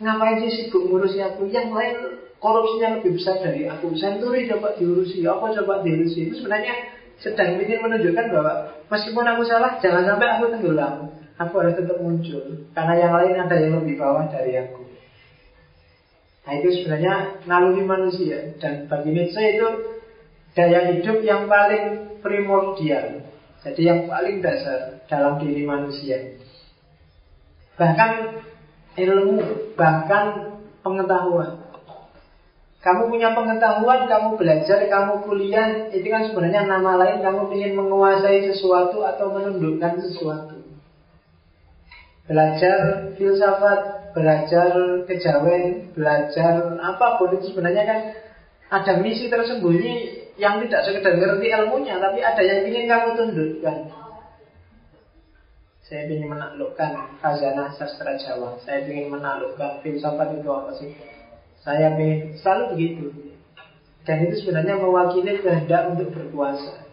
[0.01, 1.45] ngapain sih sibuk ngurusi aku?
[1.53, 1.95] Yang lain
[2.39, 3.93] korupsinya lebih besar dari aku.
[3.95, 6.31] Senturi coba diurusi, apa coba diurusi?
[6.31, 6.73] Itu sebenarnya
[7.19, 8.53] sedang ingin menunjukkan bahwa
[8.87, 10.95] meskipun aku salah, jangan sampai aku tenggelam.
[11.39, 14.83] Aku harus tetap muncul karena yang lain ada yang lebih bawah dari aku.
[16.43, 19.67] Nah itu sebenarnya naluri manusia dan bagi Nietzsche itu
[20.51, 23.23] daya hidup yang paling primordial.
[23.63, 26.35] Jadi yang paling dasar dalam diri manusia
[27.79, 28.43] bahkan
[28.99, 29.39] ilmu,
[29.79, 31.68] bahkan pengetahuan.
[32.79, 38.47] Kamu punya pengetahuan, kamu belajar, kamu kuliah, itu kan sebenarnya nama lain kamu ingin menguasai
[38.47, 40.63] sesuatu atau menundukkan sesuatu.
[42.23, 44.71] Belajar filsafat, belajar
[45.03, 47.99] kejawen, belajar apa pun itu sebenarnya kan
[48.71, 49.95] ada misi tersembunyi
[50.39, 53.77] yang tidak sekedar ngerti ilmunya, tapi ada yang ingin kamu tundukkan.
[55.83, 58.55] Saya ingin menaklukkan khazanah sastra Jawa.
[58.63, 61.18] Saya ingin menaklukkan filsafat itu apa sih?
[61.63, 63.05] Saya ingin selalu begitu.
[64.07, 66.87] Dan itu sebenarnya mewakili kehendak untuk berkuasa.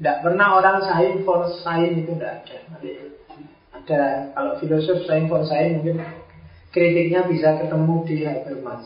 [0.00, 2.58] Tidak pernah orang sain for sain itu tidak ada.
[3.76, 4.02] ada
[4.32, 6.00] kalau filosof sain for sain mungkin
[6.72, 8.84] kritiknya bisa ketemu di Habermas.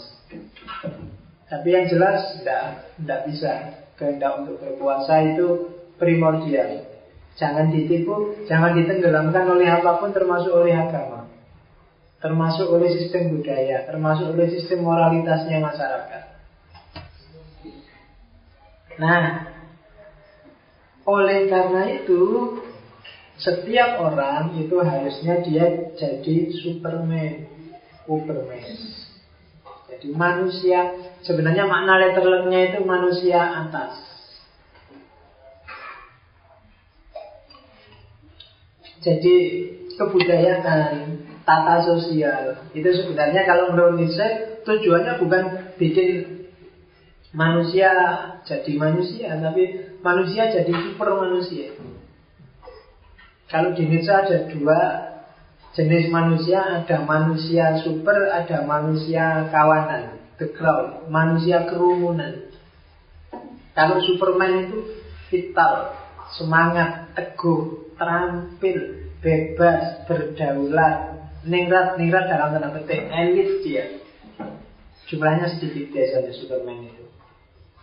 [1.46, 3.52] Tapi yang jelas tidak tidak bisa
[3.94, 5.46] kehendak untuk berkuasa itu
[6.02, 6.82] primordial.
[7.38, 11.13] Jangan ditipu, jangan ditenggelamkan oleh apa pun termasuk oleh agama.
[12.24, 16.24] Termasuk oleh sistem budaya, termasuk oleh sistem moralitasnya masyarakat.
[18.96, 19.52] Nah,
[21.04, 22.22] oleh karena itu
[23.34, 27.50] Setiap orang itu harusnya dia jadi Superman,
[28.06, 28.62] Superman.
[29.90, 30.94] Jadi manusia,
[31.26, 33.98] sebenarnya makna letterlengnya itu manusia atas.
[39.02, 39.34] Jadi
[39.98, 45.44] kebudayaan, tata sosial itu sebenarnya kalau menurut Nietzsche tujuannya bukan
[45.76, 46.08] bikin
[47.34, 47.90] manusia
[48.46, 51.74] jadi manusia, tapi manusia jadi super manusia.
[53.50, 54.80] Kalau di Nietzsche ada dua
[55.74, 62.54] jenis manusia, ada manusia super, ada manusia kawanan, the crowd, manusia kerumunan.
[63.74, 64.78] Kalau Superman itu
[65.34, 65.98] vital,
[66.38, 73.84] semangat, teguh, terampil, bebas, berdaulat, ningrat-ningrat dalam tanda petik, elit dia.
[75.04, 77.04] Jumlahnya sedikit biasanya Superman itu.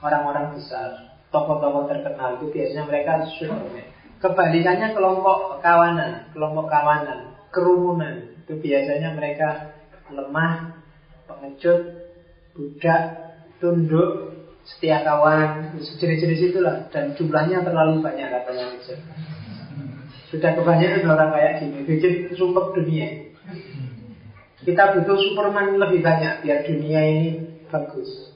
[0.01, 3.87] Orang-orang besar, tokoh-tokoh terkenal itu biasanya mereka Superman.
[4.21, 9.77] Kebalikannya kelompok kawanan, kelompok kawanan, kerumunan itu biasanya mereka
[10.13, 10.77] lemah,
[11.25, 12.09] pengecut,
[12.53, 13.03] budak,
[13.57, 14.33] tunduk,
[14.65, 18.65] setia kawan, jenis-jenis itulah dan jumlahnya terlalu banyak katanya.
[20.29, 23.30] Sudah kebanyakan orang kayak gini, bikin sumpah dunia.
[24.61, 27.29] Kita butuh Superman lebih banyak biar dunia ini
[27.73, 28.29] bagus.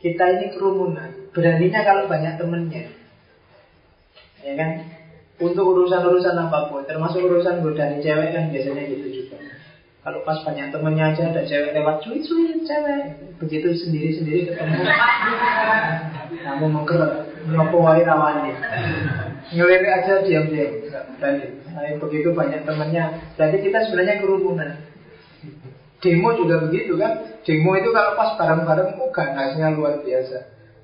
[0.00, 2.90] Kita ini kerumunan, beraninya kalau banyak temennya.
[4.42, 4.70] Ya kan?
[5.38, 9.36] Untuk urusan-urusan apa pun termasuk urusan godaan cewek kan biasanya gitu juga.
[10.02, 13.02] Kalau pas banyak temennya aja ada cewek lewat cuit cuit cewek.
[13.38, 14.82] Begitu sendiri sendiri ketemu.
[16.42, 18.54] Kamu menggerak ngopo wae rawani
[19.50, 20.72] ngelirik aja diam-diam
[21.18, 21.46] berani.
[21.72, 24.70] Nah, begitu banyak temennya jadi kita sebenarnya kerumunan
[26.02, 27.40] demo juga begitu kan?
[27.46, 30.38] Demo itu kalau pas bareng-bareng oh ganasnya luar biasa.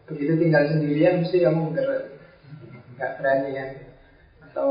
[0.06, 2.16] Begitu tinggal sendirian mesti kamu menggerak
[2.98, 3.70] nggak berani kan?
[4.50, 4.68] Atau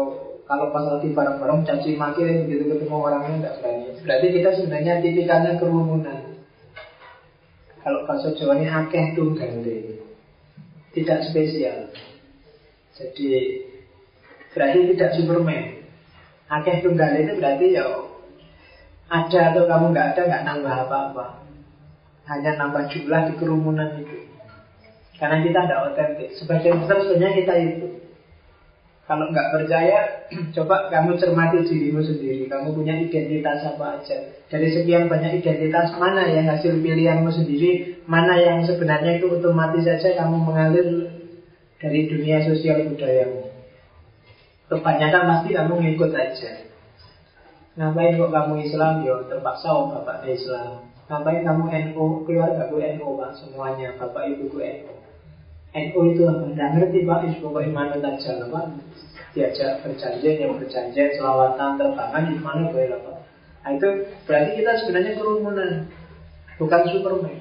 [0.48, 3.88] kalau pas lagi bareng-bareng caci maki gitu ketemu orangnya nggak berani.
[4.04, 6.20] Berarti kita sebenarnya tipikalnya kerumunan.
[7.84, 10.04] Kalau bahasa Jawanya akeh ganti
[10.92, 11.88] tidak spesial.
[12.98, 13.64] Jadi
[14.52, 15.66] berarti tidak Superman.
[16.50, 18.07] Akeh tunggal itu berarti ya
[19.08, 21.26] ada atau kamu nggak ada nggak nambah apa-apa
[22.28, 24.28] hanya nambah jumlah di kerumunan itu
[25.18, 27.88] karena kita tidak otentik sebagai besar sebenarnya kita itu
[29.08, 32.52] kalau nggak percaya, coba kamu cermati dirimu sendiri.
[32.52, 34.20] Kamu punya identitas apa aja.
[34.52, 40.12] Dari sekian banyak identitas, mana yang hasil pilihanmu sendiri, mana yang sebenarnya itu otomatis saja
[40.20, 40.88] kamu mengalir
[41.80, 43.48] dari dunia sosial budayamu.
[44.68, 46.67] Kebanyakan pasti kamu ngikut aja.
[47.78, 49.06] Ngapain kok kamu Islam?
[49.06, 50.90] Yo terpaksa oh bapak Islam.
[51.08, 51.64] Ngapain kamu
[51.94, 52.06] NU?
[52.26, 53.94] Keluarga gue NU pak semuanya.
[54.02, 54.98] Bapak ibu gue NU.
[55.78, 56.24] NU itu?
[56.26, 58.62] Tidak ngerti Pak, itu pokoknya mana aja apa?
[59.36, 63.14] Diajak berjanjian, yang berjanjian, selawatan, terbangan, di mana boleh apa?
[63.62, 63.90] Nah itu
[64.26, 65.72] berarti kita sebenarnya kerumunan,
[66.58, 67.38] bukan Superman.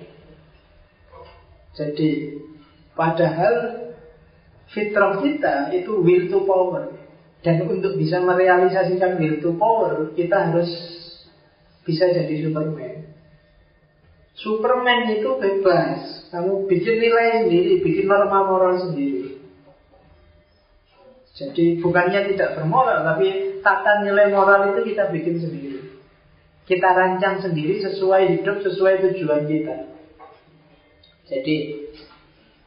[1.77, 2.11] Jadi
[2.93, 3.55] padahal
[4.69, 6.96] fitrah kita itu will to power.
[7.45, 10.69] Dan untuk bisa merealisasikan will to power, kita harus
[11.87, 13.07] bisa jadi Superman.
[14.37, 16.29] Superman itu bebas.
[16.29, 19.41] Kamu bikin nilai sendiri, bikin norma moral sendiri.
[21.37, 25.81] Jadi bukannya tidak bermoral, tapi tata nilai moral itu kita bikin sendiri.
[26.67, 29.77] Kita rancang sendiri sesuai hidup, sesuai tujuan kita.
[31.31, 31.57] Jadi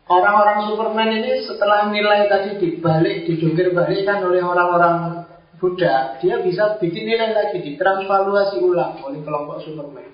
[0.09, 5.29] orang-orang Superman ini setelah nilai tadi dibalik, didungkir balikkan oleh orang-orang
[5.59, 10.07] Buddha, dia bisa bikin nilai lagi, ditransvaluasi ulang oleh kelompok Superman.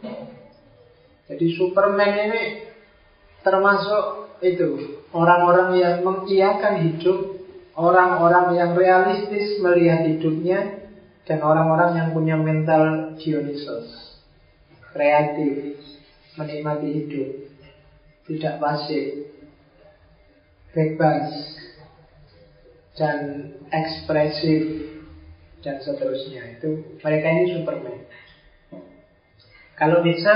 [1.26, 2.44] Jadi Superman ini
[3.46, 7.40] termasuk itu orang-orang yang mengiyakan hidup,
[7.78, 10.90] orang-orang yang realistis melihat hidupnya,
[11.30, 14.18] dan orang-orang yang punya mental Dionysos,
[14.94, 15.78] kreatif,
[16.38, 17.30] menikmati hidup,
[18.26, 19.35] tidak pasif,
[20.76, 21.32] bebas,
[23.00, 23.20] dan
[23.72, 24.92] ekspresif,
[25.64, 26.60] dan seterusnya.
[26.60, 27.98] Itu mereka ini Superman.
[29.76, 30.34] Kalau bisa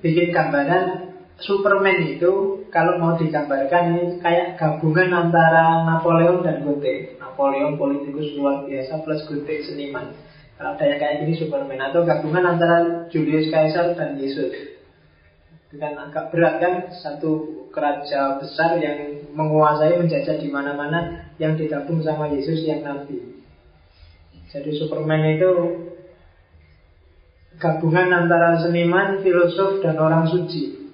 [0.00, 7.20] bikin gambaran Superman itu kalau mau digambarkan ini kayak gabungan antara Napoleon dan Goethe.
[7.20, 10.16] Napoleon politikus luar biasa plus Goethe seniman.
[10.56, 14.80] Kalau ada yang kayak gini Superman atau gabungan antara Julius Caesar dan Yesus.
[15.68, 22.00] Itu kan agak berat kan satu kerajaan besar yang menguasai menjajah di mana-mana yang digabung
[22.00, 23.44] sama Yesus yang nabi.
[24.48, 25.52] Jadi Superman itu
[27.60, 30.88] gabungan antara seniman, filosof, dan orang suci.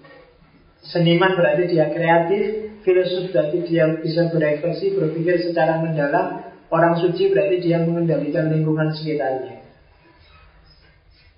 [0.83, 7.61] Seniman berarti dia kreatif, filosof berarti dia bisa berekspresi, berpikir secara mendalam, Orang suci berarti
[7.61, 9.61] dia mengendalikan lingkungan sekitarnya.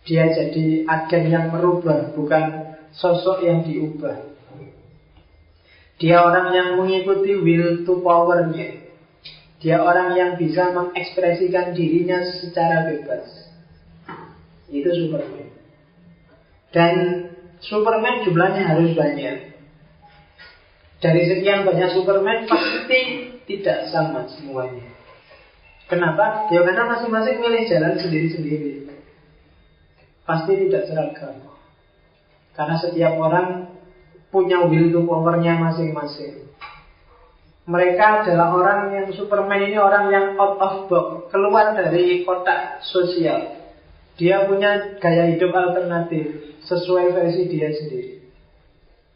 [0.06, 4.33] Dia jadi agen yang merubah, bukan sosok yang diubah.
[6.02, 8.82] Dia orang yang mengikuti will to powernya.
[9.62, 13.24] Dia orang yang bisa mengekspresikan dirinya secara bebas.
[14.68, 15.48] Itu Superman.
[16.74, 16.94] Dan
[17.62, 19.54] Superman jumlahnya harus banyak.
[20.98, 23.00] Dari sekian banyak Superman pasti
[23.46, 24.88] tidak sama semuanya.
[25.84, 26.48] Kenapa?
[26.48, 28.88] Ya karena masing-masing milih jalan sendiri-sendiri.
[30.24, 31.44] Pasti tidak seragam.
[32.56, 33.73] Karena setiap orang
[34.34, 36.50] punya will powernya masing-masing.
[37.64, 43.62] Mereka adalah orang yang Superman ini orang yang out of box, keluar dari kotak sosial.
[44.18, 48.20] Dia punya gaya hidup alternatif sesuai versi dia sendiri.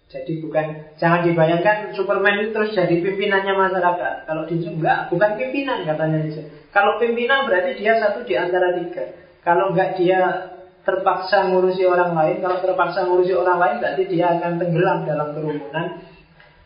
[0.09, 4.15] Jadi bukan jangan dibayangkan Superman itu terus jadi pimpinannya masyarakat.
[4.24, 6.24] Kalau di enggak, bukan pimpinan katanya
[6.73, 9.12] Kalau pimpinan berarti dia satu di antara tiga.
[9.45, 10.49] Kalau enggak dia
[10.86, 15.86] terpaksa ngurusi orang lain, kalau terpaksa ngurusi orang lain berarti dia akan tenggelam dalam kerumunan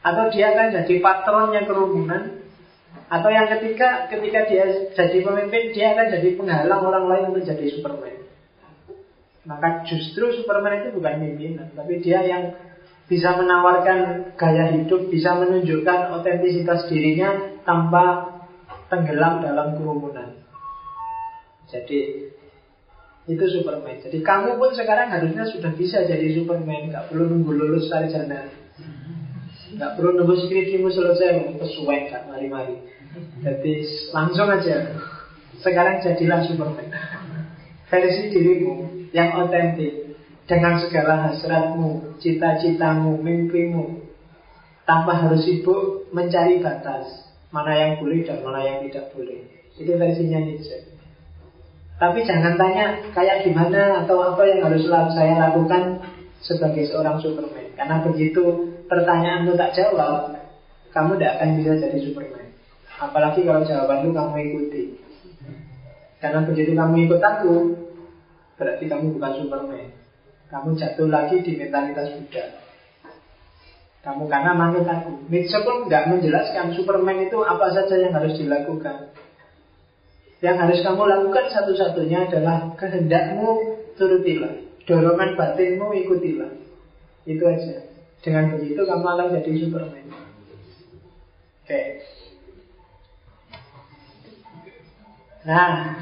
[0.02, 2.43] atau dia akan jadi patronnya kerumunan
[3.12, 4.64] atau yang ketiga ketika dia
[4.97, 8.24] jadi pemimpin dia akan jadi penghalang orang lain untuk jadi Superman.
[9.43, 12.55] Maka justru Superman itu bukan pimpinan, tapi dia yang
[13.10, 18.39] bisa menawarkan gaya hidup, bisa menunjukkan otentisitas dirinya tanpa
[18.89, 20.40] tenggelam dalam kerumunan.
[21.68, 22.31] Jadi
[23.31, 24.03] itu Superman.
[24.03, 28.51] Jadi kamu pun sekarang harusnya sudah bisa jadi Superman, nggak perlu nunggu lulus sarjana,
[29.78, 32.82] nggak perlu nunggu skripsimu selesai mau kesuwen kan mari-mari.
[33.44, 33.73] Jadi
[34.11, 34.99] langsung aja.
[35.62, 36.90] Sekarang jadilah Superman.
[37.86, 40.16] Versi dirimu yang otentik
[40.49, 44.01] dengan segala hasratmu, cita-citamu, mimpimu,
[44.82, 49.44] tanpa harus sibuk mencari batas mana yang boleh dan mana yang tidak boleh.
[49.77, 50.91] Itu versinya Nietzsche.
[52.03, 56.03] Tapi jangan tanya kayak gimana atau apa yang harus saya lakukan
[56.43, 57.79] sebagai seorang Superman.
[57.79, 58.43] Karena begitu
[58.91, 60.35] pertanyaan itu tak jawab,
[60.91, 62.47] kamu tidak akan bisa jadi Superman.
[62.99, 64.83] Apalagi kalau jawaban itu kamu ikuti.
[66.19, 67.55] Karena begitu kamu ikut aku,
[68.59, 69.87] berarti kamu bukan Superman.
[70.51, 72.45] Kamu jatuh lagi di mentalitas Buddha.
[74.03, 75.31] Kamu karena manut aku.
[75.31, 79.15] Nietzsche pun nggak menjelaskan Superman itu apa saja yang harus dilakukan.
[80.43, 84.59] Yang harus kamu lakukan satu-satunya adalah kehendakmu turutilah.
[84.82, 86.51] Dorongan batinmu ikutilah.
[87.23, 87.86] Itu aja.
[88.23, 90.06] Dengan begitu kamu akan jadi Superman.
[91.62, 91.82] Oke.
[95.43, 95.98] Nah,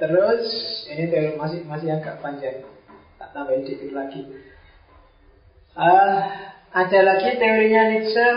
[0.00, 0.44] terus
[0.88, 2.64] ini masih masih agak panjang
[3.36, 4.24] tambahin dikit lagi.
[5.76, 6.20] Uh,
[6.72, 8.28] ada lagi teorinya Nietzsche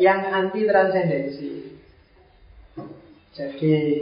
[0.00, 1.73] yang anti transendensi.
[3.34, 3.98] Jadi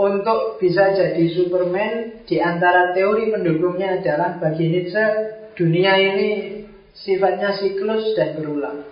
[0.00, 5.04] untuk bisa jadi Superman di antara teori pendukungnya adalah bagi Nietzsche
[5.56, 6.30] dunia ini
[6.96, 8.84] sifatnya siklus dan berulang.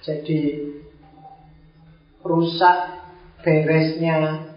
[0.00, 0.40] Jadi
[2.24, 2.78] rusak
[3.44, 4.48] beresnya,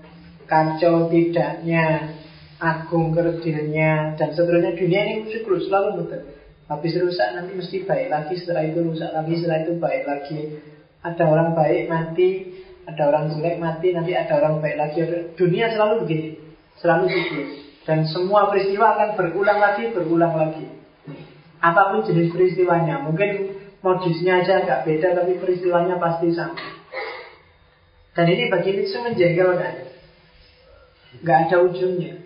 [0.47, 2.15] kacau tidaknya,
[2.59, 4.79] agung kerdilnya dan seterusnya.
[4.79, 6.21] Dunia ini siklus selalu betul.
[6.71, 8.33] Habis rusak nanti mesti baik lagi.
[8.39, 10.39] Setelah itu rusak lagi setelah itu baik lagi.
[11.03, 12.52] Ada orang baik mati
[12.87, 14.99] ada orang jelek mati nanti ada orang baik lagi
[15.35, 16.29] dunia selalu begini
[16.79, 17.51] selalu siklus
[17.83, 20.65] dan semua peristiwa akan berulang lagi berulang lagi
[21.63, 26.59] apa pun jenis peristiwanya mungkin modusnya aja agak beda tapi peristiwanya pasti sama
[28.13, 29.75] dan ini bagi Nietzsche menjengkelkan
[31.23, 32.23] nggak ada ujungnya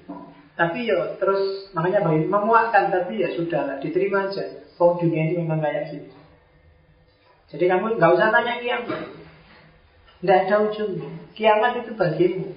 [0.57, 4.65] tapi ya terus makanya bagi memuakkan tapi ya sudah diterima aja.
[4.81, 6.17] Oh dunia ini memang kayak gitu.
[7.53, 9.05] Jadi kamu nggak usah tanya kiamat.
[10.21, 11.09] Tidak ada ujungnya.
[11.37, 12.49] Kiamat itu bagimu.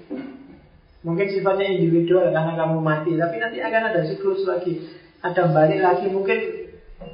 [1.01, 4.85] Mungkin sifatnya individual karena kamu mati, tapi nanti akan ada siklus lagi.
[5.20, 6.39] Ada balik lagi, mungkin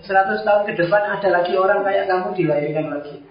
[0.02, 3.22] 100 tahun ke depan ada lagi orang kayak kamu dilahirkan lagi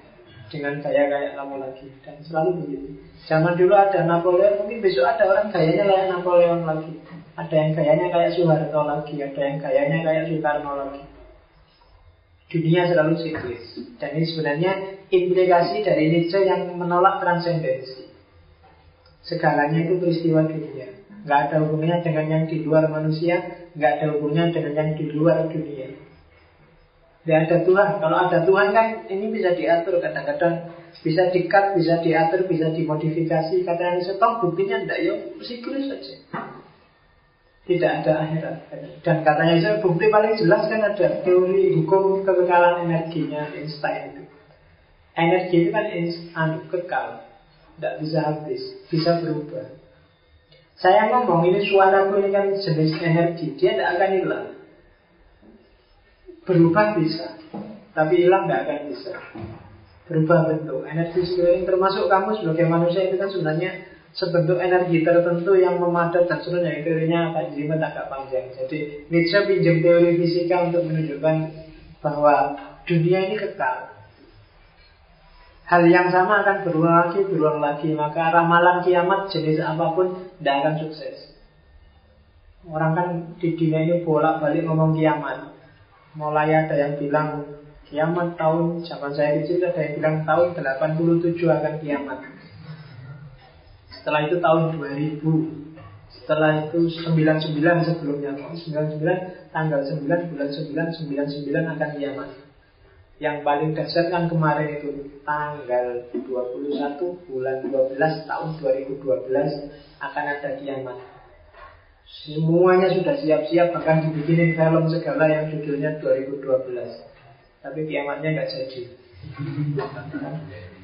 [0.48, 2.88] dengan gaya kayak kamu lagi dan selalu begitu.
[3.28, 6.94] Zaman dulu ada Napoleon, mungkin besok ada orang gayanya kayak Napoleon lagi.
[7.36, 11.04] Ada yang gayanya kayak Soeharto lagi, ada yang gayanya kayak Soekarno lagi.
[12.48, 13.66] Dunia selalu siklis.
[14.00, 14.72] Dan ini sebenarnya
[15.10, 18.08] implikasi dari Nietzsche yang menolak transendensi.
[19.26, 20.94] Segalanya itu peristiwa dunia.
[21.26, 25.50] Nggak ada hubungannya dengan yang di luar manusia, nggak ada hubungannya dengan yang di luar
[25.50, 25.88] dunia.
[27.26, 27.90] Tidak ada Tuhan.
[27.98, 30.70] Kalau ada Tuhan kan ini bisa diatur kadang-kadang
[31.02, 33.66] bisa dikat, bisa diatur, bisa dimodifikasi.
[33.66, 36.16] Katanya stop buktinya tidak ya siklus saja
[37.66, 38.56] tidak ada akhirat.
[39.02, 44.15] Dan katanya itu bukti paling jelas kan ada teori hukum kekekalan energinya Einstein.
[45.16, 45.88] Energi itu kan
[46.36, 47.24] anu, kekal
[47.80, 48.62] Tidak bisa habis
[48.92, 49.64] Bisa berubah.
[50.76, 54.48] Saya ngomong ini suaraku ini kan jenis energi Dia tidak akan hilang.
[56.44, 57.40] Berubah bisa
[57.96, 59.14] Tapi hilang tidak akan bisa.
[60.12, 63.72] Berubah bentuk Energi sekeliling termasuk kamu sebagai manusia itu kan sebenarnya
[64.16, 68.52] Sebentuk energi tertentu yang memadat dan seterusnya Teorinya jelimet agak panjang.
[68.52, 71.36] Jadi Nietzsche pinjam teori fisika untuk menunjukkan
[72.04, 72.36] Bahwa
[72.84, 73.95] dunia ini kekal
[75.66, 77.90] Hal yang sama akan berulang lagi, berulang lagi.
[77.98, 81.18] Maka ramalan kiamat jenis apa pun tidak akan sukses.
[82.70, 83.08] Orang kan
[83.42, 85.58] di dunia ini bolak-balik ngomong kiamat.
[86.14, 87.30] Mulai ada yang bilang
[87.90, 92.20] kiamat tahun zaman saya kecil ada yang bilang tahun 87 akan kiamat.
[93.90, 95.18] Setelah itu tahun 2000.
[96.14, 98.38] Setelah itu 99 sebelumnya.
[98.38, 102.45] 99 tanggal 9 bulan 9 99 akan kiamat.
[103.16, 104.92] Yang paling dasar kan kemarin itu
[105.24, 107.00] tanggal 21
[107.32, 111.00] bulan 12 tahun 2012 akan ada kiamat.
[112.06, 117.64] Semuanya sudah siap-siap bahkan dibikinin film segala yang judulnya 2012.
[117.64, 118.82] Tapi kiamatnya nggak jadi.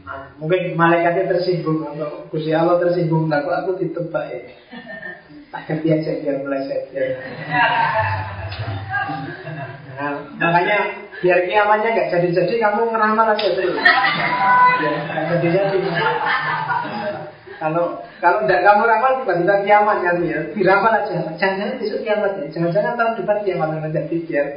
[0.02, 4.42] Nah, mungkin malaikatnya tersinggung atau Gusti Allah tersinggung lah kok aku ditebak ya.
[5.54, 7.06] Tak ganti aja biar meleset ya.
[10.02, 13.78] Nah, makanya biar kiamatnya nggak jadi-jadi kamu ngeramal aja terus.
[14.82, 15.78] Ya, nggak jadi-jadi.
[17.62, 21.30] Kalau kalau tidak kamu ramal tiba-tiba kiamat kan ya, diramal aja.
[21.38, 22.46] Jangan-jangan besok kiamat ya.
[22.50, 24.48] Jangan-jangan tahun depan kiamat akan jadi biar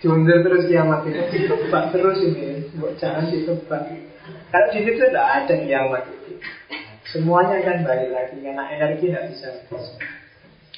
[0.00, 2.68] Jundar terus kiamat itu ditebak terus ini.
[3.00, 3.82] Jangan ditebak.
[4.52, 6.32] Kalau di situ tidak ada kiamat itu.
[7.08, 9.48] Semuanya akan balik lagi karena energi tidak bisa.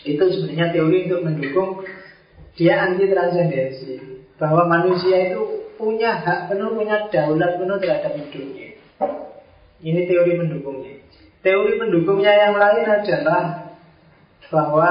[0.06, 1.70] Itu sebenarnya teori untuk mendukung
[2.54, 4.11] dia anti transendensi
[4.42, 8.74] bahwa manusia itu punya hak penuh, punya daulat penuh terhadap hidupnya.
[9.78, 10.98] Ini teori mendukungnya.
[11.46, 13.70] Teori pendukungnya yang lain adalah
[14.50, 14.90] bahwa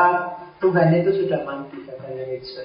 [0.63, 2.63] Tuhan itu sudah mati katanya Nietzsche.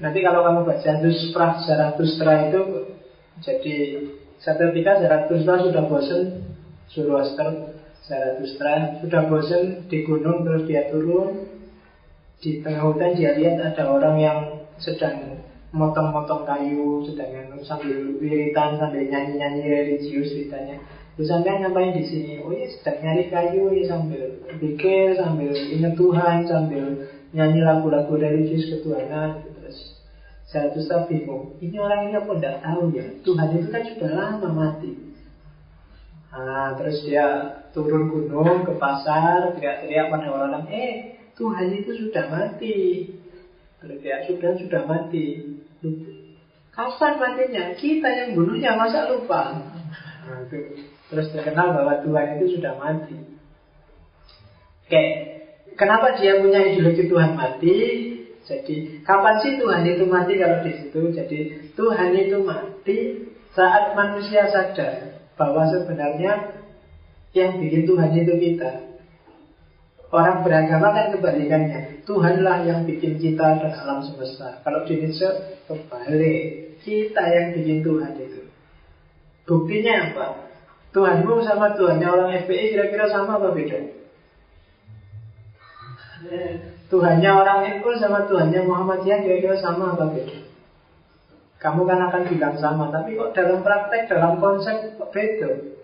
[0.00, 2.60] Nanti kalau kamu baca Dusprah Zarathustra itu
[3.44, 3.76] jadi
[4.40, 6.22] satu ketika Zarathustra sudah bosan
[6.92, 11.50] Zoroaster Zarathustra sudah bosan di gunung terus dia turun
[12.38, 14.38] di tengah hutan dia lihat ada orang yang
[14.78, 15.42] sedang
[15.74, 20.80] motong-motong kayu, sedang sambil wiritan, sambil nyanyi-nyanyi religius ditanya.
[21.18, 22.32] Lu sampai ngapain di sini?
[22.40, 26.84] Oh ya sedang nyari kayu ya sambil pikir, sambil ingat Tuhan, sambil
[27.34, 29.42] nyanyi lagu-lagu religius ketuhanan.
[29.44, 29.98] Terus
[30.48, 31.58] saya tuh bingung.
[31.60, 33.04] Ini orang ini apa tidak tahu ya?
[33.26, 34.92] Tuhan itu kan sudah lama mati.
[36.28, 37.26] Nah, terus dia
[37.74, 40.92] turun gunung ke pasar, teriak-teriak pada orang-orang, eh
[41.34, 42.76] Tuhan itu sudah mati.
[43.78, 45.26] Berarti sudah sudah mati.
[46.74, 47.64] Kapan matinya?
[47.74, 49.54] Kita yang bunuhnya masa lupa?
[50.26, 50.46] Nah,
[51.08, 53.16] Terus terkenal bahwa Tuhan itu sudah mati.
[54.84, 55.04] Oke,
[55.76, 57.76] kenapa dia punya ideologi Tuhan mati?
[58.48, 61.00] Jadi kapan sih Tuhan itu mati kalau di situ?
[61.12, 61.38] Jadi
[61.76, 62.98] Tuhan itu mati
[63.52, 66.56] saat manusia sadar bahwa sebenarnya
[67.36, 68.87] yang bikin Tuhan itu kita.
[70.08, 72.00] Orang beragama kan kebalikannya.
[72.08, 74.64] Tuhanlah yang bikin kita dan alam semesta.
[74.64, 76.80] Kalau di Indonesia kebalik.
[76.80, 78.48] Kita yang bikin Tuhan itu.
[79.44, 80.26] Buktinya apa?
[80.96, 83.78] Tuhanmu sama Tuhannya orang FPI kira-kira sama apa beda?
[86.88, 90.38] Tuhannya orang NU sama Tuhannya Muhammadiyah kira-kira sama apa beda?
[91.58, 95.77] Kamu kan akan bilang sama, tapi kok dalam praktek, dalam konsep kok beda?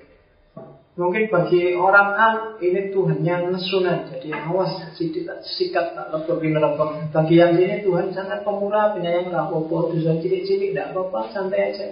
[0.94, 2.28] Mungkin bagi orang A
[2.62, 8.14] ini Tuhan yang nesunan Jadi awas sidik sikat tak lebih lepok Bagi yang ini Tuhan
[8.14, 11.90] sangat pemurah Penyayang gak apa-apa Dosa cilik-cilik gak apa-apa Santai aja.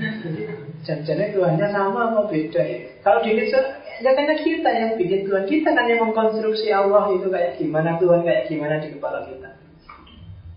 [0.00, 0.48] Jadi
[0.80, 2.78] jangan Tuhannya sama apa beda ya?
[3.04, 3.60] Kalau di Indonesia
[4.00, 8.24] Ya karena kita yang bikin Tuhan Kita kan yang mengkonstruksi Allah itu kayak gimana Tuhan
[8.24, 9.60] kayak gimana di kepala kita.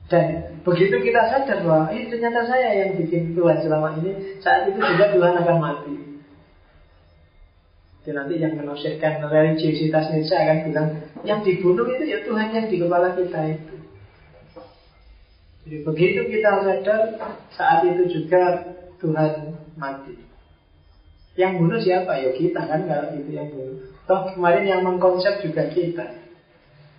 [0.08, 0.26] Dan
[0.64, 5.12] begitu kita sadar bahwa Ini ternyata saya yang bikin Tuhan selama ini Saat itu juga
[5.12, 6.11] Tuhan akan mati
[8.02, 10.88] jadi nanti yang menafsirkan religiositas Nietzsche akan bilang
[11.22, 13.76] yang dibunuh itu ya Tuhan yang di kepala kita itu.
[15.62, 17.02] Jadi begitu kita sadar
[17.54, 20.18] saat itu juga Tuhan mati.
[21.38, 22.18] Yang bunuh siapa?
[22.18, 23.86] Ya kita kan kalau itu yang bunuh.
[24.10, 26.18] Toh kemarin yang mengkonsep juga kita.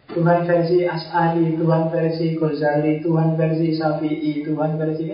[0.07, 5.05] Tuhan versi As'ari, Tuhan versi Ghazali, Tuhan versi Syafi'i, Tuhan versi.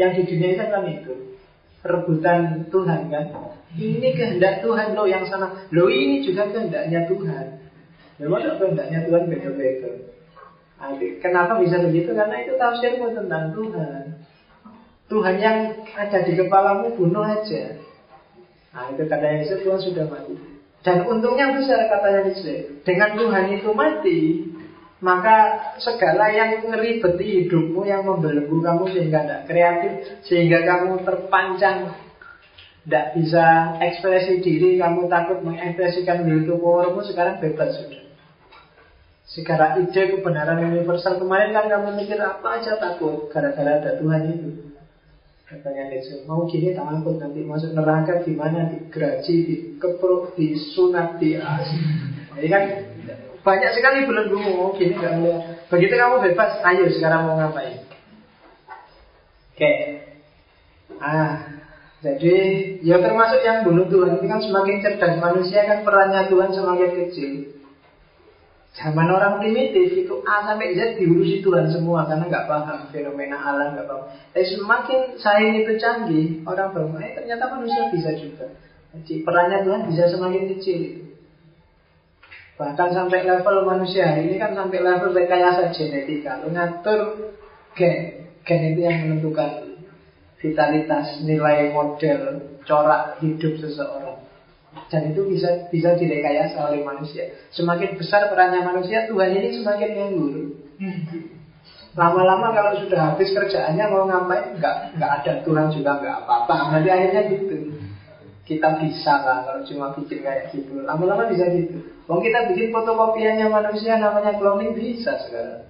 [0.00, 1.14] Yang di dunia itu kan itu.
[1.86, 3.26] Rebutan Tuhan kan.
[3.76, 5.68] Ini kehendak Tuhan lo yang sana.
[5.70, 7.46] Lo ini juga kehendaknya Tuhan.
[8.18, 9.92] Memang kehendaknya Tuhan beda-beda.
[11.20, 12.12] Kenapa bisa begitu?
[12.12, 14.04] Karena itu tafsirmu tentang Tuhan.
[15.06, 15.58] Tuhan yang
[15.94, 17.78] ada di kepalamu bunuh aja.
[18.74, 20.34] Nah itu katanya Nietzsche Tuhan sudah mati.
[20.82, 22.82] Dan untungnya besar katanya Nietzsche.
[22.82, 24.18] Dengan Tuhan itu mati,
[25.04, 25.36] maka
[25.76, 29.92] segala yang ngeribeti hidupmu, yang membelenggu kamu sehingga tidak kreatif,
[30.24, 31.92] sehingga kamu terpancang,
[32.88, 38.06] tidak bisa ekspresi diri, kamu takut mengekspresikan itu powermu, sekarang bebas sudah.
[39.26, 44.50] Sekarang ide kebenaran universal kemarin kan kamu mikir apa aja takut gara-gara ada Tuhan itu.
[45.46, 52.64] Katanya Nietzsche, mau gini takut nanti masuk neraka gimana digraji, dikepruk, disunat, di Jadi kan
[53.46, 55.38] banyak sekali belenggu gini nggak mau.
[55.70, 57.86] Begitu kamu bebas, ayo sekarang mau ngapain?
[59.54, 59.72] Oke.
[60.98, 61.62] Ah,
[62.02, 62.34] jadi
[62.82, 67.32] ya termasuk yang bunuh Tuhan ini kan semakin cerdas manusia kan perannya Tuhan semakin kecil.
[68.76, 73.72] Zaman orang primitif itu A sampai Z diurusi Tuhan semua karena nggak paham fenomena alam
[73.72, 74.12] nggak paham.
[74.34, 78.52] Tapi semakin sains itu canggih, orang baru eh ternyata manusia bisa juga.
[78.92, 81.05] Jadi perannya Tuhan bisa semakin kecil.
[82.56, 87.32] Bahkan sampai level manusia ini kan sampai level rekayasa genetika, mengatur
[87.76, 89.76] gen, gen itu yang menentukan
[90.40, 92.20] vitalitas, nilai model,
[92.64, 94.24] corak hidup seseorang.
[94.88, 97.32] Dan itu bisa bisa direkayasa oleh manusia.
[97.52, 100.34] Semakin besar perannya manusia, Tuhan ini semakin nganggur.
[101.96, 106.56] Lama-lama kalau sudah habis kerjaannya mau ngapain, nggak nggak ada Tuhan juga nggak apa-apa.
[106.76, 107.75] Nanti akhirnya gitu.
[108.46, 110.86] Kita bisa lah kalau cuma bikin kayak gitu.
[110.86, 111.82] Lama-lama bisa gitu.
[112.06, 115.66] Wong kita bikin fotokopiannya manusia namanya cloning bisa sekarang.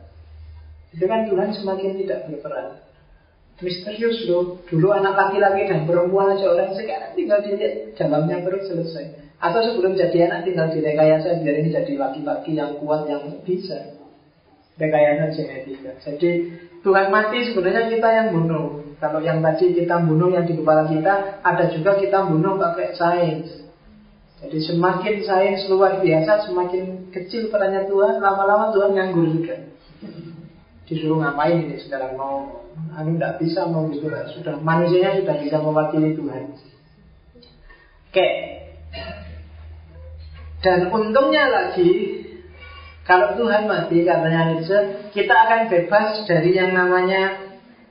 [0.93, 2.85] Itu kan Tuhan semakin tidak berperan.
[3.65, 4.61] Misterius loh.
[4.69, 9.24] Dulu anak laki-laki dan perempuan aja orang sekarang tinggal dilihat dalamnya perut selesai.
[9.40, 13.95] Atau sebelum jadi anak tinggal direkayasa biar ini jadi laki-laki yang kuat yang bisa.
[14.77, 15.93] Rekayasa genetika.
[16.05, 16.31] Jadi
[16.85, 18.85] Tuhan mati sebenarnya kita yang bunuh.
[18.97, 23.48] Kalau yang tadi kita bunuh yang di kepala kita, ada juga kita bunuh pakai sains.
[24.40, 29.57] Jadi semakin sains luar biasa, semakin kecil perannya Tuhan, lama-lama Tuhan nganggur juga.
[30.86, 32.62] Disuruh ngapain ini sekarang mau
[32.97, 36.44] anu tidak bisa mau gitu sudah manusianya sudah bisa mewakili Tuhan.
[38.12, 38.28] Oke.
[40.65, 42.23] Dan untungnya lagi
[43.07, 47.39] kalau Tuhan mati katanya Nietzsche, kita akan bebas dari yang namanya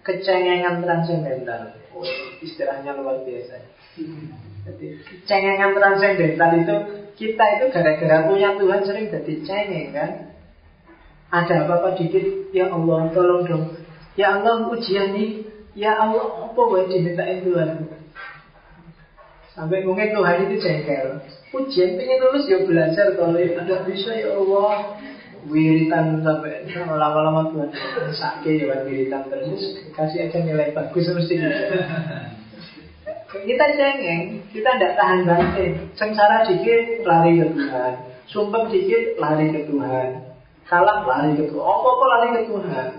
[0.04, 1.72] kecengengan transcendental.
[1.96, 2.04] Oh,
[2.44, 3.64] istilahnya luar biasa.
[4.68, 4.88] Jadi
[5.24, 6.76] cengengan transcendental itu
[7.16, 10.12] kita itu gara-gara punya Tuhan sering jadi cengeng kan.
[11.32, 13.66] Ada apa-apa dikit, ya Allah tolong dong
[14.16, 15.44] Ya Allah ujian nih
[15.76, 17.92] Ya Allah apa boleh dimintain Tuhan
[19.56, 21.24] Sampai mungkin Tuhan itu jengkel.
[21.56, 25.00] Ujian pengen lulus ya belajar Kalau tidak bisa ya Allah.
[25.46, 27.70] Wiritan sampai lama-lama Tuhan
[28.12, 29.80] Sakit ya wiritan terus.
[29.96, 31.66] Kasih aja nilai bagus mesti gitu.
[33.36, 37.94] Kita cengeng, kita tidak tahan banting Sengsara dikit, lari ke Tuhan.
[38.32, 40.24] Sumpah dikit, lari ke Tuhan.
[40.66, 41.62] Kalah, lari ke Tuhan.
[41.62, 42.90] Apa-apa lari ke Tuhan.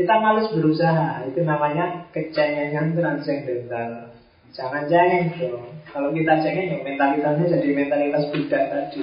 [0.00, 4.16] Kita males berusaha, itu namanya kecengengan transcendental.
[4.52, 5.64] Jangan cengeng dong.
[5.88, 9.02] Kalau kita cengeng, ya mentalitasnya jadi mentalitas budak tadi.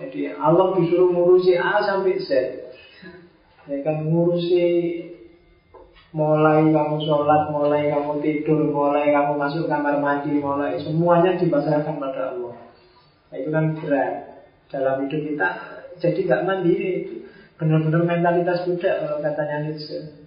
[0.00, 2.30] Jadi Allah disuruh ngurusi A sampai Z.
[3.68, 4.64] Ya kan ngurusi
[6.16, 12.34] mulai kamu sholat, mulai kamu tidur, mulai kamu masuk kamar mandi, mulai semuanya dipasrahkan pada
[12.34, 12.56] Allah.
[13.30, 14.12] Nah, itu kan berat
[14.72, 15.48] dalam hidup kita.
[16.00, 17.14] Jadi nggak mandiri itu.
[17.60, 20.19] Benar-benar mentalitas budak kalau katanya Nietzsche.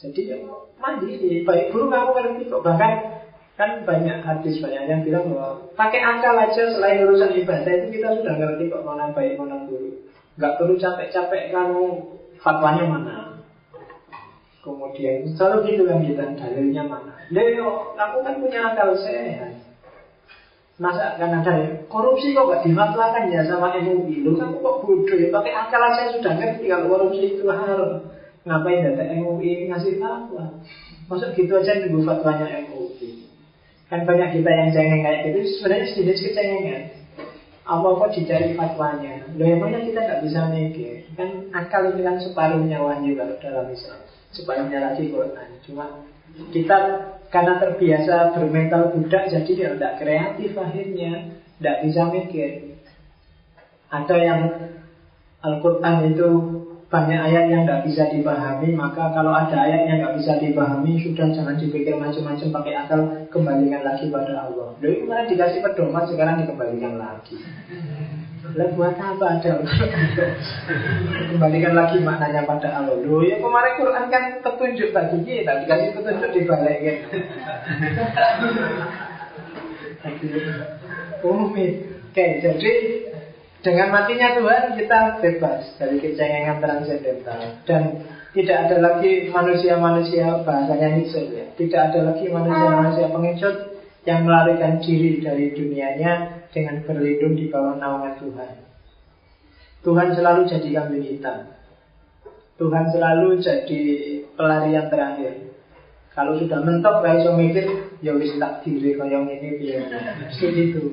[0.00, 0.36] Jadi ya
[0.80, 2.64] mandiri, baik buruk kamu ngerti kok.
[2.64, 2.92] Bahkan
[3.60, 8.08] kan banyak hadis banyak yang bilang bahwa pakai akal aja selain urusan ibadah itu kita
[8.16, 10.08] sudah ngerti kok mana baik mana buruk.
[10.40, 11.84] Gak perlu capek-capek kamu
[12.40, 13.16] fatwanya mana.
[14.64, 17.12] Kemudian selalu gitu kan kita dalilnya mana.
[17.28, 19.68] Leo, kamu kan punya akal sehat.
[20.80, 25.16] Masa kan ada ya, korupsi kok gak dimatlakan ya sama MUI Lu kamu kok bodoh
[25.20, 28.08] ya, pakai akal aja sudah ngerti kalau korupsi itu haram
[28.48, 30.64] Ngapain data MUI ngasih fatwa
[31.12, 33.30] Masuk gitu aja nunggu fatwanya MUI
[33.90, 35.38] Kan banyak kita yang cengeng kayak gitu.
[35.58, 36.82] Sebenarnya sejenis kecengengan.
[37.66, 39.26] Apa-apa dicari fatwanya.
[39.34, 41.10] Loh emangnya kita gak bisa mikir?
[41.18, 43.98] Kan akal itu kan separuhnya wahyu kalau dalam Islam.
[44.30, 46.06] Separuhnya lagi Quran Cuma
[46.54, 46.78] kita
[47.34, 51.12] karena terbiasa bermental budak jadi dia tidak kreatif akhirnya,
[51.58, 52.50] tidak bisa mikir.
[53.90, 54.40] Ada yang
[55.42, 56.28] Al-Quran itu
[56.90, 61.30] banyak ayat yang tidak bisa dipahami Maka kalau ada ayat yang tidak bisa dipahami Sudah
[61.30, 63.00] jangan dipikir macam-macam pakai akal
[63.30, 64.74] Kembalikan lagi pada Allah.
[64.82, 67.38] Lalu kemarin dikasih pedoman Sekarang dikembalikan lagi.
[68.50, 69.52] Lalu buat apa ada?
[71.30, 72.98] Kembalikan lagi maknanya pada Allah.
[72.98, 76.96] Loh ya kemarin Quran kan petunjuk bagi kita Dikasih petunjuk dibalikin.
[81.22, 81.66] Umi
[82.10, 82.72] Oke jadi
[83.60, 87.82] dengan matinya Tuhan kita bebas dari kecengengan transendental dan
[88.30, 91.46] tidak ada lagi manusia-manusia bahasanya Nietzsche ya.
[91.58, 93.56] Tidak ada lagi manusia-manusia pengecut
[94.06, 98.52] yang melarikan diri dari dunianya dengan berlindung di bawah naungan Tuhan.
[99.80, 101.38] Tuhan selalu jadi kambing hitam.
[102.60, 103.82] Tuhan selalu jadi
[104.36, 105.50] pelarian terakhir.
[106.12, 107.66] Kalau sudah mentok, kayak mikir,
[108.04, 109.88] ya wis tak diri yang ini biar.
[110.36, 110.92] Segitu.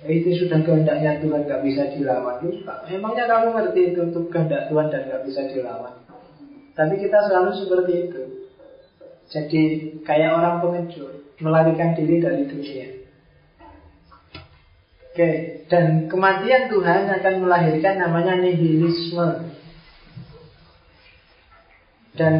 [0.00, 2.40] Itu sudah kehendaknya Tuhan gak bisa dilawan.
[2.88, 5.92] Emangnya kamu ngerti itu untuk kehendak Tuhan dan gak bisa dilawan?
[6.72, 8.22] Tapi kita selalu seperti itu.
[9.30, 9.62] Jadi
[10.02, 12.88] kayak orang pengejut Melarikan diri dari dunia.
[15.10, 15.28] Oke,
[15.72, 19.56] dan kematian Tuhan akan melahirkan namanya nihilisme.
[22.12, 22.32] Dan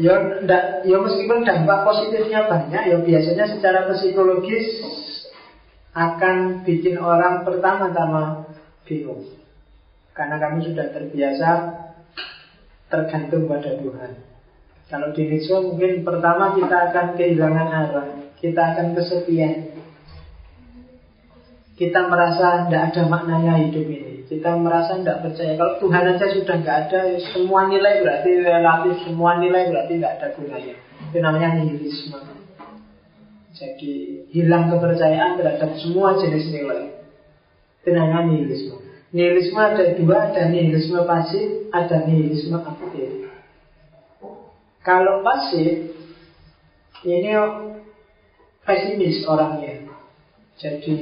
[0.00, 0.16] ya,
[0.82, 4.80] ya meskipun dampak positifnya banyak Ya biasanya secara psikologis
[5.92, 8.48] akan bikin orang pertama-tama
[8.88, 9.28] bingung.
[10.12, 11.48] Karena kami sudah terbiasa
[12.88, 14.12] tergantung pada Tuhan.
[14.92, 19.72] Kalau di Nietzsche mungkin pertama kita akan kehilangan arah, kita akan kesepian.
[21.72, 24.28] Kita merasa tidak ada maknanya hidup ini.
[24.28, 25.56] Kita merasa tidak percaya.
[25.56, 27.00] Kalau Tuhan aja sudah nggak ada,
[27.32, 30.76] semua nilai berarti relatif, semua nilai berarti tidak ada gunanya.
[31.08, 32.41] Itu namanya nihilisme.
[33.62, 36.98] Jadi hilang kepercayaan terhadap semua jenis nilai.
[37.78, 38.82] Itu namanya nihilisme.
[39.14, 43.30] Nihilisme ada dua, ada nihilisme pasif, ada nihilisme aktif.
[44.82, 45.94] Kalau pasif,
[47.06, 47.30] ini
[48.66, 49.94] pesimis orangnya.
[50.58, 50.98] Jadi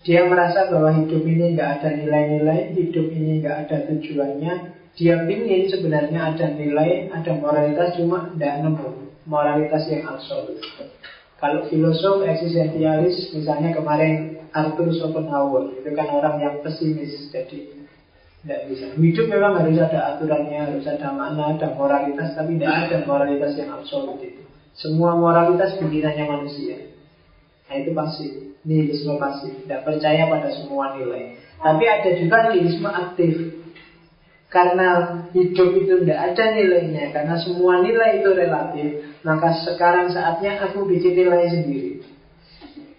[0.00, 4.52] dia merasa bahwa hidup ini nggak ada nilai-nilai, hidup ini nggak ada tujuannya.
[4.96, 8.88] Dia ingin sebenarnya ada nilai, ada moralitas, cuma tidak nemu
[9.28, 10.56] moralitas yang absolut.
[11.38, 17.78] Kalau filosof eksistensialis, misalnya kemarin Arthur Schopenhauer, itu kan orang yang pesimis, jadi
[18.42, 18.90] tidak bisa.
[18.98, 23.70] Hidup memang harus ada aturannya, harus ada makna, ada moralitas, tapi tidak ada moralitas yang
[23.70, 24.42] absolut itu.
[24.74, 26.90] Semua moralitas bikinannya manusia.
[27.70, 28.32] Nah itu pasif,
[28.66, 31.38] nihilisme pasif, tidak percaya pada semua nilai.
[31.62, 33.34] Tapi ada juga nihilisme aktif,
[34.48, 34.88] karena
[35.36, 38.88] hidup itu tidak ada nilainya Karena semua nilai itu relatif
[39.26, 41.92] Maka sekarang saatnya aku bikin nilai sendiri.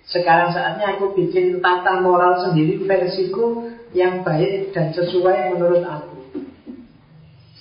[0.09, 6.17] Sekarang saatnya aku bikin tata moral sendiri Versiku yang baik dan sesuai menurut aku.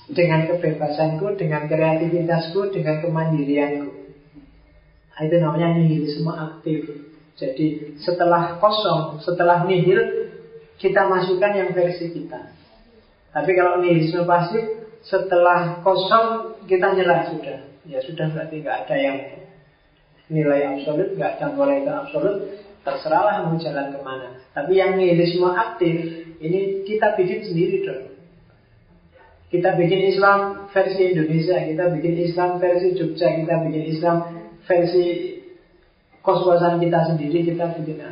[0.09, 3.93] Dengan kebebasanku, dengan kreativitasku, dengan kemandirianku.
[5.12, 6.89] Nah, Itu namanya nihilisme aktif.
[7.36, 10.26] Jadi setelah kosong, setelah nihil
[10.78, 12.55] Kita masukkan yang versi kita.
[13.35, 14.62] Tapi kalau nihilisme pasif
[15.02, 17.68] setelah kosong kita nyerah sudah.
[17.89, 19.19] Ya sudah berarti nggak ada yang
[20.28, 22.36] nilai absolut, nggak ada nilai absolut.
[22.85, 24.28] Terserahlah mau jalan ke mana.
[24.52, 25.97] Tapi yang nihilisme aktif
[26.39, 28.05] ini kita bikin sendiri dong.
[29.48, 34.16] Kita bikin Islam versi Indonesia, kita bikin Islam versi Jogja, kita bikin Islam
[34.69, 35.05] versi
[36.20, 38.05] kos-kosan kita sendiri, kita bikin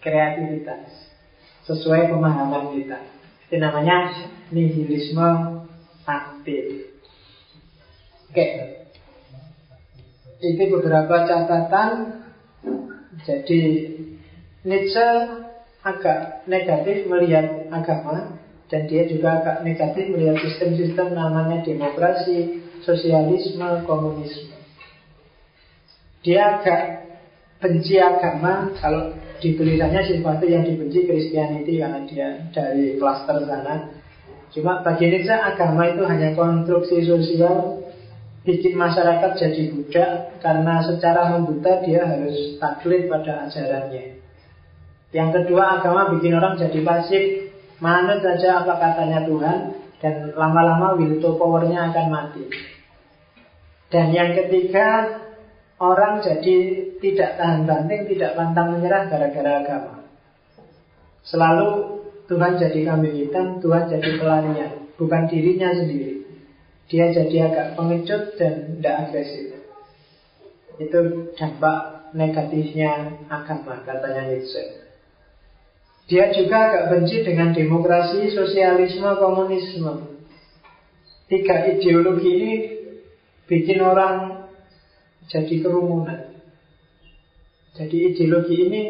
[0.00, 0.88] kreativitas
[1.68, 3.04] sesuai pemahaman kita.
[3.48, 4.08] Itu namanya
[4.48, 5.60] nihilisme
[6.08, 6.91] aktif.
[8.32, 8.48] Oke.
[10.40, 12.24] Ini beberapa catatan.
[13.28, 13.60] Jadi
[14.64, 15.06] Nietzsche
[15.84, 18.40] agak negatif melihat agama
[18.72, 24.56] dan dia juga agak negatif melihat sistem-sistem namanya demokrasi, sosialisme, komunisme.
[26.24, 26.82] Dia agak
[27.60, 29.12] benci agama kalau
[29.44, 33.92] di tulisannya sesuatu yang dibenci Kristianiti karena dia dari klaster sana.
[34.56, 37.81] Cuma bagi Nietzsche agama itu hanya konstruksi sosial
[38.42, 40.12] bikin masyarakat jadi budak
[40.42, 44.18] karena secara membuta dia harus taklid pada ajarannya.
[45.12, 47.24] Yang kedua agama bikin orang jadi pasif,
[47.78, 49.58] manut saja apa katanya Tuhan
[50.02, 52.44] dan lama-lama will to powernya akan mati.
[53.92, 55.20] Dan yang ketiga
[55.82, 56.56] Orang jadi
[57.02, 60.06] tidak tahan banting, tidak pantang menyerah gara-gara agama.
[61.26, 61.70] Selalu
[62.30, 66.21] Tuhan jadi kambing hitam, Tuhan jadi pelarian, bukan dirinya sendiri.
[66.90, 69.58] Dia jadi agak pengecut dan tidak agresif.
[70.80, 74.82] Itu dampak negatifnya agama, katanya Nietzsche.
[76.10, 80.20] Dia juga agak benci dengan demokrasi, sosialisme, komunisme.
[81.30, 82.54] Tiga ideologi ini
[83.48, 84.44] bikin orang
[85.30, 86.34] jadi kerumunan.
[87.72, 88.82] Jadi ideologi ini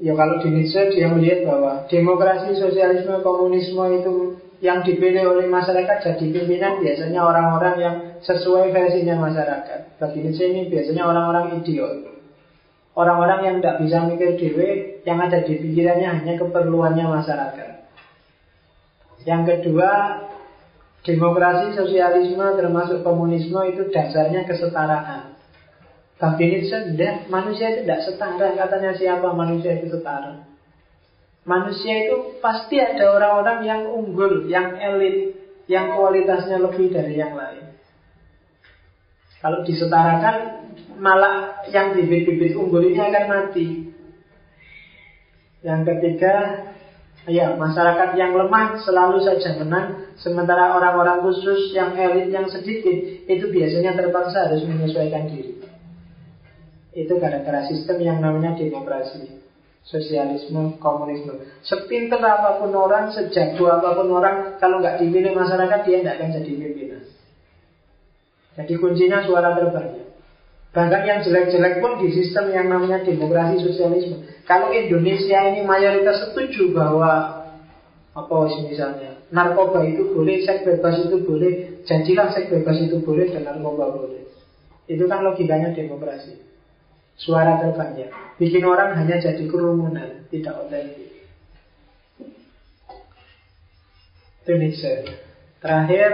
[0.00, 4.14] Ya kalau di Nietzsche dia melihat bahwa demokrasi, sosialisme, komunisme itu
[4.62, 9.98] yang dipilih oleh masyarakat jadi pimpinan biasanya orang-orang yang sesuai versinya masyarakat.
[9.98, 12.14] Bagi Nietzsche ini biasanya orang-orang idiot.
[12.94, 14.68] Orang-orang yang tidak bisa mikir dewe,
[15.02, 17.70] yang ada di pikirannya hanya keperluannya masyarakat.
[19.26, 19.90] Yang kedua,
[21.02, 25.34] demokrasi, sosialisme, termasuk komunisme itu dasarnya kesetaraan.
[26.22, 26.78] Bagi Nietzsche,
[27.26, 28.54] manusia itu tidak setara.
[28.54, 30.53] Katanya siapa manusia itu setara?
[31.44, 35.36] Manusia itu pasti ada orang-orang yang unggul, yang elit,
[35.68, 37.68] yang kualitasnya lebih dari yang lain.
[39.44, 40.36] Kalau disetarakan,
[40.96, 43.92] malah yang bibit-bibit unggul ini akan mati.
[45.60, 46.34] Yang ketiga,
[47.28, 53.52] ya masyarakat yang lemah selalu saja menang, sementara orang-orang khusus yang elit yang sedikit itu
[53.52, 55.60] biasanya terpaksa harus menyesuaikan diri.
[56.96, 59.43] Itu gara-gara sistem yang namanya demokrasi
[59.84, 61.60] Sosialisme, komunisme.
[61.60, 66.30] Sepinter apa pun orang, sejago apa pun orang Kalau nggak dipilih masyarakat dia nggak akan
[66.40, 67.02] jadi pimpinan.
[68.56, 70.08] Jadi kuncinya suara terbanyak.
[70.74, 74.24] Bahkan yang jelek-jelek pun di sistem yang namanya demokrasi sosialisme.
[74.48, 77.44] Kalau Indonesia ini mayoritas setuju bahwa
[78.14, 78.34] apa
[78.64, 83.90] misalnya narkoba itu boleh, seks bebas itu boleh, janjilah seks bebas itu boleh dan narkoba
[83.92, 84.24] boleh.
[84.88, 86.53] Itu kan logikanya demokrasi
[87.18, 88.10] suara terbanyak.
[88.38, 91.10] Bikin orang hanya jadi kerumunan, tidak otentik.
[94.44, 94.92] Itu Nietzsche.
[95.62, 96.10] Terakhir,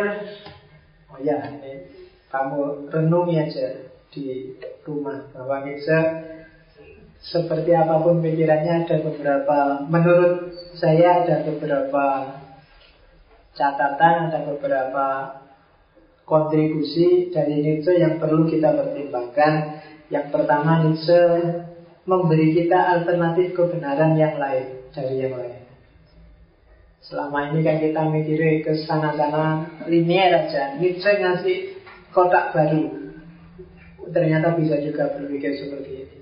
[1.11, 1.91] oh ya, ini
[2.31, 3.67] kamu renungi aja
[4.15, 4.55] di
[4.87, 5.99] rumah bahwa Nietzsche
[7.21, 12.05] seperti apa pun pikirannya ada beberapa menurut saya ada beberapa
[13.53, 15.07] catatan ada beberapa
[16.25, 19.80] kontribusi dari Nietzsche yang perlu kita pertimbangkan
[20.11, 21.19] yang pertama Nietzsche
[22.03, 25.63] memberi kita alternatif kebenaran yang lain dari yang lain.
[27.01, 30.77] Selama ini kan kita mikirnya ke sana-sana linear aja.
[30.77, 31.57] Nietzsche ngasih
[32.11, 33.15] kotak baru.
[34.11, 36.17] Ternyata bisa juga berpikir seperti ini.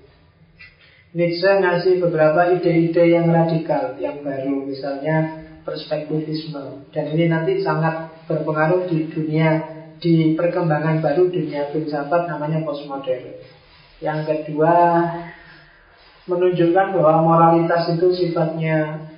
[1.09, 6.85] Nietzsche ngasih beberapa ide-ide yang radikal, yang baru, misalnya perspektivisme.
[6.93, 9.57] Dan ini nanti sangat berpengaruh di dunia,
[9.97, 13.41] di perkembangan baru dunia filsafat namanya postmodern.
[13.99, 14.73] Yang kedua
[16.29, 19.09] menunjukkan bahwa moralitas itu sifatnya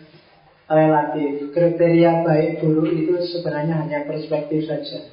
[0.66, 1.54] relatif.
[1.54, 5.06] Kriteria baik buruk itu sebenarnya hanya perspektif saja.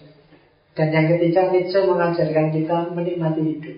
[0.78, 3.76] Dan yang ketiga Nietzsche mengajarkan kita menikmati hidup.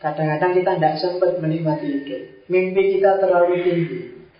[0.00, 2.22] Kadang-kadang kita tidak sempat menikmati hidup.
[2.48, 3.98] Mimpi kita terlalu tinggi,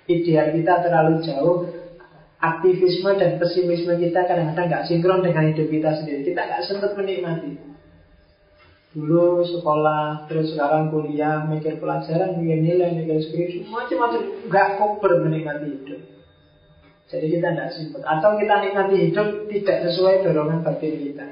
[0.09, 1.69] ideal kita terlalu jauh,
[2.40, 6.32] aktivisme dan pesimisme kita kadang-kadang nggak sinkron dengan hidup kita sendiri.
[6.32, 7.77] Kita nggak sempat menikmati.
[8.89, 14.48] Dulu sekolah, terus sekarang kuliah, mikir pelajaran, mikir nilai, mikir skripsi, macam-macam.
[14.48, 16.01] Gak kober menikmati hidup.
[17.09, 18.05] Jadi kita tidak simpan.
[18.05, 21.27] Atau kita nikmati hidup tidak sesuai dorongan batin kita.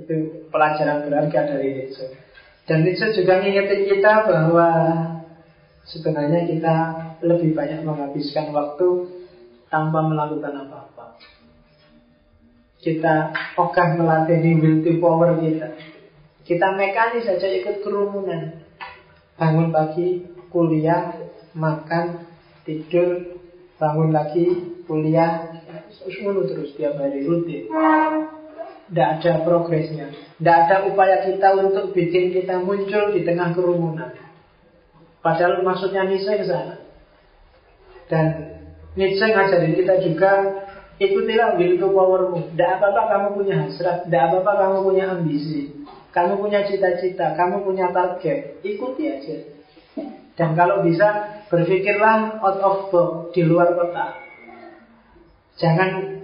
[0.00, 2.08] Itu pelajaran berharga dari Nietzsche.
[2.64, 4.68] Dan Nietzsche juga ngingetin kita bahwa
[5.84, 6.74] sebenarnya kita
[7.20, 8.88] lebih banyak menghabiskan waktu
[9.68, 11.20] tanpa melakukan apa-apa.
[12.80, 13.30] Kita
[13.60, 15.91] ogah melatih will to power kita.
[16.42, 18.62] Kita mekanis saja ikut kerumunan.
[19.38, 21.14] Bangun pagi, kuliah,
[21.54, 22.26] makan,
[22.66, 23.38] tidur,
[23.78, 24.46] bangun lagi,
[24.86, 25.62] kuliah,
[26.02, 27.70] semua terus tiap hari rutin.
[27.70, 30.10] Tidak ada progresnya.
[30.36, 34.12] Tidak ada upaya kita untuk bikin kita muncul di tengah kerumunan.
[35.22, 36.82] Padahal maksudnya Nietzsche ke sana.
[38.10, 38.26] Dan
[38.98, 40.32] Nietzsche ngajarin kita juga
[41.00, 45.81] Ikutilah will to powermu Tidak apa-apa kamu punya hasrat Tidak apa-apa kamu punya ambisi
[46.12, 49.36] kamu punya cita-cita, kamu punya target, ikuti aja.
[50.36, 54.16] Dan kalau bisa, berpikirlah out of box, di luar kota.
[55.60, 56.20] Jangan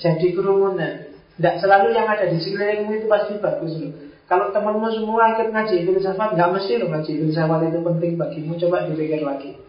[0.00, 1.12] jadi kerumunan.
[1.36, 3.92] Tidak selalu yang ada di sekelilingmu itu pasti bagus loh.
[4.28, 8.52] Kalau temanmu semua ikut ngaji filsafat, nggak mesti loh ngaji filsafat itu penting bagimu.
[8.56, 9.60] Coba dipikir lagi.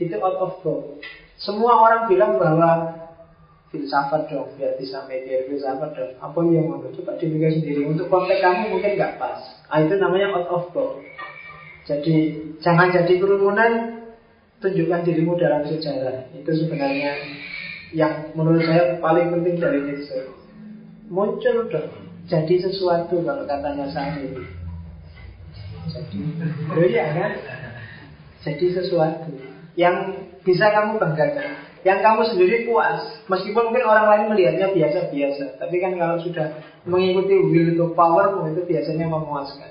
[0.00, 1.04] Itu out of box.
[1.36, 3.03] Semua orang bilang bahwa
[3.74, 6.12] filsafat dong biar bisa mikir filsafat dong.
[6.22, 7.82] Apa yang mau coba dipikir sendiri?
[7.90, 9.42] Untuk konteks kamu mungkin nggak pas.
[9.66, 11.02] Ah, itu namanya out of box.
[11.90, 13.72] Jadi jangan jadi kerumunan
[14.62, 16.30] tunjukkan dirimu dalam sejarah.
[16.30, 17.18] Itu sebenarnya
[17.90, 20.30] yang menurut saya paling penting dari Nietzsche
[21.10, 21.92] muncul dong
[22.24, 24.42] jadi sesuatu kalau katanya saya jadi
[26.72, 27.32] oh iya kan?
[28.44, 29.32] Jadi sesuatu
[29.76, 33.22] yang bisa kamu banggakan, yang kamu sendiri puas.
[33.28, 38.64] Meskipun mungkin orang lain melihatnya biasa-biasa, tapi kan kalau sudah mengikuti will to power itu
[38.64, 39.70] biasanya memuaskan.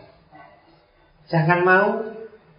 [1.27, 1.88] Jangan mau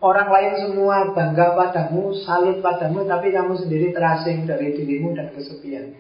[0.03, 5.95] orang lain semua bangga padamu, salut padamu, tapi kamu sendiri terasing dari dirimu dan kesepian.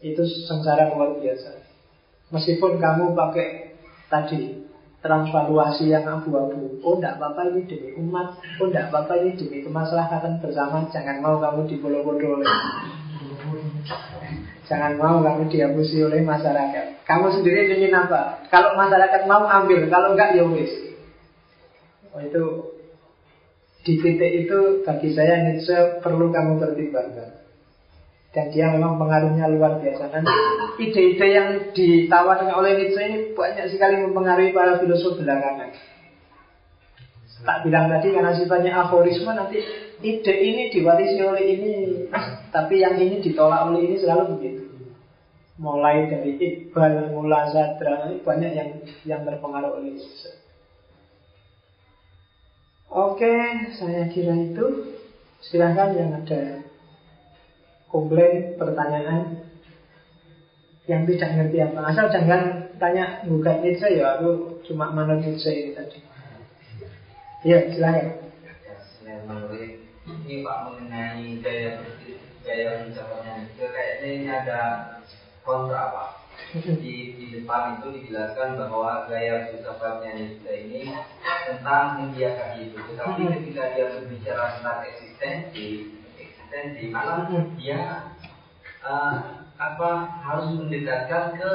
[0.00, 1.60] Itu sengsara luar biasa.
[2.30, 3.74] Meskipun kamu pakai
[4.06, 4.59] tadi
[5.00, 6.76] transvaluasi yang abu-abu.
[6.84, 8.36] Oh, tidak apa-apa ini demi umat.
[8.60, 10.84] Oh, tidak apa-apa ini demi kemaslahatan bersama.
[10.92, 12.48] Jangan mau kamu dipolo-polo oleh
[14.68, 17.02] Jangan mau kamu dihapusi oleh masyarakat.
[17.02, 18.46] Kamu sendiri ingin apa?
[18.52, 20.70] Kalau masyarakat mau ambil, kalau enggak ya wis.
[22.14, 22.44] Oh, itu
[23.80, 27.40] di titik itu bagi saya Nietzsche perlu kamu pertimbangkan.
[28.30, 30.06] Dan dia memang pengaruhnya luar biasa.
[30.14, 30.22] Dan
[30.78, 35.74] ide-ide yang ditawarkan oleh Nietzsche ini banyak sekali mempengaruhi para filosof belakangan.
[37.40, 39.64] Tak bilang tadi karena sifatnya aforisme nanti
[40.04, 41.72] ide ini diwarisi oleh ini,
[42.54, 44.64] tapi yang ini ditolak oleh ini selalu begitu.
[45.56, 48.68] Mulai dari Iqbal, Mula Zadra, banyak yang
[49.08, 50.36] yang terpengaruh oleh Nietzsche.
[52.92, 53.34] Oke,
[53.74, 54.96] saya kira itu.
[55.40, 56.69] Silahkan yang ada
[57.90, 59.44] komplain, pertanyaan
[60.86, 61.78] yang tidak ngerti apa.
[61.90, 62.42] Asal jangan
[62.80, 65.98] tanya gugat Nietzsche ya, aku cuma manut Nietzsche ini tadi.
[67.44, 68.30] Ya, silakan.
[70.10, 71.78] Ini Pak mengenai gaya
[72.40, 74.60] gaya ucapannya itu kayaknya ini ada
[75.44, 76.10] kontra Pak.
[76.50, 80.90] Di, di depan itu dijelaskan bahwa gaya filsafatnya Nietzsche ini
[81.46, 82.82] tentang mengiakan hidup.
[82.90, 85.99] Tetapi ketika dia berbicara tentang eksistensi,
[86.50, 88.10] eksistensi malah dia
[88.82, 89.90] uh, apa
[90.26, 91.50] harus mendekatkan ke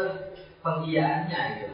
[0.64, 1.68] pengiyaannya itu.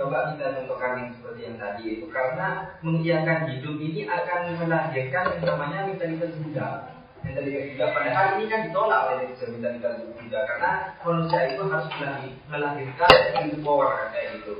[0.00, 5.44] Coba kita contohkan yang seperti yang tadi itu karena mengiyakan hidup ini akan melahirkan yang
[5.44, 6.68] namanya mentalitas Buddha.
[7.20, 10.70] Mentalitas Buddha padahal ini kan ditolak oleh mentalitas Buddha karena
[11.04, 11.88] manusia itu harus
[12.48, 13.12] melahirkan
[13.44, 14.54] itu power kayak gitu.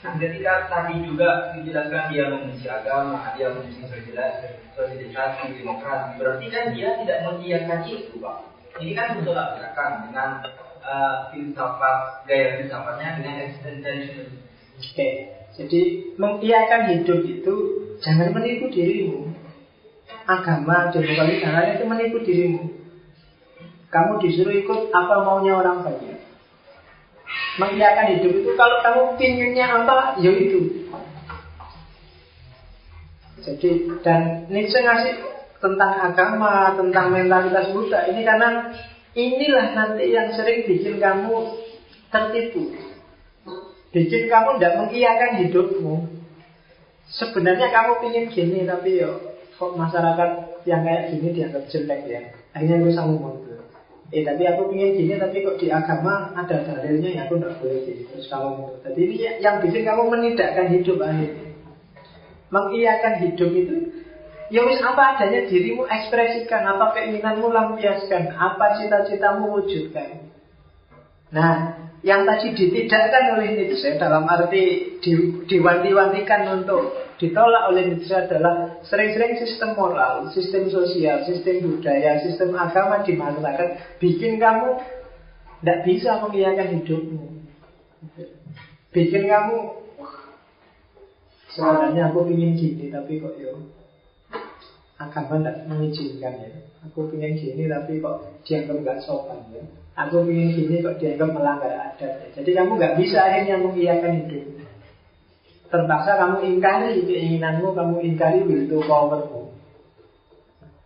[0.00, 7.28] Ketika tadi juga dijelaskan dia membenci agama, dia membenci sosialisasi, demokrasi, berarti kan dia tidak
[7.28, 8.36] mengiyakan itu, Pak.
[8.80, 10.40] Ini kan betul belakang dengan
[10.80, 14.40] uh, filsafat, gaya filsafatnya dengan existentialism.
[14.80, 15.08] Oke,
[15.60, 15.80] jadi
[16.16, 17.54] mengiyakan hidup itu
[18.00, 19.36] jangan menipu dirimu.
[20.24, 22.62] Agama, demokrasi, jangan itu menipu dirimu.
[23.92, 26.09] Kamu disuruh ikut apa maunya orang banyak
[27.60, 30.88] mengiyakan hidup itu kalau kamu pinginnya apa, ya itu.
[33.40, 35.14] Jadi dan Nietzsche ngasih
[35.60, 38.72] tentang agama, tentang mentalitas Buddha ini karena
[39.12, 41.60] inilah nanti yang sering bikin kamu
[42.08, 42.72] tertipu.
[43.90, 45.94] Bikin kamu tidak mengiyakan hidupmu.
[47.10, 52.22] Sebenarnya kamu pingin gini tapi yo kok masyarakat yang kayak gini dianggap jelek ya.
[52.54, 53.49] Akhirnya sama mundur.
[54.10, 57.78] Eh tapi aku ingin gini tapi kok di agama ada dalilnya ya aku tidak boleh
[57.86, 61.46] gini terus kamu Jadi ini yang bikin kamu menidakkan hidup akhirnya.
[62.50, 63.76] Mengiyakan hidup itu
[64.50, 70.26] Ya wis apa adanya dirimu ekspresikan Apa keinginanmu lampiaskan Apa cita-citamu wujudkan
[71.30, 75.12] Nah yang tadi ditidakkan oleh Nietzsche Dalam arti di,
[75.44, 83.04] diwanti-wantikan untuk ditolak oleh Nietzsche adalah sering-sering sistem moral, sistem sosial, sistem budaya, sistem agama
[83.04, 84.80] di masyarakat bikin kamu
[85.60, 87.24] tidak bisa mengiyakan hidupmu.
[88.90, 89.56] Bikin kamu
[91.52, 93.69] sebenarnya aku ingin gini tapi kok yo
[95.00, 96.50] agama tidak mengizinkan ya.
[96.84, 99.64] Aku ingin gini tapi kok dianggap nggak sopan ya.
[99.96, 102.28] Aku ingin gini kok dianggap melanggar adat ya.
[102.36, 104.64] Jadi kamu nggak bisa akhirnya mengiyakan hidupmu.
[105.70, 109.54] Terpaksa kamu ingkari keinginanmu, kamu ingkari to powermu.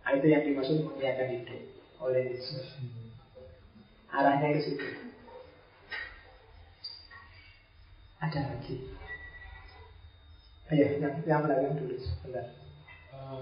[0.05, 1.61] Nah, itu yang dimaksud mengiakan hidup
[1.97, 2.77] oleh Yesus.
[4.13, 4.87] Arahnya ke situ.
[8.21, 8.75] Ada lagi.
[10.69, 12.53] Ayo, yang, yang belakang dulu sebentar.
[13.09, 13.41] Uh,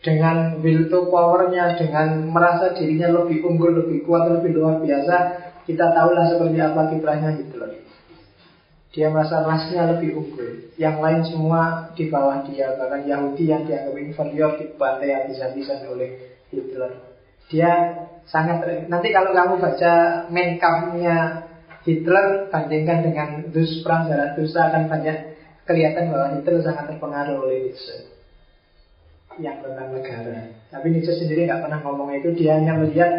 [0.00, 5.16] Dengan will to powernya, dengan merasa dirinya lebih unggul, lebih kuat, lebih luar biasa,
[5.68, 7.84] kita tahulah seperti apa kiprahnya Hitler.
[8.90, 10.72] Dia merasa rasnya lebih unggul.
[10.74, 16.90] Yang lain semua di bawah dia Bahkan Yahudi yang dianggap inferior Dibantai habis-habisan oleh Hitler
[17.46, 17.70] Dia
[18.26, 19.92] sangat Nanti kalau kamu baca
[20.34, 21.46] main kampnya
[21.86, 25.18] Hitler Bandingkan dengan Dus Perang Zarathustra akan banyak
[25.70, 28.09] kelihatan bahwa Hitler sangat terpengaruh oleh Nietzsche
[29.40, 30.52] yang tentang negara.
[30.70, 32.30] Tapi Nietzsche sendiri nggak pernah ngomong itu.
[32.36, 33.10] Dia hanya melihat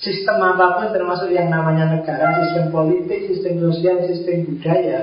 [0.00, 5.00] sistem apa pun termasuk yang namanya negara, sistem politik, sistem sosial, sistem budaya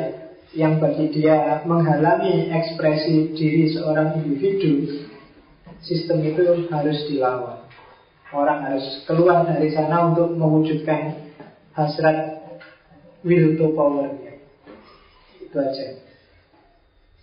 [0.56, 5.04] yang bagi dia menghalangi ekspresi diri seorang individu,
[5.84, 7.60] sistem itu harus dilawan.
[8.32, 11.32] Orang harus keluar dari sana untuk mewujudkan
[11.76, 12.42] hasrat
[13.24, 14.42] will to power-nya.
[15.40, 15.86] Itu aja.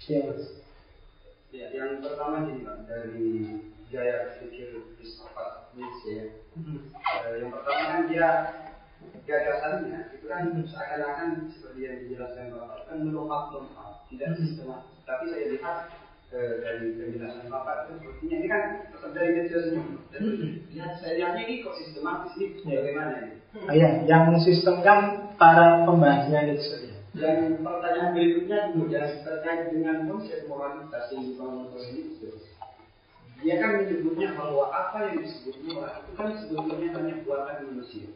[0.09, 0.23] Ya.
[1.53, 3.29] Ya, yang pertama ini dari
[3.93, 6.85] gaya pikir filsafat Nietzsche ya Hmm.
[6.93, 8.29] Uh, yang pertama kan dia
[9.25, 14.41] gagasannya itu kan seakan-akan seperti yang dijelaskan Bapak kan melompat-lompat, tidak hmm.
[14.45, 15.01] sistematis.
[15.09, 15.77] Tapi saya lihat
[16.29, 18.63] uh, dari penjelasan Bapak itu sepertinya ini kan
[18.93, 19.97] tetap dari Nietzsche semua.
[20.13, 20.53] Dan hmm.
[20.77, 22.77] lihat saya lihatnya ini kok sistematis ini ya.
[22.85, 23.37] bagaimana ini?
[23.57, 25.01] Oh, iya, yang sistem kan
[25.41, 26.93] para pembahasnya Nietzsche.
[27.13, 32.53] Dan pertanyaan berikutnya kemudian terkait dengan konsep moralitas yang dibangun oleh Nietzsche
[33.43, 38.07] dia kan menyebutnya bahwa apa yang disebut murah itu kan sebetulnya hanya buatan manusia.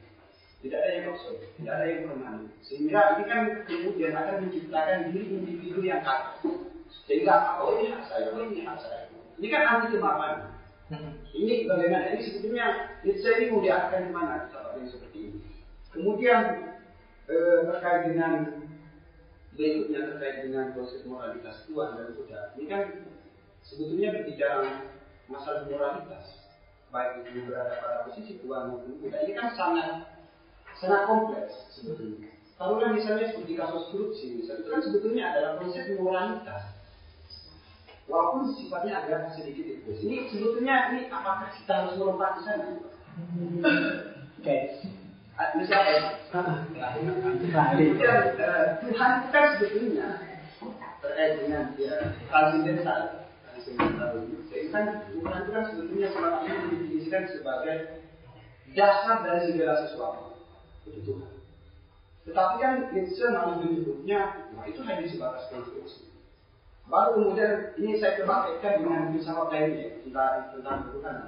[0.62, 2.42] Tidak ada yang kosong, tidak ada yang permanen.
[2.62, 6.46] Sehingga ini kan kemudian akan menciptakan diri individu yang kata.
[7.10, 9.10] Sehingga oh ini hak saya, oh ini hak saya.
[9.36, 10.40] Ini kan anti kemapanan.
[11.34, 12.14] Ini bagaimana?
[12.14, 12.66] Ini sebetulnya
[13.02, 14.14] Nietzsche ini mau diarahkan
[14.48, 15.38] sahabat yang seperti ini.
[15.90, 16.42] Kemudian
[17.26, 18.32] eh, terkait dengan
[19.56, 22.40] berikutnya terkait dengan proses moralitas Tuhan dan Buddha.
[22.60, 22.82] Ini kan
[23.64, 24.92] sebetulnya berbicara
[25.26, 26.46] masalah moralitas
[26.94, 29.88] baik itu berada pada posisi Tuhan maupun tidak ini kan sangat
[30.78, 32.30] sangat kompleks sebetulnya.
[32.56, 36.62] Taruhlah misalnya seperti kasus korupsi misalnya itu kan sebetulnya adalah konsep moralitas.
[38.06, 39.90] Walaupun sifatnya agak sedikit itu.
[40.06, 42.66] Ini sebetulnya ini apakah kita harus melompat ke sana?
[44.38, 44.56] Oke.
[45.36, 46.16] Misalnya,
[48.80, 50.08] Tuhan kita sebetulnya
[51.04, 51.96] terkait dengan ya
[52.32, 53.26] transidental
[54.76, 57.76] kan Tuhan itu kan sebetulnya selama ini didefinisikan sebagai
[58.76, 60.24] dasar dari segala sesuatu.
[60.84, 61.32] Itu Tuhan.
[62.26, 66.10] Tetapi kan Nietzsche malah menyebutnya, nah itu hanya sebatas konstruksi.
[66.86, 71.18] Baru kemudian ini saya coba kaitkan dengan filsafat lainnya tentang tentang Tuhan.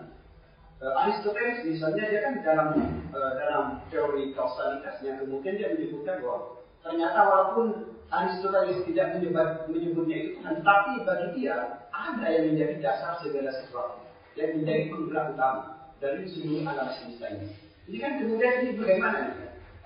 [0.78, 2.68] Uh, Aristoteles misalnya dia kan dalam
[3.10, 7.66] uh, dalam teori kausalitasnya kemudian dia menyebutkan bahwa ternyata walaupun
[8.08, 14.06] Aristoteles tidak menyebut, menyebutnya itu Tuhan, tapi bagi dia ada yang menjadi dasar segala sesuatu,
[14.38, 15.62] yang menjadi penggerak utama
[15.98, 17.46] dari seluruh alam semesta ini.
[17.90, 19.20] Ini kan kemudian ini bagaimana?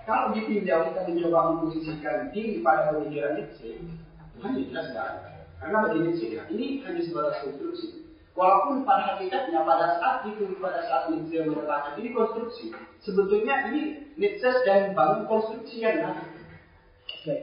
[0.02, 3.78] Kalau ditinjau kita mencoba memposisikan diri pada pemikiran Nietzsche,
[4.38, 5.30] Tuhan jelas tidak ada.
[5.62, 8.01] Karena bagi Nietzsche ya, ini hanya sebatas konstruksi.
[8.32, 12.72] Walaupun pada hakikatnya pada saat itu pada saat Nietzsche mengatakan ini konstruksi,
[13.04, 16.32] sebetulnya ini Nietzsche dan bangun konstruksi yang lain.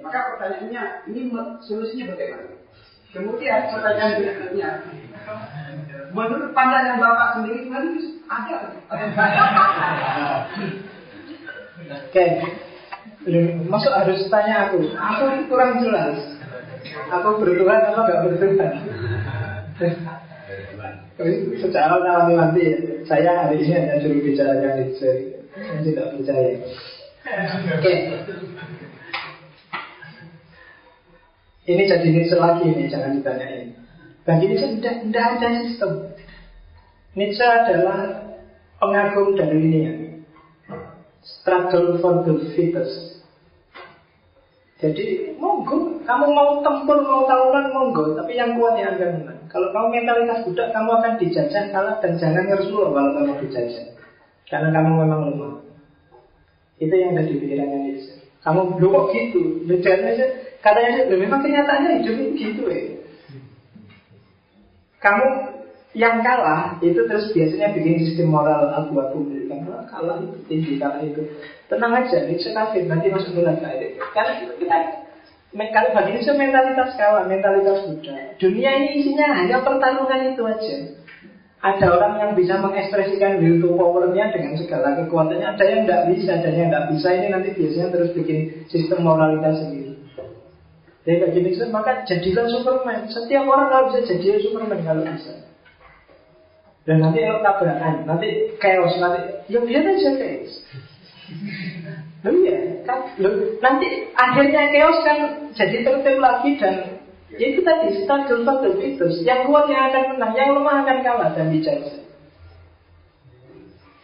[0.02, 1.30] Maka pertanyaannya, ini
[1.64, 2.58] solusinya bagaimana?
[3.10, 4.70] Kemudian pertanyaan berikutnya,
[6.14, 7.74] menurut pandangan Bapak sendiri itu
[8.26, 8.58] ada?
[12.10, 12.26] Oke,
[13.70, 14.90] masuk harus tanya aku.
[14.94, 16.18] Aku kurang jelas.
[17.14, 18.74] Aku bertuhan atau nggak bertuhan?
[21.60, 22.00] Secara
[22.32, 22.64] nanti
[23.04, 26.56] saya hari ini hanya juru bicara yang itu, saya tidak percaya.
[27.76, 27.94] Oke,
[31.70, 33.78] Ini jadi Nietzsche lagi ini, jangan ditanyain.
[34.26, 35.92] Bagi Nietzsche tidak, tidak ada sistem.
[37.14, 38.00] Nietzsche adalah
[38.82, 39.94] pengagum dari ini ya.
[41.22, 43.19] Struggle for the fittest.
[44.80, 49.40] Jadi monggo, kamu mau tempur, mau tawuran monggo, tapi yang kuat yang akan menang.
[49.52, 53.86] Kalau kamu mentalitas budak, kamu akan dijajah kalah dan jangan ngerusuh kalau kamu dijajah.
[54.48, 55.56] Karena kamu memang lemah.
[56.80, 58.24] Itu yang ada di pikirannya Nietzsche.
[58.40, 62.84] Kamu belum kok gitu, Nietzsche Katanya sih, memang kenyataannya hidup gitu ya.
[65.00, 65.28] Kamu
[65.98, 69.26] yang kalah itu terus biasanya bikin sistem moral abu-abu.
[69.50, 71.22] Karena kalah itu tinggi kalah itu.
[71.70, 74.78] Tenang aja ini sekafir nanti masuk neraka itu karena itu kita
[75.50, 80.78] kalau bagi ini mentalitas kawan mentalitas Buddha dunia ini isinya hanya pertarungan itu aja.
[81.60, 85.44] Ada orang yang bisa mengekspresikan will to powernya dengan segala kekuatannya.
[85.44, 87.08] Ada yang tidak bisa ada yang tidak bisa.
[87.12, 90.00] Ini nanti biasanya terus bikin sistem moralitas sendiri.
[91.04, 93.12] Jadi kayak gini maka jadilah Superman.
[93.12, 95.49] Setiap orang kalau bisa jadi Superman kalau bisa.
[96.90, 100.54] Dan nanti kalau tabrakan, nanti chaos, nanti ya biar aja chaos.
[102.26, 105.18] Loh iya, kan, loh, nanti akhirnya chaos kan
[105.54, 109.22] jadi tertib lagi dan ya itu tadi for the fittest.
[109.22, 112.02] Yang kuat yang akan menang, yang lemah akan kalah dan dijajah.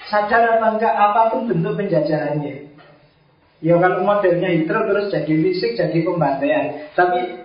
[0.06, 2.70] Sadar apa enggak apa pun bentuk penjajahannya.
[3.66, 6.94] Ya kalau modelnya Hitler terus jadi fisik, jadi pembantaian.
[6.94, 7.45] Tapi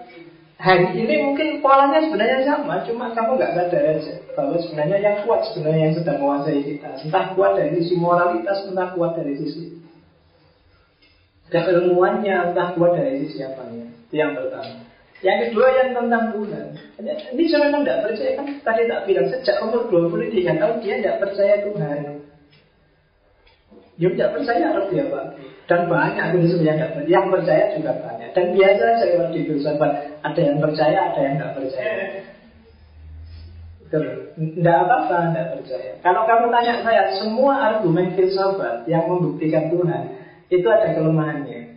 [0.61, 5.41] hari ini mungkin polanya sebenarnya sama, cuma kamu nggak sadar aja bahwa sebenarnya yang kuat
[5.49, 6.89] sebenarnya yang sedang menguasai kita.
[7.01, 9.81] Entah kuat dari sisi moralitas, entah kuat dari sisi
[11.49, 13.89] keilmuannya, entah kuat dari sisi apanya.
[14.07, 14.85] Itu yang pertama.
[15.21, 16.67] Yang kedua yang tentang Tuhan.
[17.37, 21.17] Ini saya memang tidak percaya kan tadi tak bilang sejak umur 23 tahun dia tidak
[21.25, 22.20] percaya Tuhan.
[24.01, 25.05] Dia tidak percaya harus dia.
[25.69, 27.13] Dan banyak itu sebenarnya percaya.
[27.13, 28.29] Yang percaya juga banyak.
[28.33, 29.93] Dan biasa saya kalau di filsafat
[30.25, 31.95] ada yang percaya, ada yang tidak percaya.
[34.41, 35.91] Tidak apa-apa, tidak percaya.
[36.01, 40.03] Kalau kamu tanya saya, semua argumen filsafat yang membuktikan Tuhan
[40.49, 41.77] itu ada kelemahannya.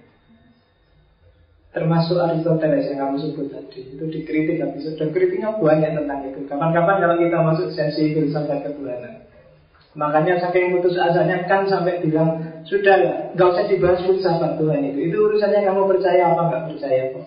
[1.74, 7.02] Termasuk Aristoteles yang kamu sebut tadi Itu dikritik habis Dan kritiknya banyak tentang itu Kapan-kapan
[7.02, 9.23] kalau kita masuk sesi filsafat ketuhanan
[9.94, 15.00] Makanya saking putus asanya kan sampai bilang Sudah lah, gak usah dibahas filsafat Tuhan itu.
[15.12, 17.04] Itu urusannya kamu percaya apa nggak percaya?
[17.14, 17.26] Kok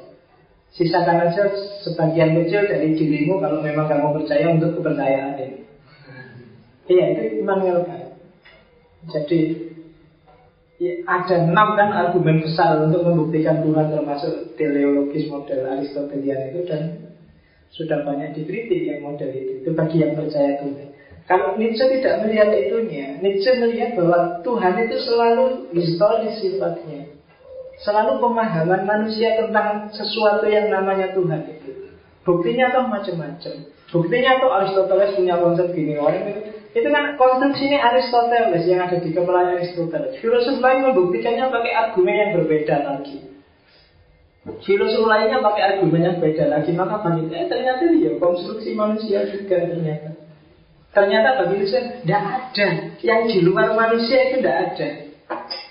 [0.76, 1.42] Sisakan aja
[1.86, 5.58] sebagian kecil dari dirimu Kalau memang kamu percaya untuk kepercayaan ini.
[6.86, 8.02] Iya itu Immanuel kan?
[9.06, 9.66] Jadi
[10.76, 17.16] Ya, ada enam kan argumen besar untuk membuktikan Tuhan termasuk teleologis model Aristotelian itu dan
[17.72, 19.64] sudah banyak dikritik yang model itu.
[19.64, 20.95] Itu bagi yang percaya Tuhan.
[21.26, 25.44] Kalau Nietzsche tidak melihat itunya, Nietzsche melihat bahwa Tuhan itu selalu
[25.74, 27.10] historis sifatnya,
[27.82, 31.90] selalu pemahaman manusia tentang sesuatu yang namanya Tuhan itu.
[32.22, 33.54] Buktinya toh macam-macam.
[33.90, 36.40] Buktinya toh Aristoteles punya konsep gini orang itu
[36.76, 40.20] itu kan konstruksinya Aristoteles yang ada di kepala Aristoteles.
[40.20, 43.18] Filosof lain membuktikannya pakai argumen yang berbeda lagi.
[44.44, 46.70] Filosof lainnya pakai argumen yang beda lagi.
[46.76, 50.15] Maka bagi eh, ternyata ya konstruksi manusia juga ternyata.
[50.96, 52.68] Ternyata bagi saya tidak ada
[53.04, 54.88] yang di luar manusia itu tidak ada.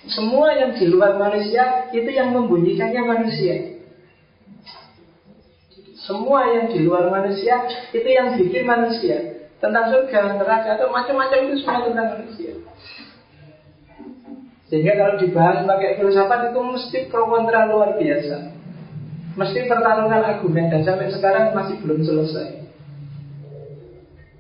[0.06, 3.82] Semua yang di luar manusia itu yang membunyikannya manusia.
[5.98, 11.56] Semua yang di luar manusia itu yang bikin manusia tentang surga, neraka atau macam-macam itu
[11.66, 12.54] semua tentang manusia.
[14.70, 18.54] Sehingga kalau dibahas pakai filsafat itu mesti pro kontra luar biasa.
[19.42, 22.65] Mesti pertarungan argumen dan sampai sekarang masih belum selesai.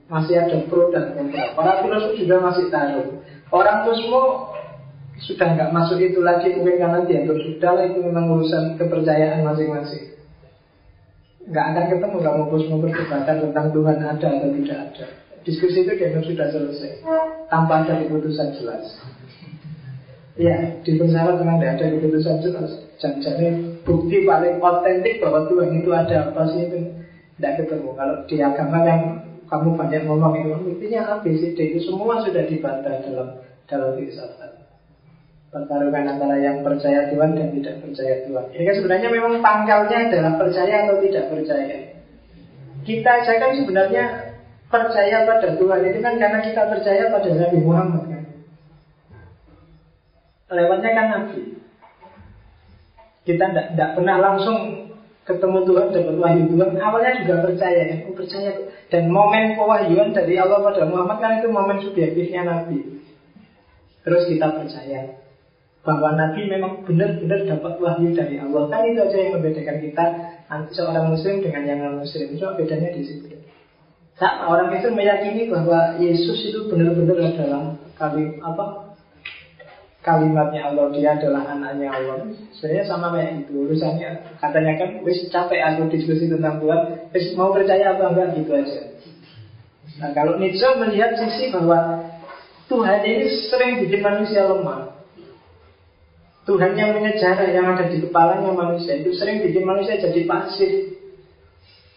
[0.06, 1.57] Masih ada pro dan kontra.
[1.57, 3.26] Para filosof juga masih taruh.
[3.49, 4.53] Orang kosmo
[5.22, 10.15] sudah nggak masuk itu lagi mungkin karena dianggap sudah lah itu memang urusan kepercayaan masing-masing
[11.45, 15.06] nggak akan ketemu kamu kosmo perdebatan tentang Tuhan ada atau tidak ada.
[15.45, 16.91] Diskusi itu dianggap sudah selesai
[17.53, 18.86] tanpa ada keputusan jelas.
[20.36, 22.69] Ya, di pesawat memang tidak ada keputusan jelas.
[22.98, 26.80] Jangan-jangan bukti paling otentik bahwa Tuhan itu ada apa sih itu
[27.38, 27.90] tidak ketemu.
[27.94, 29.02] Kalau di agama yang
[29.46, 33.98] kamu banyak ngomong itu, buktinya A, B, C, D itu semua sudah dibantah dalam dalam
[33.98, 34.66] filsafat
[35.56, 38.46] pertarungan antara yang percaya Tuhan dan tidak percaya Tuhan.
[38.52, 41.78] Ini kan sebenarnya memang pangkalnya adalah percaya atau tidak percaya.
[42.84, 44.04] Kita saja kan sebenarnya
[44.68, 48.24] percaya pada Tuhan itu kan karena kita percaya pada Nabi Muhammad kan.
[50.52, 51.42] Lewatnya kan Nabi.
[53.24, 54.85] Kita tidak pernah langsung
[55.26, 56.69] ketemu Tuhan dapat wahyu Tuhan.
[56.77, 57.97] Awalnya juga percaya, ya.
[58.06, 58.52] Oh, percaya.
[58.93, 63.02] Dan momen pewahyuan dari Allah pada Muhammad kan itu momen subjektifnya Nabi.
[64.06, 65.18] Terus kita percaya
[65.81, 68.69] bahwa Nabi memang benar-benar dapat wahyu dari Allah.
[68.69, 70.06] Kan itu aja yang membedakan kita
[70.77, 72.38] seorang Muslim dengan yang non Muslim.
[72.38, 73.34] Cuma bedanya di situ.
[74.15, 78.85] Sama orang itu meyakini bahwa Yesus itu benar-benar adalah kali apa
[80.06, 82.30] kalimatnya Allah dia adalah anaknya Allah.
[82.53, 84.38] Sebenarnya sama kayak itu urusannya.
[84.38, 88.82] Katanya kan wis capek aku diskusi tentang Tuhan, wis mau percaya apa enggak gitu aja.
[89.98, 92.06] Nah kalau Nietzsche melihat sisi bahwa
[92.69, 94.94] Tuhan ini sering bikin manusia lemah.
[96.45, 100.94] Tuhan yang mengejar yang ada di kepalanya manusia itu sering bikin manusia jadi pasif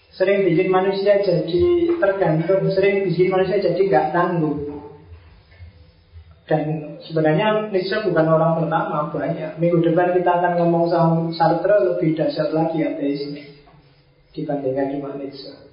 [0.09, 4.57] Sering bikin manusia jadi tergantung Sering bikin manusia jadi nggak tangguh
[6.49, 12.19] Dan sebenarnya Nietzsche bukan orang pertama banyak Minggu depan kita akan ngomong sama Sartre lebih
[12.19, 13.43] dahsyat lagi ateisme
[14.35, 15.69] Dibandingkan cuma Nietzsche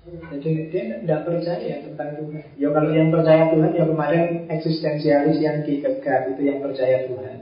[0.00, 2.44] jadi dia tidak percaya tentang Tuhan.
[2.56, 7.36] Ya kalau yang percaya Tuhan ya kemarin eksistensialis yang Kierkegaard itu yang percaya Tuhan.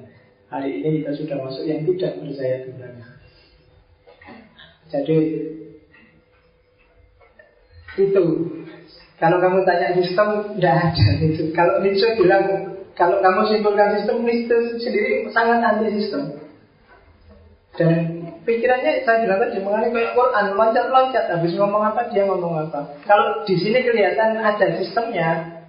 [0.50, 2.92] Hari ini kita sudah masuk yang tidak percaya Tuhan.
[4.90, 5.18] Jadi
[7.98, 8.24] itu
[9.22, 10.28] kalau kamu tanya sistem
[10.58, 11.42] tidak ada itu.
[11.54, 16.34] Kalau Nietzsche bilang Kalau kamu simpulkan sistem, Nietzsche sendiri sangat anti sistem.
[17.78, 17.90] Dan
[18.42, 22.98] pikirannya saya bilang tadi mengenai kayak Quran loncat-loncat habis ngomong apa dia ngomong apa.
[23.06, 25.62] Kalau di sini kelihatan ada sistemnya,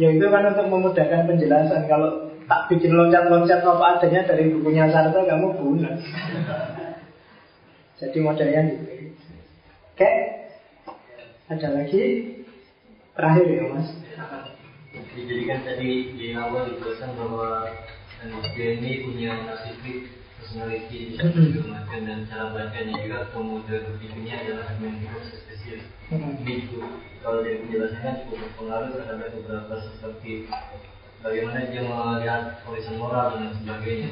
[0.00, 1.84] ya itu kan untuk memudahkan penjelasan.
[1.84, 5.92] Kalau tak bikin loncat-loncat apa adanya dari bukunya Sartre kamu guna.
[8.00, 8.84] Jadi modelnya gitu.
[9.92, 10.10] Oke,
[11.52, 12.02] ada lagi
[13.12, 13.88] terakhir ya mas.
[15.10, 17.66] Jadi kan tadi di awal dijelaskan bahwa
[18.22, 20.06] manusia ini punya narsistik
[20.38, 25.82] personality segala macam dan cara bacanya juga model berpikirnya adalah memang spesial.
[26.14, 26.88] Ini juga
[27.26, 30.32] kalau dari penjelasannya cukup berpengaruh terhadap beberapa seperti
[31.20, 34.10] bagaimana dia melihat tulisan moral dan sebagainya.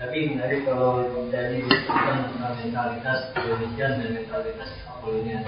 [0.00, 5.40] Tapi menarik kalau dari tentang mentalitas Indonesia dan mentalitas Apolonia.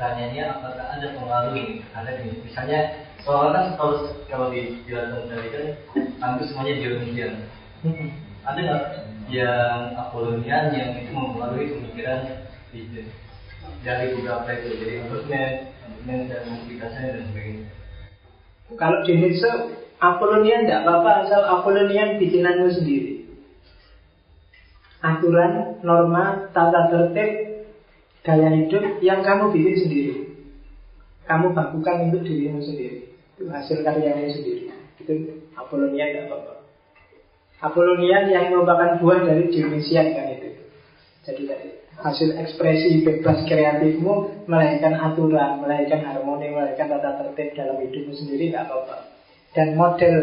[0.00, 1.84] Tanyanya apakah ada pengaruh ini?
[1.92, 2.40] Ada ini.
[2.48, 3.94] Misalnya soalnya kan kalau
[4.26, 5.64] kalau dijelaskan tadi kan
[6.18, 7.32] hampir semuanya Dionysian.
[8.42, 8.82] Ada nggak
[9.30, 12.20] yang Apolonian yang itu mempengaruhi pemikiran
[12.74, 13.06] itu
[13.82, 15.52] dari beberapa itu jadi argumen,
[15.86, 17.66] argumen dan implikasinya dan sebagainya.
[18.74, 19.50] Kalau di Nietzsche
[20.02, 23.12] Apolonian tidak apa-apa asal Apolonian bikinanmu sendiri.
[25.02, 27.30] Aturan, norma, tata tertib,
[28.22, 30.14] gaya hidup yang kamu bikin sendiri.
[31.26, 33.11] Kamu bakukan untuk dirimu sendiri.
[33.42, 34.70] Itu hasil karyamu sendiri.
[35.02, 36.54] Itu Apolonian tidak apa-apa.
[37.58, 40.62] Apolonian yang merupakan buah dari Dionysian kan itu.
[41.26, 48.14] Jadi tadi hasil ekspresi bebas kreatifmu melahirkan aturan, melahirkan harmoni, melahirkan tata tertib dalam hidupmu
[48.14, 48.96] sendiri tidak apa-apa.
[49.58, 50.16] Dan model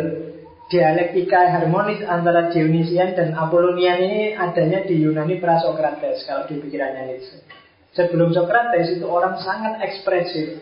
[0.72, 7.44] dialektika harmonis antara Dionysian dan Apollonian ini adanya di Yunani Prasokrates kalau di pikirannya Nietzsche.
[8.00, 10.62] Sebelum Sokrates itu orang sangat ekspresif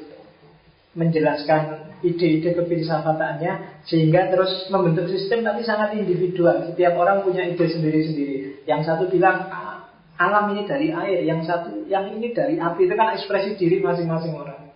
[0.97, 6.69] menjelaskan ide-ide kefilsafatannya sehingga terus membentuk sistem tapi sangat individual.
[6.71, 8.65] Setiap orang punya ide sendiri-sendiri.
[8.69, 9.49] Yang satu bilang
[10.17, 12.89] alam ini dari air, yang satu yang ini dari api.
[12.89, 14.67] Itu kan ekspresi diri masing-masing orang.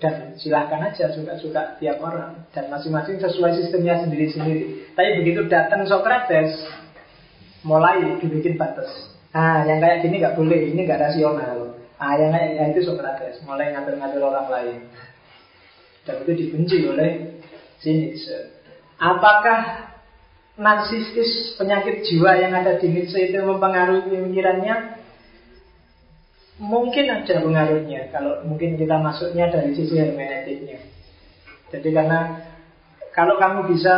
[0.00, 4.96] Dan silahkan aja suka-suka tiap orang dan masing-masing sesuai sistemnya sendiri-sendiri.
[4.96, 6.56] Tapi begitu datang Socrates,
[7.60, 8.88] mulai dibikin batas.
[9.36, 11.76] Ah, yang kayak gini nggak boleh, ini nggak rasional.
[12.00, 14.78] Ah, yang kayak ya itu Socrates, mulai ngatur-ngatur orang lain.
[16.10, 17.38] Dan itu dibenci oleh
[17.86, 18.38] Nietzsche.
[18.98, 19.88] Apakah
[20.58, 24.98] narsistis penyakit jiwa yang ada di Nietzsche itu mempengaruhi pemikirannya?
[26.60, 30.82] Mungkin ada pengaruhnya kalau mungkin kita masuknya dari sisi hermeneutiknya.
[31.72, 32.50] Jadi karena
[33.14, 33.94] kalau kamu bisa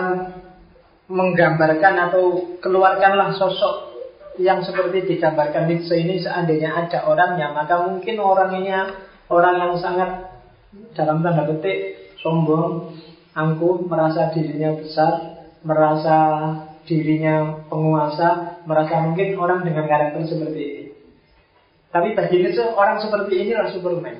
[1.10, 3.90] menggambarkan atau keluarkanlah sosok
[4.38, 8.70] yang seperti digambarkan Nietzsche ini seandainya ada orangnya, maka mungkin orang ini
[9.28, 10.32] orang yang sangat
[10.96, 12.96] dalam tanda petik sombong,
[13.34, 16.16] angkuh, merasa dirinya besar, merasa
[16.86, 20.84] dirinya penguasa, merasa mungkin orang dengan karakter seperti ini.
[21.92, 24.16] Tapi bagi Nietzsche orang seperti inilah Superman.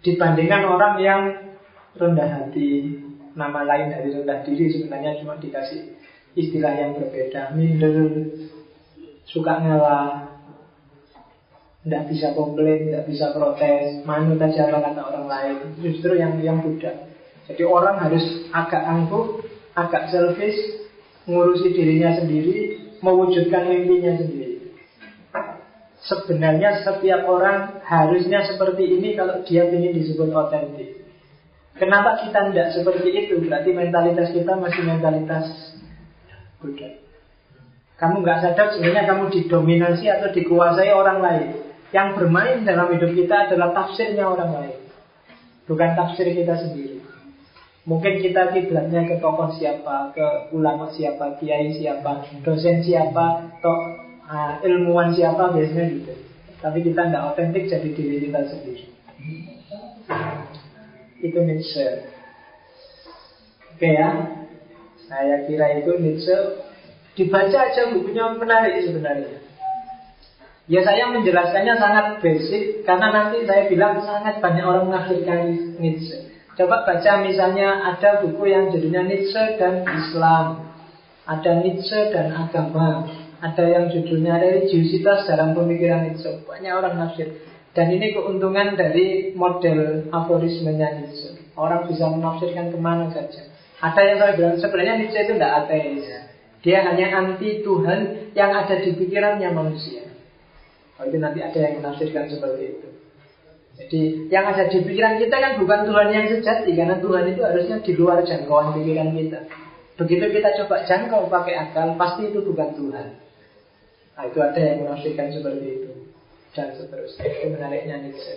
[0.00, 1.22] Dibandingkan orang yang
[1.98, 3.02] rendah hati,
[3.36, 5.98] nama lain dari rendah diri sebenarnya cuma dikasih
[6.36, 8.30] istilah yang berbeda, minder,
[9.28, 10.35] suka ngalah,
[11.86, 15.56] tidak bisa komplain, tidak bisa protes, manut aja apa kata orang lain.
[15.78, 17.14] Justru yang yang budak.
[17.46, 19.46] Jadi orang harus agak angkuh,
[19.78, 20.58] agak selfish,
[21.30, 24.74] ngurusi dirinya sendiri, mewujudkan mimpinya sendiri.
[26.02, 31.06] Sebenarnya setiap orang harusnya seperti ini kalau dia ingin disebut otentik.
[31.78, 33.46] Kenapa kita tidak seperti itu?
[33.46, 35.46] Berarti mentalitas kita masih mentalitas
[36.58, 36.98] budak.
[37.94, 41.65] Kamu nggak sadar sebenarnya kamu didominasi atau dikuasai orang lain.
[41.94, 44.80] Yang bermain dalam hidup kita adalah tafsirnya orang lain
[45.66, 46.96] Bukan tafsir kita sendiri
[47.86, 53.76] Mungkin kita kiblatnya ke tokoh siapa, ke ulama siapa, kiai siapa, dosen siapa, atau
[54.26, 56.12] uh, ilmuwan siapa biasanya gitu.
[56.58, 58.84] Tapi kita tidak otentik jadi diri kita sendiri.
[61.22, 62.10] Itu Nietzsche.
[63.70, 64.34] Oke ya,
[65.06, 66.66] saya kira itu Nietzsche.
[67.14, 69.45] Dibaca aja bukunya menarik sebenarnya.
[70.66, 76.26] Ya saya menjelaskannya sangat basic karena nanti saya bilang sangat banyak orang menafsirkan Nietzsche.
[76.58, 80.74] Coba baca misalnya ada buku yang judulnya Nietzsche dan Islam,
[81.22, 83.06] ada Nietzsche dan agama,
[83.38, 86.42] ada yang judulnya religiusitas dalam pemikiran Nietzsche.
[86.42, 87.30] Banyak orang nafsir.
[87.70, 91.54] Dan ini keuntungan dari model aforismenya Nietzsche.
[91.54, 93.54] Orang bisa menafsirkan ke mana saja.
[93.78, 96.08] Ada yang saya bilang sebenarnya Nietzsche itu tidak ateis.
[96.66, 100.05] Dia hanya anti Tuhan yang ada di pikirannya manusia.
[100.96, 102.88] Oh, nanti ada yang menafsirkan seperti itu.
[103.76, 107.76] Jadi yang ada di pikiran kita kan bukan Tuhan yang sejati Karena Tuhan itu harusnya
[107.84, 109.40] di luar jangkauan pikiran kita.
[110.00, 113.08] Begitu kita coba jangkau pakai akal Pasti itu bukan Tuhan.
[114.16, 115.90] Nah itu ada yang menafsirkan seperti itu.
[116.56, 117.24] Dan seterusnya.
[117.28, 118.34] Itu menariknya Nietzsche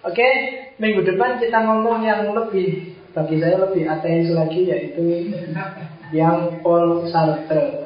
[0.00, 0.28] Oke,
[0.80, 5.04] minggu depan kita ngomong yang lebih Bagi saya lebih ateis lagi Yaitu
[6.16, 7.83] yang Paul Sartre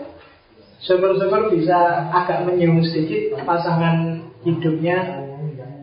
[0.78, 5.26] Syukur-syukur bisa agak menyinggung sedikit pasangan hidupnya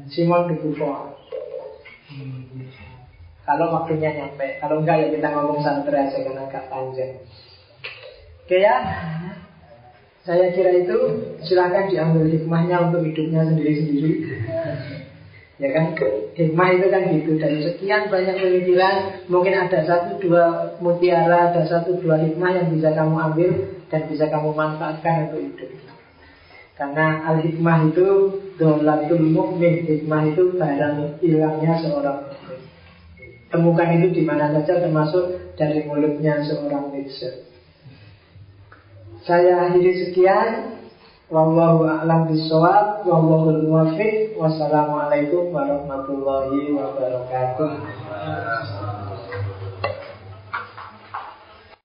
[0.07, 1.19] Simon de Beauvoir.
[3.45, 7.21] Kalau waktunya nyampe, kalau enggak ya kita ngomong santai aja karena agak panjang.
[8.45, 8.75] Oke ya,
[10.25, 10.97] saya kira itu
[11.45, 14.11] silahkan diambil hikmahnya untuk hidupnya sendiri-sendiri.
[15.55, 15.95] Ya kan,
[16.35, 21.95] hikmah itu kan gitu Dari sekian banyak pemikiran Mungkin ada satu dua mutiara Ada satu
[21.95, 23.49] dua hikmah yang bisa kamu ambil
[23.89, 25.71] Dan bisa kamu manfaatkan untuk hidup.
[26.75, 28.07] Karena al-hikmah itu
[28.59, 32.59] dolatul mukmin Hikmah itu barang hilangnya seorang mukmin.
[33.47, 37.47] Temukan itu di mana saja termasuk dari mulutnya seorang Nietzsche
[39.23, 40.75] Saya akhiri sekian.
[41.25, 47.71] Wallahu a'lam bishawab Wallahu muwafiq Wassalamualaikum warahmatullahi wabarakatuh